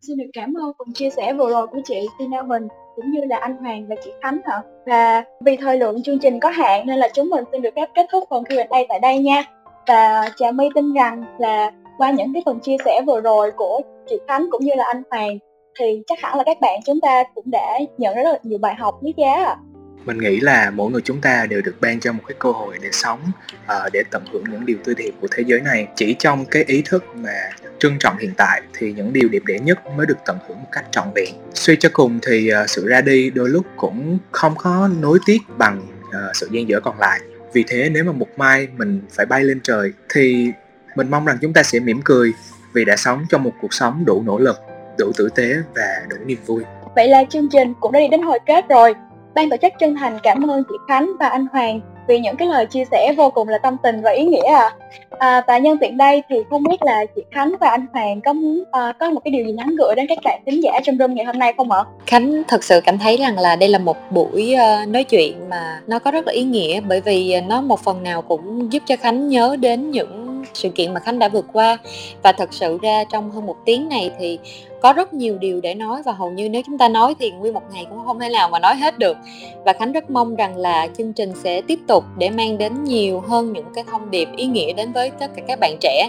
Xin 0.00 0.18
được 0.18 0.30
cảm 0.32 0.54
ơn 0.54 0.72
phần 0.78 0.92
chia 0.94 1.10
sẻ 1.10 1.32
vừa 1.32 1.50
rồi 1.50 1.66
của 1.66 1.78
chị 1.84 1.94
Tina 2.18 2.42
Huỳnh, 2.42 2.68
cũng 2.96 3.10
như 3.10 3.20
là 3.24 3.36
anh 3.36 3.56
Hoàng 3.56 3.86
và 3.88 3.96
chị 4.04 4.10
Khánh 4.22 4.38
ạ. 4.44 4.62
Và 4.86 5.24
vì 5.40 5.56
thời 5.56 5.78
lượng 5.78 6.02
chương 6.02 6.18
trình 6.18 6.40
có 6.40 6.48
hạn 6.48 6.86
nên 6.86 6.98
là 6.98 7.08
chúng 7.14 7.30
mình 7.30 7.44
xin 7.52 7.62
được 7.62 7.74
phép 7.76 7.88
kết 7.94 8.06
thúc 8.12 8.24
phần 8.30 8.42
Q&A 8.42 8.84
tại 8.88 9.00
đây 9.00 9.18
nha. 9.18 9.44
Và 9.86 10.30
Trà 10.36 10.50
My 10.50 10.68
tin 10.74 10.92
rằng 10.92 11.24
là 11.38 11.72
qua 11.98 12.10
những 12.10 12.32
cái 12.32 12.42
phần 12.46 12.60
chia 12.60 12.76
sẻ 12.84 13.02
vừa 13.06 13.20
rồi 13.20 13.50
của 13.56 13.80
chị 14.08 14.16
Khánh 14.28 14.46
cũng 14.50 14.64
như 14.64 14.72
là 14.76 14.84
anh 14.84 15.02
Hoàng 15.10 15.38
thì 15.78 16.02
chắc 16.06 16.18
hẳn 16.22 16.36
là 16.36 16.42
các 16.46 16.56
bạn 16.60 16.80
chúng 16.86 17.00
ta 17.00 17.22
cũng 17.34 17.50
đã 17.50 17.78
nhận 17.98 18.14
rất 18.14 18.22
là 18.24 18.38
nhiều 18.42 18.58
bài 18.58 18.74
học 18.74 18.94
quý 19.02 19.14
giá 19.16 19.44
ạ. 19.44 19.56
Mình 20.04 20.18
nghĩ 20.18 20.40
là 20.40 20.70
mỗi 20.70 20.90
người 20.90 21.00
chúng 21.04 21.20
ta 21.20 21.46
đều 21.50 21.60
được 21.60 21.76
ban 21.80 22.00
cho 22.00 22.12
một 22.12 22.22
cái 22.26 22.36
cơ 22.38 22.50
hội 22.50 22.78
để 22.82 22.88
sống, 22.92 23.20
uh, 23.64 23.92
để 23.92 24.02
tận 24.10 24.24
hưởng 24.32 24.44
những 24.50 24.66
điều 24.66 24.76
tươi 24.84 24.94
đẹp 24.98 25.10
của 25.20 25.28
thế 25.30 25.44
giới 25.46 25.60
này. 25.60 25.88
Chỉ 25.96 26.16
trong 26.18 26.44
cái 26.44 26.64
ý 26.66 26.82
thức 26.82 27.04
mà 27.14 27.50
trân 27.78 27.98
trọng 28.00 28.18
hiện 28.18 28.32
tại 28.36 28.62
thì 28.78 28.92
những 28.92 29.12
điều 29.12 29.28
đẹp 29.28 29.42
đẽ 29.46 29.58
nhất 29.58 29.78
mới 29.96 30.06
được 30.06 30.18
tận 30.26 30.38
hưởng 30.48 30.58
một 30.58 30.68
cách 30.72 30.84
trọn 30.90 31.08
vẹn. 31.14 31.34
Suy 31.54 31.76
cho 31.76 31.88
cùng 31.92 32.18
thì 32.26 32.50
uh, 32.62 32.70
sự 32.70 32.88
ra 32.88 33.00
đi 33.00 33.30
đôi 33.30 33.48
lúc 33.48 33.66
cũng 33.76 34.18
không 34.30 34.54
có 34.56 34.88
nối 35.00 35.18
tiếc 35.26 35.38
bằng 35.58 35.86
uh, 36.08 36.36
sự 36.36 36.48
gian 36.52 36.68
dở 36.68 36.80
còn 36.80 36.98
lại. 36.98 37.20
Vì 37.52 37.64
thế 37.68 37.90
nếu 37.92 38.04
mà 38.04 38.12
một 38.12 38.28
mai 38.36 38.68
mình 38.76 39.02
phải 39.10 39.26
bay 39.26 39.44
lên 39.44 39.60
trời 39.62 39.92
thì 40.08 40.50
mình 40.96 41.10
mong 41.10 41.24
rằng 41.24 41.38
chúng 41.42 41.52
ta 41.52 41.62
sẽ 41.62 41.80
mỉm 41.80 42.00
cười 42.04 42.32
vì 42.72 42.84
đã 42.84 42.96
sống 42.96 43.24
trong 43.30 43.42
một 43.42 43.52
cuộc 43.60 43.74
sống 43.74 44.04
đủ 44.06 44.22
nỗ 44.26 44.38
lực 44.38 44.56
đủ 44.98 45.12
tử 45.16 45.28
tế 45.36 45.54
và 45.74 46.06
đủ 46.10 46.16
niềm 46.26 46.38
vui. 46.46 46.62
Vậy 46.94 47.08
là 47.08 47.24
chương 47.24 47.48
trình 47.48 47.74
cũng 47.80 47.92
đã 47.92 48.00
đi 48.00 48.08
đến 48.08 48.22
hồi 48.22 48.38
kết 48.46 48.68
rồi. 48.68 48.94
Ban 49.34 49.50
tổ 49.50 49.56
chức 49.62 49.72
chân 49.78 49.96
thành 49.96 50.18
cảm 50.22 50.50
ơn 50.50 50.62
chị 50.68 50.74
Khánh 50.88 51.12
và 51.20 51.28
anh 51.28 51.46
Hoàng 51.52 51.80
vì 52.08 52.20
những 52.20 52.36
cái 52.36 52.48
lời 52.48 52.66
chia 52.66 52.84
sẻ 52.90 53.14
vô 53.16 53.30
cùng 53.30 53.48
là 53.48 53.58
tâm 53.58 53.76
tình 53.82 54.02
và 54.02 54.10
ý 54.10 54.24
nghĩa 54.24 54.48
à. 54.52 54.70
à 55.10 55.42
và 55.46 55.58
nhân 55.58 55.78
tiện 55.80 55.96
đây 55.96 56.22
thì 56.28 56.36
không 56.50 56.62
biết 56.62 56.82
là 56.82 57.04
chị 57.16 57.22
Khánh 57.30 57.54
và 57.60 57.70
anh 57.70 57.86
Hoàng 57.92 58.20
có 58.20 58.32
muốn 58.32 58.60
uh, 58.60 58.98
có 59.00 59.10
một 59.10 59.20
cái 59.24 59.32
điều 59.32 59.44
gì 59.46 59.52
nhắn 59.52 59.76
gửi 59.76 59.94
đến 59.94 60.06
các 60.08 60.18
bạn 60.24 60.42
thính 60.46 60.62
giả 60.62 60.80
trong 60.84 60.98
room 60.98 61.14
ngày 61.14 61.24
hôm 61.24 61.38
nay 61.38 61.54
không 61.56 61.70
ạ? 61.70 61.84
Khánh 62.06 62.42
thật 62.48 62.64
sự 62.64 62.80
cảm 62.84 62.98
thấy 62.98 63.16
rằng 63.16 63.38
là 63.38 63.56
đây 63.56 63.68
là 63.68 63.78
một 63.78 63.96
buổi 64.10 64.54
uh, 64.54 64.88
nói 64.88 65.04
chuyện 65.04 65.48
mà 65.50 65.80
nó 65.86 65.98
có 65.98 66.10
rất 66.10 66.26
là 66.26 66.32
ý 66.32 66.44
nghĩa 66.44 66.80
bởi 66.80 67.00
vì 67.00 67.40
nó 67.40 67.60
một 67.60 67.80
phần 67.80 68.02
nào 68.02 68.22
cũng 68.22 68.72
giúp 68.72 68.82
cho 68.86 68.96
Khánh 68.96 69.28
nhớ 69.28 69.56
đến 69.60 69.90
những 69.90 70.25
sự 70.54 70.68
kiện 70.68 70.94
mà 70.94 71.00
khánh 71.00 71.18
đã 71.18 71.28
vượt 71.28 71.46
qua. 71.52 71.78
Và 72.22 72.32
thật 72.32 72.52
sự 72.52 72.78
ra 72.82 73.04
trong 73.04 73.30
hơn 73.30 73.46
một 73.46 73.56
tiếng 73.64 73.88
này 73.88 74.10
thì 74.18 74.38
có 74.80 74.92
rất 74.92 75.14
nhiều 75.14 75.38
điều 75.38 75.60
để 75.60 75.74
nói 75.74 76.02
và 76.02 76.12
hầu 76.12 76.30
như 76.30 76.48
nếu 76.48 76.62
chúng 76.66 76.78
ta 76.78 76.88
nói 76.88 77.14
thì 77.18 77.30
nguyên 77.30 77.54
một 77.54 77.62
ngày 77.72 77.86
cũng 77.90 78.04
không 78.06 78.20
thể 78.20 78.28
nào 78.28 78.48
mà 78.48 78.58
nói 78.58 78.76
hết 78.76 78.98
được. 78.98 79.16
Và 79.64 79.72
khánh 79.72 79.92
rất 79.92 80.10
mong 80.10 80.36
rằng 80.36 80.56
là 80.56 80.88
chương 80.98 81.12
trình 81.12 81.32
sẽ 81.44 81.60
tiếp 81.60 81.78
tục 81.88 82.04
để 82.18 82.30
mang 82.30 82.58
đến 82.58 82.84
nhiều 82.84 83.20
hơn 83.20 83.52
những 83.52 83.66
cái 83.74 83.84
thông 83.90 84.10
điệp 84.10 84.28
ý 84.36 84.46
nghĩa 84.46 84.72
đến 84.72 84.92
với 84.92 85.10
tất 85.10 85.30
cả 85.36 85.42
các 85.48 85.58
bạn 85.60 85.76
trẻ. 85.80 86.08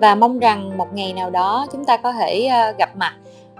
Và 0.00 0.14
mong 0.14 0.38
rằng 0.38 0.78
một 0.78 0.88
ngày 0.94 1.12
nào 1.12 1.30
đó 1.30 1.66
chúng 1.72 1.84
ta 1.84 1.96
có 1.96 2.12
thể 2.12 2.46
ờ, 2.46 2.72
gặp 2.78 2.96
mặt 2.96 3.14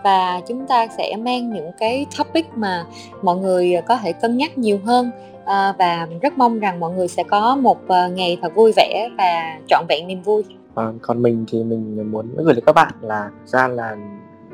và 0.07 0.41
chúng 0.47 0.67
ta 0.67 0.87
sẽ 0.99 1.17
mang 1.17 1.51
những 1.51 1.71
cái 1.79 2.07
topic 2.19 2.47
mà 2.57 2.85
mọi 3.23 3.37
người 3.37 3.75
à, 3.75 3.81
có 3.81 3.99
thể 4.03 4.13
cân 4.13 4.37
nhắc 4.37 4.59
nhiều 4.59 4.79
hơn. 4.85 5.11
À, 5.45 5.73
và 5.79 6.09
rất 6.23 6.39
mong 6.39 6.59
rằng 6.59 6.81
mọi 6.81 6.93
người 6.93 7.09
sẽ 7.09 7.23
có 7.31 7.57
một 7.57 7.89
à, 7.89 8.09
ngày 8.09 8.39
thật 8.43 8.55
vui 8.55 8.73
vẻ 8.77 9.09
và 9.19 9.59
trọn 9.67 9.85
vẹn 9.89 10.07
niềm 10.07 10.23
vui. 10.23 10.45
À, 10.75 10.85
còn 11.03 11.23
mình 11.23 11.45
thì 11.49 11.65
mình 11.65 12.11
muốn 12.11 12.29
gửi 12.37 12.55
đến 12.55 12.65
các 12.65 12.73
bạn 12.73 12.93
là 13.01 13.31
ra 13.45 13.69
là 13.69 13.97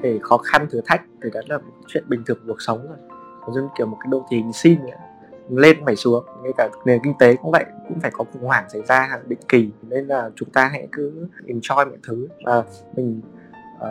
để 0.03 0.19
khó 0.23 0.37
khăn 0.37 0.67
thử 0.71 0.81
thách 0.87 1.03
thì 1.23 1.31
đó 1.35 1.41
là 1.49 1.59
một 1.59 1.73
chuyện 1.89 2.05
bình 2.09 2.23
thường 2.27 2.39
của 2.41 2.53
cuộc 2.53 2.63
sống 2.63 2.79
rồi. 2.89 2.97
Nó 3.41 3.55
giống 3.55 3.69
kiểu 3.79 3.87
một 3.87 3.97
cái 4.01 4.09
đô 4.11 4.23
thị 4.31 4.37
hình 4.37 4.53
xin 4.53 4.81
ấy 4.81 4.99
lên 5.51 5.77
phải 5.85 5.97
xuống 5.97 6.25
ngay 6.43 6.53
cả 6.57 6.69
nền 6.85 7.01
kinh 7.05 7.15
tế 7.19 7.37
cũng 7.37 7.51
vậy 7.51 7.65
cũng 7.89 8.01
phải 8.01 8.11
có 8.11 8.25
khủng 8.33 8.43
hoảng 8.43 8.65
xảy 8.69 8.83
ra 8.89 9.19
định 9.27 9.39
kỳ 9.49 9.71
nên 9.83 10.07
là 10.07 10.31
chúng 10.37 10.51
ta 10.51 10.69
hãy 10.73 10.89
cứ 10.93 11.29
enjoy 11.47 11.89
mọi 11.89 11.99
thứ. 12.03 12.29
Và 12.45 12.63
mình 12.97 13.21
uh, 13.77 13.83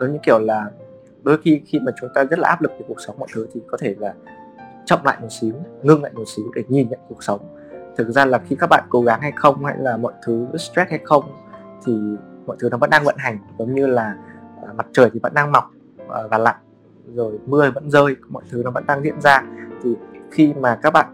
giống 0.00 0.12
như 0.12 0.18
kiểu 0.22 0.38
là 0.38 0.70
đôi 1.22 1.38
khi 1.44 1.62
khi 1.66 1.78
mà 1.80 1.92
chúng 2.00 2.10
ta 2.14 2.24
rất 2.24 2.38
là 2.38 2.48
áp 2.48 2.62
lực 2.62 2.72
về 2.78 2.84
cuộc 2.88 3.00
sống 3.00 3.18
mọi 3.18 3.28
thứ 3.34 3.46
thì 3.54 3.60
có 3.66 3.78
thể 3.80 3.94
là 3.98 4.14
chậm 4.84 4.98
lại 5.04 5.18
một 5.20 5.28
xíu, 5.30 5.54
ngưng 5.82 6.02
lại 6.02 6.12
một 6.14 6.24
xíu 6.26 6.44
để 6.54 6.62
nhìn 6.68 6.88
nhận 6.88 7.00
cuộc 7.08 7.22
sống. 7.22 7.40
Thực 7.96 8.10
ra 8.10 8.24
là 8.24 8.38
khi 8.38 8.56
các 8.60 8.66
bạn 8.70 8.84
cố 8.88 9.02
gắng 9.02 9.20
hay 9.20 9.32
không, 9.36 9.64
hay 9.64 9.76
là 9.78 9.96
mọi 9.96 10.12
thứ 10.22 10.46
stress 10.58 10.90
hay 10.90 11.00
không, 11.04 11.24
thì 11.86 11.92
mọi 12.46 12.56
thứ 12.60 12.68
nó 12.70 12.76
vẫn 12.76 12.90
đang 12.90 13.04
vận 13.04 13.16
hành, 13.18 13.38
giống 13.58 13.74
như 13.74 13.86
là 13.86 14.16
à, 14.66 14.72
mặt 14.72 14.86
trời 14.92 15.10
thì 15.12 15.20
vẫn 15.22 15.34
đang 15.34 15.52
mọc 15.52 15.70
à, 16.08 16.20
và 16.30 16.38
lặn, 16.38 16.56
rồi 17.14 17.38
mưa 17.46 17.70
vẫn 17.74 17.90
rơi, 17.90 18.16
mọi 18.28 18.42
thứ 18.50 18.62
nó 18.64 18.70
vẫn 18.70 18.84
đang 18.86 19.02
diễn 19.02 19.20
ra. 19.20 19.42
Thì 19.82 19.96
khi 20.30 20.52
mà 20.54 20.78
các 20.82 20.90
bạn 20.90 21.06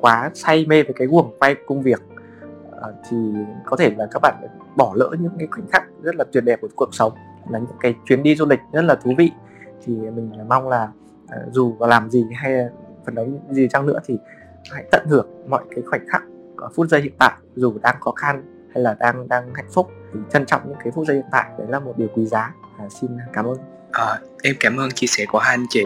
quá 0.00 0.30
say 0.34 0.66
mê 0.66 0.82
với 0.82 0.92
cái 0.92 1.06
guồng 1.06 1.36
quay 1.38 1.56
công 1.66 1.82
việc 1.82 2.02
à, 2.82 2.88
thì 3.10 3.16
có 3.64 3.76
thể 3.76 3.94
là 3.98 4.08
các 4.10 4.18
bạn 4.22 4.34
bỏ 4.76 4.92
lỡ 4.94 5.10
những 5.20 5.32
cái 5.38 5.48
khoảnh 5.50 5.66
khắc 5.72 5.82
rất 6.02 6.14
là 6.16 6.24
tuyệt 6.32 6.44
đẹp 6.44 6.60
của 6.60 6.68
cuộc 6.76 6.94
sống 6.94 7.12
là 7.48 7.58
những 7.58 7.76
cái 7.80 7.94
chuyến 8.06 8.22
đi 8.22 8.36
du 8.36 8.46
lịch 8.46 8.60
rất 8.72 8.82
là 8.82 8.94
thú 8.94 9.12
vị. 9.18 9.32
Thì 9.84 9.94
mình 9.94 10.30
mong 10.48 10.68
là 10.68 10.88
uh, 11.24 11.52
dù 11.52 11.76
có 11.80 11.86
làm 11.86 12.10
gì 12.10 12.24
hay 12.34 12.54
phần 13.04 13.14
đấu 13.14 13.26
gì 13.50 13.68
chăng 13.68 13.86
nữa 13.86 13.98
thì 14.06 14.18
hãy 14.72 14.84
tận 14.90 15.06
hưởng 15.06 15.28
mọi 15.48 15.64
cái 15.70 15.84
khoảnh 15.90 16.08
khắc 16.08 16.22
ở 16.56 16.68
phút 16.74 16.88
giây 16.88 17.00
hiện 17.00 17.14
tại 17.18 17.32
dù 17.54 17.78
đang 17.82 18.00
khó 18.00 18.12
khăn 18.12 18.42
hay 18.74 18.82
là 18.82 18.96
đang 19.00 19.28
đang 19.28 19.54
hạnh 19.54 19.68
phúc. 19.72 19.90
Thì 20.14 20.20
trân 20.32 20.46
trọng 20.46 20.60
những 20.68 20.78
cái 20.84 20.92
phút 20.92 21.06
giây 21.06 21.16
hiện 21.16 21.26
tại 21.32 21.50
đấy 21.58 21.66
là 21.70 21.80
một 21.80 21.94
điều 21.96 22.08
quý 22.14 22.26
giá. 22.26 22.54
À, 22.78 22.88
xin 23.00 23.10
cảm 23.32 23.44
ơn. 23.44 23.56
À, 23.92 24.18
em 24.42 24.54
cảm 24.60 24.76
ơn 24.76 24.90
chia 24.90 25.06
sẻ 25.06 25.24
của 25.28 25.38
hai 25.38 25.54
anh 25.54 25.66
chị. 25.70 25.84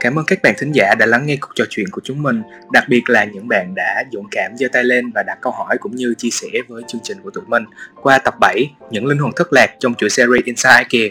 Cảm 0.00 0.18
ơn 0.18 0.24
các 0.26 0.38
bạn 0.42 0.54
thính 0.58 0.72
giả 0.72 0.94
đã 0.98 1.06
lắng 1.06 1.26
nghe 1.26 1.36
cuộc 1.40 1.50
trò 1.54 1.64
chuyện 1.70 1.86
của 1.90 2.00
chúng 2.04 2.22
mình, 2.22 2.42
đặc 2.72 2.84
biệt 2.88 3.02
là 3.06 3.24
những 3.24 3.48
bạn 3.48 3.74
đã 3.74 4.04
dũng 4.12 4.26
cảm 4.30 4.56
giơ 4.56 4.68
tay 4.72 4.84
lên 4.84 5.10
và 5.14 5.22
đặt 5.22 5.38
câu 5.42 5.52
hỏi 5.52 5.76
cũng 5.80 5.96
như 5.96 6.14
chia 6.18 6.30
sẻ 6.30 6.48
với 6.68 6.82
chương 6.88 7.00
trình 7.04 7.18
của 7.22 7.30
tụi 7.30 7.44
mình 7.46 7.64
qua 8.02 8.18
tập 8.18 8.34
7 8.40 8.70
Những 8.90 9.06
linh 9.06 9.18
hồn 9.18 9.32
thất 9.36 9.52
lạc 9.52 9.74
trong 9.80 9.94
chuỗi 9.94 10.10
series 10.10 10.44
Inside 10.44 10.84
kia. 10.88 11.08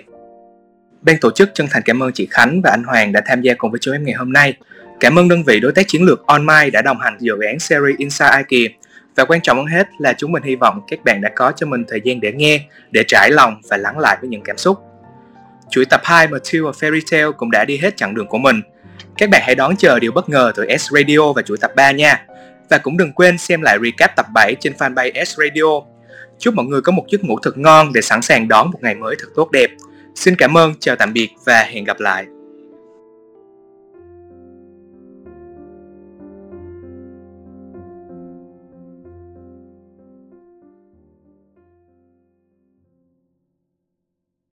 Ban 1.02 1.18
tổ 1.22 1.32
chức 1.32 1.50
chân 1.54 1.68
thành 1.72 1.84
cảm 1.86 2.04
ơn 2.04 2.12
chị 2.14 2.28
Khánh 2.32 2.62
và 2.62 2.72
anh 2.72 2.84
Hoàng 2.84 3.12
đã 3.12 3.22
tham 3.26 3.42
gia 3.42 3.54
cùng 3.54 3.72
với 3.72 3.80
chúng 3.80 3.94
em 3.94 4.04
ngày 4.04 4.14
hôm 4.14 4.34
nay. 4.34 4.54
Cảm 5.00 5.20
ơn 5.20 5.28
đơn 5.28 5.44
vị 5.44 5.60
đối 5.60 5.72
tác 5.72 5.88
chiến 5.88 6.04
lược 6.04 6.26
OnMind 6.26 6.74
đã 6.74 6.82
đồng 6.82 7.00
hành 7.00 7.18
dự 7.20 7.34
án 7.48 7.60
series 7.60 7.98
Inside 7.98 8.44
IKEA. 8.50 8.78
Và 9.16 9.26
quan 9.26 9.42
trọng 9.42 9.58
hơn 9.58 9.66
hết 9.66 9.88
là 10.00 10.14
chúng 10.14 10.32
mình 10.32 10.44
hy 10.44 10.56
vọng 10.56 10.82
các 10.88 11.04
bạn 11.04 11.22
đã 11.22 11.30
có 11.36 11.52
cho 11.56 11.68
mình 11.68 11.84
thời 11.88 12.02
gian 12.04 12.20
để 12.20 12.32
nghe, 12.32 12.62
để 12.92 13.04
trải 13.08 13.32
lòng 13.32 13.62
và 13.70 13.78
lắng 13.78 14.00
lại 14.00 14.18
với 14.22 14.30
những 14.30 14.42
cảm 14.44 14.58
xúc. 14.58 14.78
Chuỗi 15.70 15.86
tập 15.86 16.02
2 16.04 16.28
Material 16.28 16.70
Fairy 16.70 17.02
Tale 17.12 17.32
cũng 17.38 17.52
đã 17.52 17.66
đi 17.66 17.78
hết 17.78 17.98
chặng 17.98 18.14
đường 18.14 18.28
của 18.28 18.38
mình. 18.38 18.62
Các 19.18 19.30
bạn 19.30 19.42
hãy 19.46 19.56
đón 19.56 19.76
chờ 19.78 20.00
điều 20.00 20.12
bất 20.12 20.30
ngờ 20.30 20.52
từ 20.56 20.66
S 20.80 20.92
Radio 20.92 21.34
và 21.34 21.42
chuỗi 21.42 21.58
tập 21.58 21.72
3 21.76 21.92
nha. 21.92 22.26
Và 22.70 22.78
cũng 22.78 22.98
đừng 22.98 23.14
quên 23.14 23.38
xem 23.38 23.62
lại 23.62 23.78
recap 23.84 24.16
tập 24.16 24.26
7 24.34 24.56
trên 24.60 24.74
fanpage 24.74 25.26
S 25.26 25.38
Radio. 25.38 25.82
Chúc 26.40 26.54
mọi 26.54 26.66
người 26.66 26.82
có 26.82 26.92
một 26.92 27.04
giấc 27.12 27.24
ngủ 27.24 27.40
thật 27.44 27.58
ngon 27.58 27.94
để 27.94 28.02
sẵn 28.02 28.22
sàng 28.22 28.48
đón 28.48 28.72
một 28.72 28.80
ngày 28.82 28.96
mới 28.96 29.16
thật 29.20 29.28
tốt 29.36 29.52
đẹp. 29.52 29.70
Xin 30.16 30.36
cảm 30.36 30.58
ơn, 30.58 30.74
chào 30.80 30.96
tạm 30.96 31.14
biệt 31.14 31.30
và 31.46 31.64
hẹn 31.64 31.84
gặp 31.84 32.00
lại. 32.00 32.26